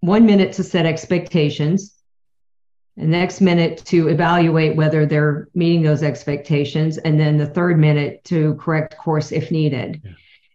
one 0.00 0.26
minute 0.26 0.52
to 0.52 0.62
set 0.62 0.86
expectations, 0.86 1.96
the 2.96 3.06
next 3.06 3.40
minute 3.40 3.82
to 3.86 4.08
evaluate 4.08 4.76
whether 4.76 5.06
they're 5.06 5.48
meeting 5.54 5.82
those 5.82 6.04
expectations, 6.04 6.98
and 6.98 7.18
then 7.18 7.38
the 7.38 7.46
third 7.46 7.78
minute 7.78 8.22
to 8.24 8.54
correct 8.56 8.96
course 8.98 9.32
if 9.32 9.50
needed. 9.50 10.02
Yeah. 10.04 10.12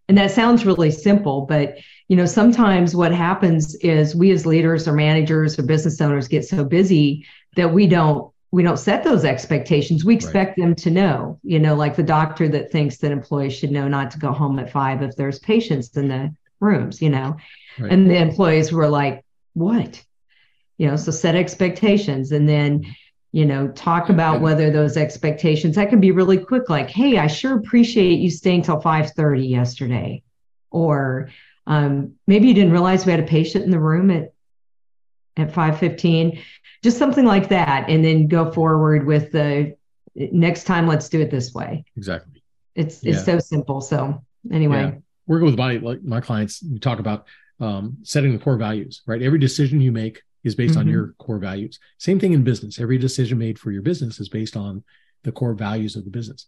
And 0.07 0.17
that 0.17 0.31
sounds 0.31 0.65
really 0.65 0.91
simple, 0.91 1.41
but 1.41 1.77
you 2.07 2.15
know, 2.15 2.25
sometimes 2.25 2.95
what 2.95 3.13
happens 3.13 3.75
is 3.75 4.15
we 4.15 4.31
as 4.31 4.45
leaders 4.45 4.87
or 4.87 4.93
managers 4.93 5.57
or 5.57 5.63
business 5.63 6.01
owners 6.01 6.27
get 6.27 6.45
so 6.45 6.63
busy 6.63 7.25
that 7.55 7.73
we 7.73 7.87
don't 7.87 8.31
we 8.51 8.61
don't 8.61 8.77
set 8.77 9.03
those 9.03 9.25
expectations. 9.25 10.05
We 10.05 10.13
expect 10.13 10.59
right. 10.59 10.63
them 10.63 10.75
to 10.75 10.91
know, 10.91 11.39
you 11.41 11.59
know, 11.59 11.73
like 11.73 11.95
the 11.95 12.03
doctor 12.03 12.47
that 12.49 12.71
thinks 12.71 12.97
that 12.97 13.11
employees 13.11 13.53
should 13.53 13.71
know 13.71 13.87
not 13.87 14.11
to 14.11 14.19
go 14.19 14.31
home 14.31 14.59
at 14.59 14.71
five 14.71 15.01
if 15.01 15.15
there's 15.15 15.39
patients 15.39 15.97
in 15.97 16.07
the 16.07 16.35
rooms, 16.59 17.01
you 17.01 17.09
know. 17.09 17.37
Right. 17.79 17.91
And 17.91 18.07
the 18.07 18.17
employees 18.17 18.71
were 18.71 18.87
like, 18.87 19.25
what? 19.53 20.03
You 20.77 20.87
know, 20.87 20.97
so 20.97 21.09
set 21.09 21.33
expectations 21.33 22.31
and 22.31 22.47
then 22.47 22.81
mm-hmm. 22.81 22.91
you 23.31 23.45
know 23.45 23.69
talk 23.69 24.09
about 24.09 24.41
whether 24.41 24.69
those 24.69 24.97
expectations 24.97 25.75
that 25.75 25.89
can 25.89 25.99
be 25.99 26.11
really 26.11 26.37
quick 26.37 26.69
like 26.69 26.89
hey 26.89 27.17
i 27.17 27.27
sure 27.27 27.57
appreciate 27.57 28.19
you 28.19 28.29
staying 28.29 28.61
till 28.61 28.79
5.30 28.81 29.49
yesterday 29.49 30.21
or 30.69 31.29
um, 31.67 32.13
maybe 32.27 32.47
you 32.47 32.53
didn't 32.53 32.71
realize 32.71 33.05
we 33.05 33.11
had 33.11 33.19
a 33.19 33.27
patient 33.27 33.63
in 33.65 33.71
the 33.71 33.79
room 33.79 34.11
at 34.11 34.33
at 35.35 35.51
5.15 35.51 36.39
just 36.83 36.99
something 36.99 37.25
like 37.25 37.49
that 37.49 37.89
and 37.89 38.05
then 38.05 38.27
go 38.27 38.51
forward 38.51 39.07
with 39.07 39.31
the 39.31 39.75
next 40.15 40.65
time 40.65 40.85
let's 40.85 41.09
do 41.09 41.21
it 41.21 41.31
this 41.31 41.55
way 41.55 41.83
exactly 41.97 42.43
it's 42.75 42.97
it's 43.03 43.17
yeah. 43.17 43.23
so 43.23 43.39
simple 43.39 43.81
so 43.81 44.23
anyway 44.51 44.81
yeah. 44.81 44.91
working 45.25 45.47
with 45.47 45.57
my 45.57 45.77
like 45.77 46.03
my 46.03 46.21
clients 46.21 46.61
we 46.61 46.77
talk 46.77 46.99
about 46.99 47.25
um, 47.59 47.97
setting 48.03 48.31
the 48.31 48.37
core 48.37 48.57
values 48.57 49.01
right 49.07 49.23
every 49.23 49.39
decision 49.39 49.81
you 49.81 49.91
make 49.91 50.21
is 50.43 50.55
based 50.55 50.71
mm-hmm. 50.71 50.81
on 50.81 50.87
your 50.87 51.15
core 51.19 51.39
values. 51.39 51.79
Same 51.97 52.19
thing 52.19 52.33
in 52.33 52.43
business. 52.43 52.79
Every 52.79 52.97
decision 52.97 53.37
made 53.37 53.57
for 53.57 53.71
your 53.71 53.81
business 53.81 54.19
is 54.19 54.29
based 54.29 54.57
on 54.57 54.83
the 55.23 55.31
core 55.31 55.53
values 55.53 55.95
of 55.95 56.03
the 56.03 56.09
business. 56.09 56.45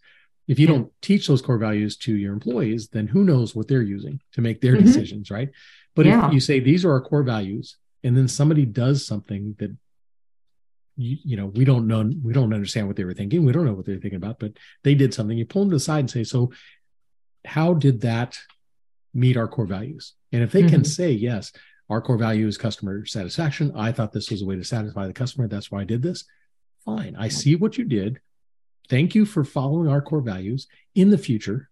If 0.48 0.58
you 0.58 0.66
yeah. 0.66 0.74
don't 0.74 0.92
teach 1.02 1.26
those 1.26 1.42
core 1.42 1.58
values 1.58 1.96
to 1.98 2.14
your 2.14 2.32
employees, 2.32 2.88
then 2.88 3.06
who 3.06 3.24
knows 3.24 3.54
what 3.54 3.68
they're 3.68 3.82
using 3.82 4.20
to 4.32 4.40
make 4.40 4.60
their 4.60 4.74
mm-hmm. 4.74 4.86
decisions, 4.86 5.30
right? 5.30 5.50
But 5.94 6.06
yeah. 6.06 6.26
if 6.26 6.32
you 6.32 6.40
say 6.40 6.60
these 6.60 6.84
are 6.84 6.92
our 6.92 7.00
core 7.00 7.22
values, 7.22 7.76
and 8.04 8.16
then 8.16 8.28
somebody 8.28 8.64
does 8.64 9.04
something 9.04 9.56
that 9.58 9.74
you, 10.96 11.16
you, 11.24 11.36
know 11.36 11.46
we 11.46 11.64
don't 11.64 11.86
know 11.86 12.10
we 12.22 12.32
don't 12.32 12.54
understand 12.54 12.86
what 12.86 12.96
they 12.96 13.04
were 13.04 13.12
thinking 13.12 13.44
we 13.44 13.52
don't 13.52 13.66
know 13.66 13.74
what 13.74 13.84
they're 13.84 13.98
thinking 13.98 14.16
about 14.16 14.38
but 14.38 14.52
they 14.82 14.94
did 14.94 15.12
something 15.12 15.36
you 15.36 15.44
pull 15.44 15.60
them 15.60 15.68
to 15.68 15.76
the 15.76 15.80
side 15.80 15.98
and 15.98 16.10
say 16.10 16.24
so 16.24 16.50
how 17.44 17.74
did 17.74 18.00
that 18.00 18.38
meet 19.12 19.36
our 19.36 19.46
core 19.46 19.66
values 19.66 20.14
and 20.32 20.42
if 20.42 20.52
they 20.52 20.60
mm-hmm. 20.60 20.70
can 20.70 20.84
say 20.86 21.10
yes 21.10 21.52
our 21.88 22.00
core 22.00 22.18
value 22.18 22.46
is 22.46 22.58
customer 22.58 23.06
satisfaction. 23.06 23.72
I 23.76 23.92
thought 23.92 24.12
this 24.12 24.30
was 24.30 24.42
a 24.42 24.46
way 24.46 24.56
to 24.56 24.64
satisfy 24.64 25.06
the 25.06 25.12
customer. 25.12 25.46
That's 25.46 25.70
why 25.70 25.82
I 25.82 25.84
did 25.84 26.02
this. 26.02 26.24
Fine. 26.84 27.16
I 27.16 27.28
see 27.28 27.54
what 27.56 27.78
you 27.78 27.84
did. 27.84 28.20
Thank 28.88 29.14
you 29.14 29.24
for 29.26 29.44
following 29.44 29.88
our 29.88 30.00
core 30.00 30.20
values. 30.20 30.66
In 30.94 31.10
the 31.10 31.18
future, 31.18 31.68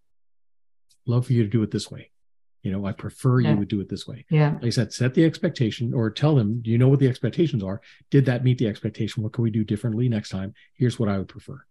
love 1.07 1.27
for 1.27 1.33
you 1.33 1.43
to 1.43 1.49
do 1.49 1.63
it 1.63 1.71
this 1.71 1.91
way. 1.91 2.11
You 2.63 2.73
know, 2.73 2.87
I 2.87 2.93
prefer 2.93 3.41
yeah. 3.41 3.51
you 3.51 3.57
would 3.59 3.69
do 3.69 3.81
it 3.81 3.89
this 3.89 4.07
way. 4.07 4.25
Yeah. 4.31 4.53
Like 4.55 4.65
I 4.65 4.71
said, 4.71 4.93
set 4.93 5.15
the 5.15 5.25
expectation 5.25 5.93
or 5.93 6.11
tell 6.11 6.35
them, 6.35 6.63
do 6.63 6.71
you 6.71 6.79
know 6.79 6.89
what 6.89 6.99
the 6.99 7.09
expectations 7.09 7.63
are? 7.63 7.83
Did 8.11 8.25
that 8.27 8.43
meet 8.43 8.59
the 8.59 8.69
expectation? 8.69 9.23
What 9.23 9.35
can 9.35 9.45
we 9.45 9.51
do 9.51 9.65
differently 9.65 10.09
next 10.09 10.31
time? 10.31 10.55
Here's 10.75 10.99
what 10.99 11.09
I 11.09 11.19
would 11.19 11.29
prefer. 11.29 11.63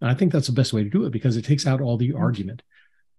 And 0.00 0.10
I 0.10 0.14
think 0.14 0.32
that's 0.32 0.48
the 0.48 0.52
best 0.52 0.72
way 0.72 0.84
to 0.84 0.90
do 0.90 1.04
it 1.04 1.10
because 1.10 1.36
it 1.36 1.46
takes 1.46 1.66
out 1.66 1.80
all 1.80 1.96
the 1.96 2.12
argument. 2.12 2.62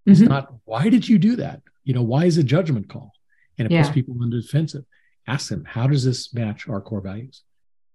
It's 0.06 0.20
mm-hmm. 0.20 0.30
not, 0.30 0.54
why 0.66 0.90
did 0.90 1.10
you 1.10 1.18
do 1.18 1.38
that? 1.38 1.62
You 1.84 1.96
know, 1.96 2.04
why 2.04 2.26
is 2.26 2.38
a 2.38 2.44
judgment 2.44 2.90
call? 2.90 3.12
and 3.58 3.66
it 3.66 3.72
yeah. 3.72 3.82
puts 3.82 3.94
people 3.94 4.16
on 4.22 4.30
the 4.30 4.42
defensive. 4.42 4.86
Ask 5.28 5.50
them, 5.50 5.66
how 5.66 5.88
does 5.88 6.04
this 6.04 6.34
match 6.34 6.68
our 6.68 6.82
core 6.82 7.02
values? 7.02 7.44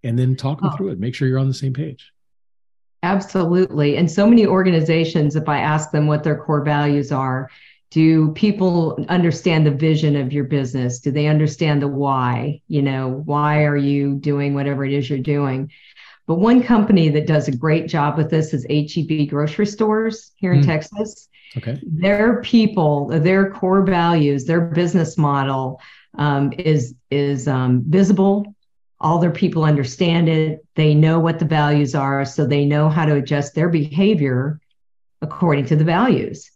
And 0.02 0.18
then 0.18 0.36
talk 0.36 0.60
them 0.60 0.70
oh. 0.72 0.76
through 0.76 0.88
it. 0.90 1.00
Make 1.00 1.14
sure 1.14 1.28
you're 1.28 1.38
on 1.38 1.48
the 1.48 1.54
same 1.54 1.72
page. 1.72 2.12
Absolutely. 3.02 3.96
And 3.96 4.10
so 4.10 4.26
many 4.26 4.46
organizations, 4.46 5.34
if 5.36 5.48
I 5.48 5.58
ask 5.60 5.90
them 5.90 6.06
what 6.06 6.22
their 6.22 6.36
core 6.36 6.62
values 6.62 7.10
are, 7.10 7.48
do 7.90 8.30
people 8.32 9.04
understand 9.08 9.66
the 9.66 9.70
vision 9.70 10.14
of 10.16 10.32
your 10.32 10.44
business? 10.44 11.00
Do 11.00 11.10
they 11.10 11.26
understand 11.26 11.82
the 11.82 11.88
why? 11.88 12.60
You 12.68 12.82
know, 12.82 13.22
why 13.24 13.64
are 13.64 13.76
you 13.76 14.14
doing 14.14 14.54
whatever 14.54 14.84
it 14.84 14.92
is 14.92 15.10
you're 15.10 15.18
doing? 15.18 15.70
But 16.26 16.36
one 16.36 16.62
company 16.62 17.08
that 17.08 17.26
does 17.26 17.48
a 17.48 17.56
great 17.56 17.88
job 17.88 18.16
with 18.16 18.30
this 18.30 18.54
is 18.54 18.64
HEB 18.70 19.28
grocery 19.28 19.66
stores 19.66 20.30
here 20.36 20.52
in 20.52 20.60
mm. 20.60 20.66
Texas. 20.66 21.28
Okay. 21.56 21.80
Their 21.84 22.40
people, 22.42 23.08
their 23.08 23.50
core 23.50 23.82
values, 23.82 24.44
their 24.44 24.60
business 24.60 25.18
model 25.18 25.80
um, 26.16 26.52
is 26.56 26.94
is 27.10 27.48
um, 27.48 27.82
visible. 27.86 28.54
All 29.00 29.18
their 29.18 29.30
people 29.30 29.64
understand 29.64 30.28
it. 30.28 30.64
They 30.74 30.94
know 30.94 31.18
what 31.18 31.38
the 31.38 31.44
values 31.44 31.94
are, 31.94 32.24
so 32.24 32.46
they 32.46 32.64
know 32.64 32.88
how 32.88 33.06
to 33.06 33.14
adjust 33.14 33.54
their 33.54 33.68
behavior 33.68 34.60
according 35.22 35.66
to 35.66 35.76
the 35.76 35.84
values. 35.84 36.50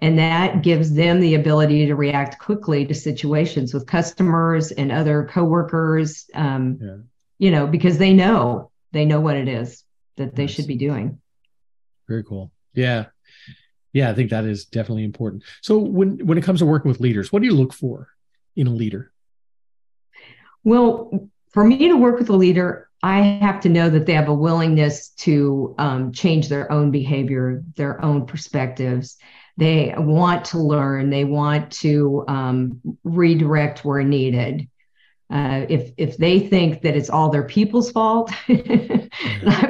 And 0.00 0.18
that 0.18 0.62
gives 0.62 0.94
them 0.94 1.18
the 1.18 1.34
ability 1.34 1.86
to 1.86 1.96
react 1.96 2.38
quickly 2.38 2.86
to 2.86 2.94
situations 2.94 3.74
with 3.74 3.86
customers 3.86 4.70
and 4.70 4.92
other 4.92 5.28
coworkers. 5.30 6.30
Um, 6.34 6.78
yeah. 6.80 6.96
You 7.38 7.50
know, 7.50 7.66
because 7.66 7.98
they 7.98 8.12
know 8.12 8.70
they 8.92 9.04
know 9.04 9.20
what 9.20 9.36
it 9.36 9.48
is 9.48 9.84
that 10.16 10.34
they 10.34 10.44
nice. 10.44 10.54
should 10.54 10.66
be 10.66 10.76
doing. 10.76 11.20
Very 12.06 12.24
cool. 12.24 12.52
Yeah, 12.74 13.06
yeah, 13.92 14.10
I 14.10 14.14
think 14.14 14.30
that 14.30 14.44
is 14.44 14.64
definitely 14.64 15.04
important. 15.04 15.44
So 15.60 15.78
when 15.78 16.24
when 16.26 16.38
it 16.38 16.44
comes 16.44 16.60
to 16.60 16.66
working 16.66 16.88
with 16.88 17.00
leaders, 17.00 17.32
what 17.32 17.42
do 17.42 17.48
you 17.48 17.54
look 17.54 17.72
for 17.72 18.08
in 18.54 18.66
a 18.66 18.72
leader? 18.72 19.12
Well, 20.62 21.30
for 21.50 21.64
me 21.64 21.88
to 21.88 21.96
work 21.96 22.18
with 22.18 22.30
a 22.30 22.36
leader, 22.36 22.88
I 23.02 23.20
have 23.20 23.60
to 23.60 23.68
know 23.68 23.88
that 23.90 24.06
they 24.06 24.14
have 24.14 24.28
a 24.28 24.34
willingness 24.34 25.10
to 25.10 25.74
um, 25.78 26.12
change 26.12 26.48
their 26.48 26.70
own 26.70 26.90
behavior, 26.90 27.62
their 27.76 28.04
own 28.04 28.26
perspectives. 28.26 29.16
They 29.56 29.94
want 29.96 30.46
to 30.46 30.58
learn. 30.58 31.10
They 31.10 31.24
want 31.24 31.72
to 31.74 32.24
um, 32.28 32.80
redirect 33.04 33.84
where 33.84 34.02
needed. 34.02 34.68
Uh, 35.30 35.66
if 35.68 35.92
if 35.98 36.16
they 36.16 36.40
think 36.40 36.80
that 36.80 36.96
it's 36.96 37.10
all 37.10 37.28
their 37.28 37.42
people's 37.42 37.90
fault, 37.90 38.32
I'm 38.48 38.56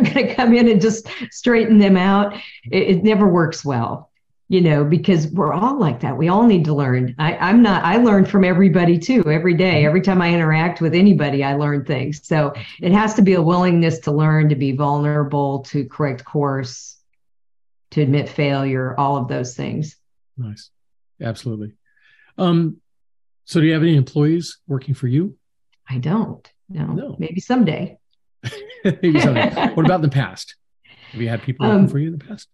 going 0.05 0.29
to 0.29 0.35
come 0.35 0.55
in 0.55 0.69
and 0.69 0.81
just 0.81 1.09
straighten 1.33 1.79
them 1.79 1.97
out. 1.97 2.35
It, 2.71 2.83
it, 2.91 3.03
never 3.03 3.29
works 3.29 3.65
well, 3.65 4.08
you 4.49 4.63
know, 4.63 4.83
because 4.83 5.29
we're 5.29 5.53
all 5.53 5.79
like 5.79 6.01
that. 6.01 6.17
We 6.17 6.29
all 6.29 6.45
need 6.45 6.65
to 6.65 6.75
learn. 6.75 7.15
I, 7.19 7.37
I'm 7.37 7.63
not. 7.63 7.85
I 7.85 7.97
learn 7.97 8.25
from 8.25 8.45
everybody 8.45 8.99
too. 8.99 9.31
Every 9.31 9.55
day, 9.55 9.85
every 9.85 10.01
time 10.01 10.23
I 10.23 10.33
interact 10.33 10.81
with 10.81 10.95
anybody, 10.95 11.45
I 11.45 11.55
learn 11.55 11.85
things. 11.85 12.27
So 12.27 12.55
it 12.81 12.93
has 12.93 13.15
to 13.15 13.23
be 13.23 13.35
a 13.35 13.43
willingness 13.43 13.99
to 14.01 14.11
learn, 14.11 14.49
to 14.49 14.57
be 14.57 14.73
vulnerable, 14.73 15.61
to 15.65 15.85
correct 15.85 16.25
course, 16.25 16.97
to 17.91 18.01
admit 18.01 18.29
failure, 18.29 18.99
all 18.99 19.19
of 19.19 19.29
those 19.29 19.55
things. 19.55 19.97
Nice, 20.39 20.71
absolutely. 21.21 21.75
Um, 22.39 22.79
so, 23.45 23.61
do 23.61 23.67
you 23.67 23.75
have 23.75 23.83
any 23.83 23.97
employees 23.97 24.59
working 24.67 24.95
for 24.95 25.09
you? 25.09 25.37
I 25.89 25.99
don't. 25.99 26.51
No, 26.71 26.87
no. 26.87 27.17
maybe 27.19 27.41
someday. 27.41 27.99
maybe 28.85 29.21
someday. 29.21 29.51
what 29.75 29.85
about 29.85 29.97
in 29.97 30.03
the 30.03 30.09
past? 30.09 30.55
Have 31.13 31.21
you 31.21 31.29
had 31.29 31.43
people 31.43 31.67
working 31.67 31.85
um, 31.85 31.89
for 31.89 31.99
you 31.99 32.09
in 32.09 32.19
the 32.19 32.25
past? 32.25 32.49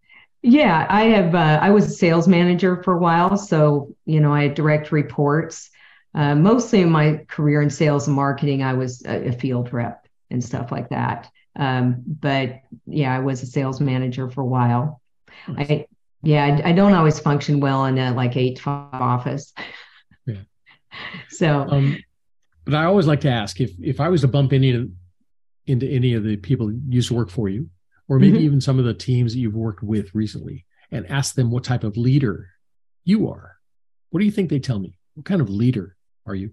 Yeah, 0.46 0.86
I 0.90 1.04
have. 1.04 1.34
Uh, 1.34 1.58
I 1.62 1.70
was 1.70 1.86
a 1.86 1.90
sales 1.90 2.28
manager 2.28 2.82
for 2.82 2.92
a 2.92 2.98
while, 2.98 3.38
so 3.38 3.96
you 4.04 4.20
know 4.20 4.30
I 4.30 4.42
had 4.42 4.54
direct 4.54 4.92
reports. 4.92 5.70
Uh, 6.14 6.34
mostly 6.34 6.82
in 6.82 6.90
my 6.90 7.24
career 7.28 7.62
in 7.62 7.70
sales 7.70 8.06
and 8.06 8.14
marketing, 8.14 8.62
I 8.62 8.74
was 8.74 9.02
a, 9.06 9.28
a 9.28 9.32
field 9.32 9.72
rep 9.72 10.06
and 10.30 10.44
stuff 10.44 10.70
like 10.70 10.90
that. 10.90 11.30
Um, 11.56 12.02
but 12.06 12.60
yeah, 12.86 13.16
I 13.16 13.20
was 13.20 13.42
a 13.42 13.46
sales 13.46 13.80
manager 13.80 14.28
for 14.28 14.42
a 14.42 14.46
while. 14.46 15.00
I 15.48 15.86
yeah, 16.22 16.44
I, 16.44 16.68
I, 16.68 16.72
don't 16.72 16.92
always 16.92 17.18
function 17.18 17.58
well 17.58 17.86
in 17.86 17.96
a 17.96 18.12
like 18.12 18.36
eight 18.36 18.56
to 18.56 18.62
five 18.62 18.92
office. 18.92 19.54
Yeah. 20.26 20.42
so 21.30 21.66
um, 21.70 21.96
but 22.66 22.74
I 22.74 22.84
always 22.84 23.06
like 23.06 23.22
to 23.22 23.30
ask 23.30 23.62
if 23.62 23.70
if 23.80 23.98
I 23.98 24.10
was 24.10 24.20
to 24.20 24.28
bump 24.28 24.52
any 24.52 24.90
into 25.66 25.86
any 25.88 26.12
of 26.12 26.22
the 26.22 26.36
people 26.36 26.70
used 26.86 27.08
to 27.08 27.14
work 27.14 27.30
for 27.30 27.48
you, 27.48 27.70
or 28.08 28.18
maybe 28.18 28.36
mm-hmm. 28.36 28.44
even 28.44 28.60
some 28.60 28.78
of 28.78 28.84
the 28.84 28.94
teams 28.94 29.32
that 29.32 29.38
you've 29.40 29.54
worked 29.54 29.82
with 29.82 30.14
recently, 30.14 30.64
and 30.90 31.10
ask 31.10 31.34
them 31.34 31.50
what 31.50 31.64
type 31.64 31.84
of 31.84 31.96
leader 31.96 32.48
you 33.04 33.28
are, 33.28 33.56
what 34.10 34.20
do 34.20 34.26
you 34.26 34.32
think 34.32 34.50
they 34.50 34.58
tell 34.58 34.78
me? 34.78 34.96
What 35.14 35.26
kind 35.26 35.40
of 35.40 35.48
leader 35.48 35.96
are 36.26 36.34
you? 36.34 36.50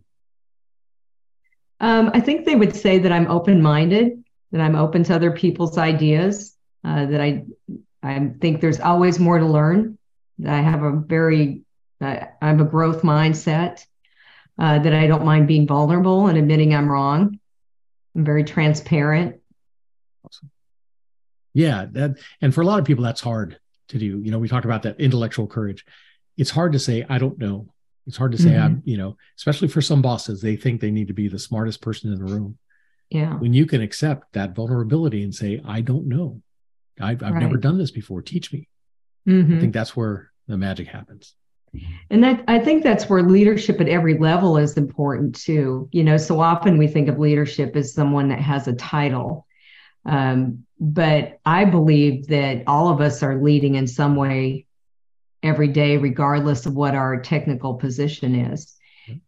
Um, 1.79 2.11
I 2.13 2.19
think 2.19 2.45
they 2.45 2.55
would 2.55 2.75
say 2.75 2.99
that 2.99 3.11
I'm 3.11 3.27
open 3.27 3.61
minded, 3.61 4.23
that 4.51 4.61
I'm 4.61 4.75
open 4.75 5.03
to 5.05 5.15
other 5.15 5.31
people's 5.31 5.77
ideas, 5.77 6.55
uh, 6.83 7.05
that 7.07 7.21
I 7.21 7.45
I 8.03 8.31
think 8.39 8.61
there's 8.61 8.79
always 8.79 9.19
more 9.19 9.39
to 9.39 9.45
learn. 9.45 9.97
That 10.39 10.53
I 10.53 10.61
have 10.61 10.83
a 10.83 10.91
very 10.91 11.63
uh, 11.99 12.25
I 12.41 12.47
have 12.47 12.61
a 12.61 12.65
growth 12.65 13.01
mindset 13.01 13.85
uh, 14.57 14.79
that 14.79 14.93
I 14.93 15.07
don't 15.07 15.25
mind 15.25 15.47
being 15.47 15.67
vulnerable 15.67 16.27
and 16.27 16.37
admitting 16.37 16.73
I'm 16.73 16.89
wrong. 16.89 17.39
I'm 18.15 18.25
very 18.25 18.43
transparent. 18.43 19.40
Yeah, 21.53 21.85
that 21.91 22.17
and 22.41 22.53
for 22.53 22.61
a 22.61 22.65
lot 22.65 22.79
of 22.79 22.85
people 22.85 23.03
that's 23.03 23.21
hard 23.21 23.59
to 23.89 23.97
do. 23.97 24.21
You 24.23 24.31
know, 24.31 24.39
we 24.39 24.47
talked 24.47 24.65
about 24.65 24.83
that 24.83 24.99
intellectual 24.99 25.47
courage. 25.47 25.85
It's 26.37 26.49
hard 26.49 26.73
to 26.73 26.79
say 26.79 27.05
I 27.09 27.17
don't 27.17 27.37
know. 27.37 27.67
It's 28.07 28.17
hard 28.17 28.31
to 28.31 28.37
say 28.37 28.49
mm-hmm. 28.49 28.63
I'm, 28.63 28.81
you 28.85 28.97
know, 28.97 29.15
especially 29.37 29.67
for 29.67 29.81
some 29.81 30.01
bosses, 30.01 30.41
they 30.41 30.55
think 30.55 30.81
they 30.81 30.91
need 30.91 31.07
to 31.07 31.13
be 31.13 31.27
the 31.27 31.39
smartest 31.39 31.81
person 31.81 32.11
in 32.11 32.17
the 32.17 32.33
room. 32.33 32.57
Yeah. 33.09 33.33
When 33.35 33.53
you 33.53 33.65
can 33.65 33.81
accept 33.81 34.33
that 34.33 34.55
vulnerability 34.55 35.23
and 35.23 35.35
say, 35.35 35.61
I 35.65 35.81
don't 35.81 36.07
know. 36.07 36.41
I've, 36.99 37.21
I've 37.21 37.33
right. 37.33 37.41
never 37.41 37.57
done 37.57 37.77
this 37.77 37.91
before. 37.91 38.21
Teach 38.21 38.51
me. 38.51 38.67
Mm-hmm. 39.27 39.57
I 39.57 39.59
think 39.59 39.73
that's 39.73 39.95
where 39.95 40.31
the 40.47 40.57
magic 40.57 40.87
happens. 40.87 41.35
And 42.09 42.23
that, 42.23 42.43
I 42.47 42.59
think 42.59 42.83
that's 42.83 43.07
where 43.07 43.21
leadership 43.21 43.79
at 43.79 43.87
every 43.87 44.17
level 44.17 44.57
is 44.57 44.77
important 44.77 45.35
too. 45.35 45.87
You 45.91 46.03
know, 46.03 46.17
so 46.17 46.41
often 46.41 46.77
we 46.77 46.87
think 46.87 47.07
of 47.07 47.19
leadership 47.19 47.75
as 47.75 47.93
someone 47.93 48.29
that 48.29 48.39
has 48.39 48.67
a 48.67 48.73
title. 48.73 49.45
Um, 50.05 50.65
but 50.79 51.39
I 51.45 51.65
believe 51.65 52.27
that 52.27 52.63
all 52.67 52.89
of 52.89 53.01
us 53.01 53.21
are 53.21 53.41
leading 53.41 53.75
in 53.75 53.87
some 53.87 54.15
way 54.15 54.65
every 55.43 55.67
day, 55.67 55.97
regardless 55.97 56.65
of 56.65 56.73
what 56.73 56.95
our 56.95 57.21
technical 57.21 57.75
position 57.75 58.35
is. 58.35 58.75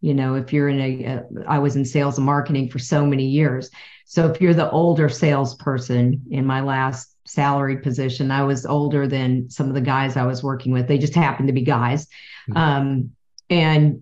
You 0.02 0.14
know, 0.14 0.36
if 0.36 0.54
you're 0.54 0.70
in 0.70 0.80
a, 0.80 1.04
a, 1.04 1.24
I 1.48 1.60
was 1.60 1.76
in 1.76 1.86
sales 1.86 2.18
and 2.18 2.26
marketing 2.26 2.70
for 2.70 2.80
so 2.80 3.06
many 3.06 3.26
years. 3.26 3.70
So 4.06 4.28
if 4.28 4.40
you're 4.40 4.54
the 4.54 4.70
older 4.70 5.10
salesperson 5.10 6.24
in 6.30 6.46
my 6.46 6.62
last 6.62 7.16
salary 7.26 7.78
position, 7.78 8.32
I 8.32 8.44
was 8.44 8.66
older 8.66 9.08
than 9.08 9.50
some 9.50 9.68
of 9.68 9.74
the 9.74 9.82
guys 9.82 10.16
I 10.16 10.26
was 10.26 10.44
working 10.44 10.72
with. 10.72 10.88
They 10.88 10.98
just 10.98 11.16
happened 11.16 11.48
to 11.48 11.54
be 11.54 11.64
guys. 11.64 12.06
Mm-hmm. 12.50 12.58
Um, 12.58 13.12
and 13.50 13.96
uh, 13.96 14.00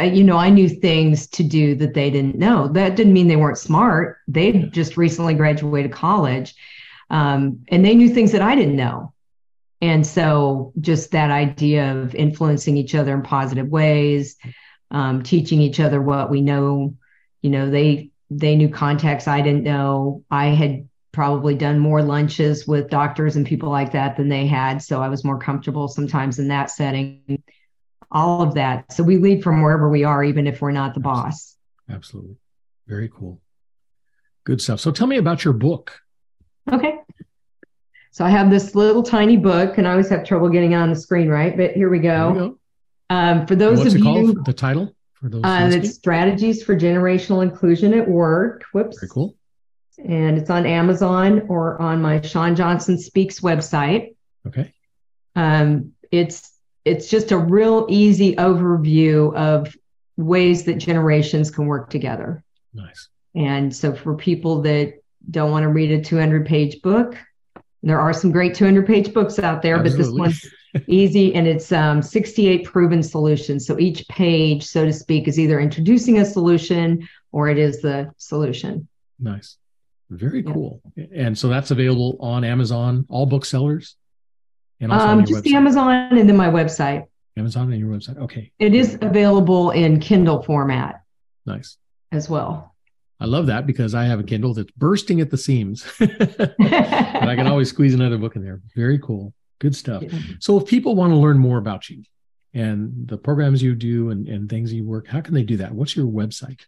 you 0.00 0.24
know, 0.24 0.38
I 0.38 0.48
knew 0.48 0.68
things 0.68 1.26
to 1.28 1.42
do 1.42 1.74
that 1.76 1.94
they 1.94 2.10
didn't 2.10 2.36
know. 2.36 2.68
That 2.68 2.96
didn't 2.96 3.12
mean 3.12 3.28
they 3.28 3.36
weren't 3.36 3.58
smart. 3.58 4.18
They 4.26 4.52
just 4.52 4.96
recently 4.96 5.34
graduated 5.34 5.92
college, 5.92 6.54
um, 7.10 7.64
and 7.68 7.84
they 7.84 7.94
knew 7.94 8.08
things 8.08 8.32
that 8.32 8.42
I 8.42 8.54
didn't 8.54 8.76
know. 8.76 9.12
And 9.82 10.06
so, 10.06 10.72
just 10.80 11.10
that 11.10 11.30
idea 11.30 11.92
of 11.92 12.14
influencing 12.14 12.76
each 12.76 12.94
other 12.94 13.14
in 13.14 13.22
positive 13.22 13.68
ways, 13.68 14.36
um, 14.90 15.22
teaching 15.22 15.60
each 15.60 15.80
other 15.80 16.00
what 16.00 16.30
we 16.30 16.40
know. 16.40 16.94
You 17.42 17.50
know, 17.50 17.70
they 17.70 18.10
they 18.30 18.56
knew 18.56 18.70
contacts 18.70 19.28
I 19.28 19.42
didn't 19.42 19.64
know. 19.64 20.24
I 20.30 20.46
had 20.46 20.88
probably 21.10 21.54
done 21.54 21.78
more 21.78 22.00
lunches 22.00 22.66
with 22.66 22.88
doctors 22.88 23.36
and 23.36 23.44
people 23.44 23.68
like 23.68 23.92
that 23.92 24.16
than 24.16 24.30
they 24.30 24.46
had, 24.46 24.80
so 24.80 25.02
I 25.02 25.08
was 25.08 25.24
more 25.24 25.38
comfortable 25.38 25.88
sometimes 25.88 26.38
in 26.38 26.48
that 26.48 26.70
setting 26.70 27.41
all 28.12 28.42
of 28.42 28.54
that. 28.54 28.92
So 28.92 29.02
we 29.02 29.16
lead 29.16 29.42
from 29.42 29.62
wherever 29.62 29.88
we 29.88 30.04
are, 30.04 30.22
even 30.22 30.46
if 30.46 30.60
we're 30.60 30.70
not 30.70 30.94
the 30.94 31.00
boss. 31.00 31.56
Absolutely. 31.90 32.36
Very 32.86 33.08
cool. 33.08 33.40
Good 34.44 34.60
stuff. 34.60 34.80
So 34.80 34.90
tell 34.90 35.06
me 35.06 35.16
about 35.16 35.44
your 35.44 35.54
book. 35.54 36.00
Okay. 36.70 36.98
So 38.10 38.24
I 38.24 38.28
have 38.28 38.50
this 38.50 38.74
little 38.74 39.02
tiny 39.02 39.36
book, 39.36 39.78
and 39.78 39.88
I 39.88 39.92
always 39.92 40.10
have 40.10 40.24
trouble 40.24 40.48
getting 40.50 40.74
on 40.74 40.90
the 40.90 40.96
screen, 40.96 41.28
right? 41.28 41.56
But 41.56 41.72
here 41.72 41.88
we 41.88 41.98
go. 41.98 42.34
go. 42.34 42.58
Um, 43.08 43.46
for 43.46 43.56
those 43.56 43.78
What's 43.78 43.94
of 43.94 44.00
it 44.00 44.04
you, 44.04 44.42
the 44.44 44.52
title 44.52 44.94
for 45.14 45.28
those. 45.28 45.42
Uh, 45.44 45.70
it's 45.72 45.94
strategies 45.94 46.62
for 46.62 46.76
generational 46.76 47.42
inclusion 47.42 47.94
at 47.94 48.06
work. 48.06 48.64
Whoops. 48.72 49.00
Very 49.00 49.10
cool. 49.10 49.36
And 50.04 50.36
it's 50.36 50.50
on 50.50 50.66
Amazon 50.66 51.46
or 51.48 51.80
on 51.80 52.02
my 52.02 52.20
Shawn 52.20 52.56
Johnson 52.56 52.98
Speaks 52.98 53.40
website. 53.40 54.14
Okay. 54.46 54.74
Um, 55.36 55.92
it's 56.10 56.51
it's 56.84 57.08
just 57.08 57.32
a 57.32 57.38
real 57.38 57.86
easy 57.88 58.34
overview 58.36 59.34
of 59.34 59.74
ways 60.16 60.64
that 60.64 60.74
generations 60.74 61.50
can 61.50 61.66
work 61.66 61.90
together. 61.90 62.42
Nice. 62.74 63.08
And 63.34 63.74
so 63.74 63.94
for 63.94 64.14
people 64.14 64.62
that 64.62 64.94
don't 65.30 65.50
want 65.50 65.62
to 65.62 65.68
read 65.68 65.90
a 65.92 66.02
200 66.02 66.46
page 66.46 66.82
book, 66.82 67.16
there 67.82 68.00
are 68.00 68.12
some 68.12 68.30
great 68.30 68.54
200 68.54 68.86
page 68.86 69.12
books 69.12 69.38
out 69.38 69.62
there, 69.62 69.76
Absolutely. 69.76 70.18
but 70.20 70.30
this 70.30 70.44
one's 70.74 70.86
easy 70.88 71.34
and 71.34 71.46
it's 71.46 71.72
um, 71.72 72.02
68 72.02 72.64
proven 72.64 73.02
solutions. 73.02 73.66
So 73.66 73.78
each 73.78 74.06
page, 74.08 74.64
so 74.64 74.84
to 74.84 74.92
speak, 74.92 75.28
is 75.28 75.38
either 75.38 75.60
introducing 75.60 76.18
a 76.18 76.24
solution 76.24 77.08
or 77.32 77.48
it 77.48 77.58
is 77.58 77.80
the 77.80 78.12
solution. 78.16 78.88
Nice. 79.18 79.56
Very 80.10 80.42
cool. 80.42 80.82
Yeah. 80.94 81.06
And 81.14 81.38
so 81.38 81.48
that's 81.48 81.70
available 81.70 82.16
on 82.20 82.44
Amazon, 82.44 83.06
all 83.08 83.24
booksellers. 83.24 83.96
Um, 84.90 85.24
just 85.24 85.44
the 85.44 85.54
Amazon 85.54 86.16
and 86.16 86.28
then 86.28 86.36
my 86.36 86.48
website. 86.48 87.06
Amazon 87.36 87.72
and 87.72 87.80
your 87.80 87.90
website. 87.90 88.18
Okay. 88.18 88.52
It 88.58 88.74
is 88.74 88.98
available 89.00 89.70
in 89.70 90.00
Kindle 90.00 90.42
format. 90.42 91.02
Nice. 91.46 91.76
As 92.10 92.28
well. 92.28 92.74
I 93.20 93.26
love 93.26 93.46
that 93.46 93.66
because 93.66 93.94
I 93.94 94.04
have 94.04 94.18
a 94.18 94.24
Kindle 94.24 94.52
that's 94.52 94.70
bursting 94.72 95.20
at 95.20 95.30
the 95.30 95.38
seams. 95.38 95.86
and 96.00 96.10
I 97.30 97.36
can 97.36 97.46
always 97.46 97.68
squeeze 97.68 97.94
another 97.94 98.18
book 98.18 98.36
in 98.36 98.42
there. 98.42 98.60
Very 98.74 98.98
cool. 98.98 99.32
Good 99.60 99.76
stuff. 99.76 100.02
Yeah. 100.02 100.18
So 100.40 100.58
if 100.58 100.66
people 100.66 100.96
want 100.96 101.12
to 101.12 101.16
learn 101.16 101.38
more 101.38 101.58
about 101.58 101.88
you 101.88 102.02
and 102.52 103.06
the 103.06 103.16
programs 103.16 103.62
you 103.62 103.76
do 103.76 104.10
and, 104.10 104.28
and 104.28 104.50
things 104.50 104.72
you 104.72 104.84
work, 104.84 105.06
how 105.06 105.20
can 105.20 105.34
they 105.34 105.44
do 105.44 105.58
that? 105.58 105.72
What's 105.72 105.96
your 105.96 106.06
website? 106.06 106.62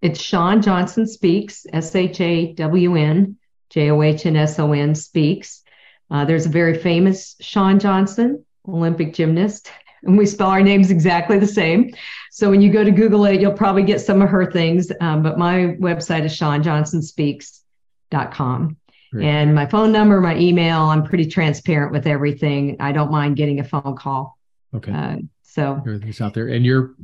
It's 0.00 0.22
Shawn 0.22 0.62
Johnson 0.62 1.06
Speaks, 1.06 1.66
S 1.72 1.94
H 1.94 2.20
A 2.20 2.52
W 2.54 2.94
N 2.96 3.36
J 3.68 3.90
O 3.90 4.00
H 4.00 4.24
N 4.26 4.36
S 4.36 4.58
O 4.58 4.72
N 4.72 4.94
Speaks. 4.94 5.62
Uh, 6.10 6.24
there's 6.24 6.46
a 6.46 6.50
very 6.50 6.78
famous 6.78 7.36
Shawn 7.40 7.78
Johnson, 7.78 8.42
Olympic 8.66 9.12
gymnast, 9.14 9.70
and 10.02 10.16
we 10.16 10.24
spell 10.26 10.48
our 10.48 10.62
names 10.62 10.90
exactly 10.90 11.38
the 11.38 11.46
same. 11.46 11.92
So 12.30 12.50
when 12.50 12.62
you 12.62 12.70
go 12.70 12.84
to 12.84 12.90
Google 12.90 13.26
it, 13.26 13.40
you'll 13.40 13.52
probably 13.52 13.82
get 13.82 14.00
some 14.00 14.22
of 14.22 14.30
her 14.30 14.50
things. 14.50 14.90
Um, 15.00 15.22
but 15.22 15.38
my 15.38 15.76
website 15.80 16.24
is 16.24 16.32
shawnjohnsonspeaks.com. 16.38 18.76
Great. 19.10 19.26
And 19.26 19.54
my 19.54 19.64
phone 19.66 19.90
number, 19.90 20.20
my 20.20 20.36
email, 20.36 20.82
I'm 20.82 21.02
pretty 21.02 21.24
transparent 21.26 21.92
with 21.92 22.06
everything. 22.06 22.76
I 22.78 22.92
don't 22.92 23.10
mind 23.10 23.36
getting 23.36 23.58
a 23.58 23.64
phone 23.64 23.96
call. 23.96 24.38
Okay. 24.74 24.92
Uh, 24.92 25.16
so 25.42 25.78
everything's 25.78 26.20
out 26.20 26.34
there. 26.34 26.48
And 26.48 26.62
you're 26.64 26.94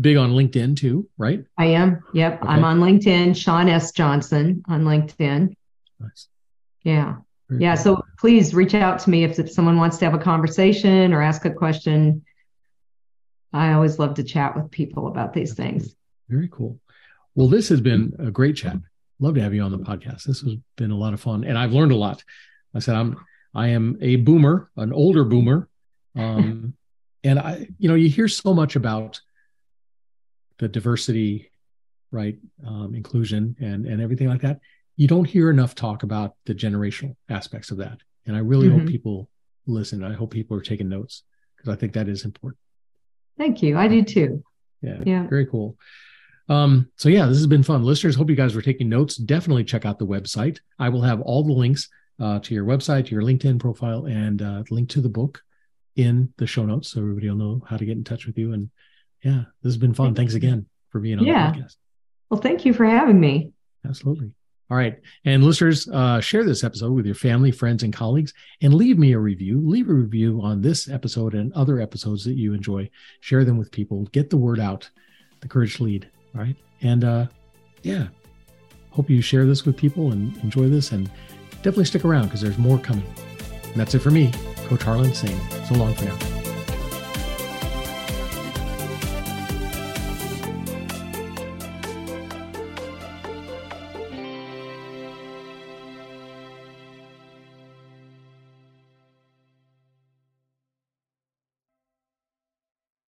big 0.00 0.16
on 0.16 0.32
LinkedIn 0.32 0.78
too, 0.78 1.06
right? 1.18 1.44
I 1.58 1.66
am. 1.66 2.02
Yep. 2.14 2.42
Okay. 2.42 2.48
I'm 2.48 2.64
on 2.64 2.80
LinkedIn, 2.80 3.36
Shawn 3.36 3.68
S. 3.68 3.92
Johnson 3.92 4.62
on 4.66 4.84
LinkedIn. 4.84 5.54
Nice. 6.00 6.28
Yeah 6.82 7.16
yeah. 7.58 7.74
So 7.74 8.02
please 8.18 8.54
reach 8.54 8.74
out 8.74 8.98
to 9.00 9.10
me 9.10 9.24
if, 9.24 9.38
if 9.38 9.50
someone 9.50 9.76
wants 9.76 9.98
to 9.98 10.04
have 10.04 10.14
a 10.14 10.18
conversation 10.18 11.12
or 11.12 11.22
ask 11.22 11.44
a 11.44 11.50
question. 11.50 12.24
I 13.52 13.72
always 13.72 13.98
love 13.98 14.14
to 14.14 14.22
chat 14.22 14.54
with 14.54 14.70
people 14.70 15.08
about 15.08 15.32
these 15.32 15.54
things. 15.54 15.94
Very 16.28 16.48
cool. 16.48 16.78
Well, 17.34 17.48
this 17.48 17.68
has 17.70 17.80
been 17.80 18.14
a 18.18 18.30
great 18.30 18.56
chat. 18.56 18.76
Love 19.18 19.34
to 19.34 19.42
have 19.42 19.52
you 19.52 19.62
on 19.62 19.72
the 19.72 19.78
podcast. 19.78 20.24
This 20.24 20.40
has 20.40 20.54
been 20.76 20.90
a 20.90 20.96
lot 20.96 21.14
of 21.14 21.20
fun, 21.20 21.44
and 21.44 21.58
I've 21.58 21.72
learned 21.72 21.92
a 21.92 21.96
lot. 21.96 22.22
I 22.74 22.78
said 22.78 22.94
I'm 22.94 23.16
I 23.54 23.68
am 23.68 23.98
a 24.00 24.16
boomer, 24.16 24.70
an 24.76 24.92
older 24.92 25.24
boomer, 25.24 25.68
um, 26.16 26.74
and 27.24 27.38
I 27.38 27.68
you 27.78 27.88
know 27.88 27.96
you 27.96 28.08
hear 28.08 28.28
so 28.28 28.54
much 28.54 28.76
about 28.76 29.20
the 30.58 30.68
diversity, 30.68 31.50
right, 32.10 32.38
um, 32.66 32.94
inclusion, 32.94 33.56
and 33.60 33.84
and 33.86 34.00
everything 34.00 34.28
like 34.28 34.42
that 34.42 34.60
you 35.00 35.08
don't 35.08 35.24
hear 35.24 35.48
enough 35.48 35.74
talk 35.74 36.02
about 36.02 36.34
the 36.44 36.54
generational 36.54 37.16
aspects 37.30 37.70
of 37.70 37.78
that. 37.78 37.96
And 38.26 38.36
I 38.36 38.40
really 38.40 38.68
mm-hmm. 38.68 38.80
hope 38.80 38.88
people 38.88 39.30
listen. 39.66 40.04
I 40.04 40.12
hope 40.12 40.30
people 40.30 40.58
are 40.58 40.60
taking 40.60 40.90
notes 40.90 41.22
because 41.56 41.72
I 41.72 41.76
think 41.76 41.94
that 41.94 42.06
is 42.06 42.26
important. 42.26 42.58
Thank 43.38 43.62
you. 43.62 43.78
I 43.78 43.88
do 43.88 44.02
too. 44.02 44.44
Yeah. 44.82 44.98
Yeah. 45.06 45.26
Very 45.26 45.46
cool. 45.46 45.78
Um, 46.50 46.90
so 46.96 47.08
yeah, 47.08 47.24
this 47.24 47.38
has 47.38 47.46
been 47.46 47.62
fun. 47.62 47.82
Listeners, 47.82 48.14
hope 48.14 48.28
you 48.28 48.36
guys 48.36 48.54
were 48.54 48.60
taking 48.60 48.90
notes. 48.90 49.16
Definitely 49.16 49.64
check 49.64 49.86
out 49.86 49.98
the 49.98 50.06
website. 50.06 50.58
I 50.78 50.90
will 50.90 51.00
have 51.00 51.22
all 51.22 51.44
the 51.44 51.54
links 51.54 51.88
uh, 52.20 52.40
to 52.40 52.54
your 52.54 52.66
website, 52.66 53.06
to 53.06 53.12
your 53.12 53.22
LinkedIn 53.22 53.58
profile, 53.58 54.04
and 54.04 54.42
uh, 54.42 54.64
link 54.68 54.90
to 54.90 55.00
the 55.00 55.08
book 55.08 55.40
in 55.96 56.30
the 56.36 56.46
show 56.46 56.66
notes 56.66 56.90
so 56.90 57.00
everybody 57.00 57.30
will 57.30 57.36
know 57.36 57.62
how 57.66 57.78
to 57.78 57.86
get 57.86 57.96
in 57.96 58.04
touch 58.04 58.26
with 58.26 58.36
you. 58.36 58.52
And 58.52 58.68
yeah, 59.24 59.44
this 59.62 59.72
has 59.72 59.78
been 59.78 59.94
fun. 59.94 60.14
Thanks 60.14 60.34
again 60.34 60.66
for 60.90 61.00
being 61.00 61.18
on 61.18 61.24
yeah. 61.24 61.52
the 61.52 61.58
podcast. 61.58 61.76
Well, 62.28 62.40
thank 62.42 62.66
you 62.66 62.74
for 62.74 62.84
having 62.84 63.18
me. 63.18 63.52
Absolutely. 63.86 64.32
All 64.70 64.76
right. 64.76 65.00
And 65.24 65.42
listeners, 65.42 65.88
uh, 65.88 66.20
share 66.20 66.44
this 66.44 66.62
episode 66.62 66.92
with 66.92 67.04
your 67.04 67.16
family, 67.16 67.50
friends, 67.50 67.82
and 67.82 67.92
colleagues, 67.92 68.32
and 68.62 68.72
leave 68.72 68.98
me 68.98 69.12
a 69.12 69.18
review. 69.18 69.60
Leave 69.60 69.88
a 69.88 69.94
review 69.94 70.40
on 70.42 70.62
this 70.62 70.88
episode 70.88 71.34
and 71.34 71.52
other 71.54 71.80
episodes 71.80 72.24
that 72.24 72.34
you 72.34 72.54
enjoy. 72.54 72.88
Share 73.20 73.44
them 73.44 73.58
with 73.58 73.72
people. 73.72 74.04
Get 74.12 74.30
the 74.30 74.36
word 74.36 74.60
out. 74.60 74.88
The 75.40 75.48
courage 75.48 75.76
to 75.78 75.84
lead. 75.84 76.08
All 76.36 76.42
right. 76.42 76.56
And 76.82 77.02
uh, 77.02 77.26
yeah, 77.82 78.08
hope 78.90 79.10
you 79.10 79.20
share 79.20 79.44
this 79.44 79.66
with 79.66 79.76
people 79.76 80.12
and 80.12 80.36
enjoy 80.38 80.68
this. 80.68 80.92
And 80.92 81.10
definitely 81.56 81.86
stick 81.86 82.04
around 82.04 82.26
because 82.26 82.40
there's 82.40 82.58
more 82.58 82.78
coming. 82.78 83.06
And 83.64 83.74
that's 83.74 83.94
it 83.94 84.00
for 84.00 84.10
me, 84.10 84.30
Coach 84.66 84.82
Harlan 84.82 85.14
saying 85.14 85.40
so 85.66 85.74
long 85.74 85.94
for 85.94 86.04
now. 86.04 86.39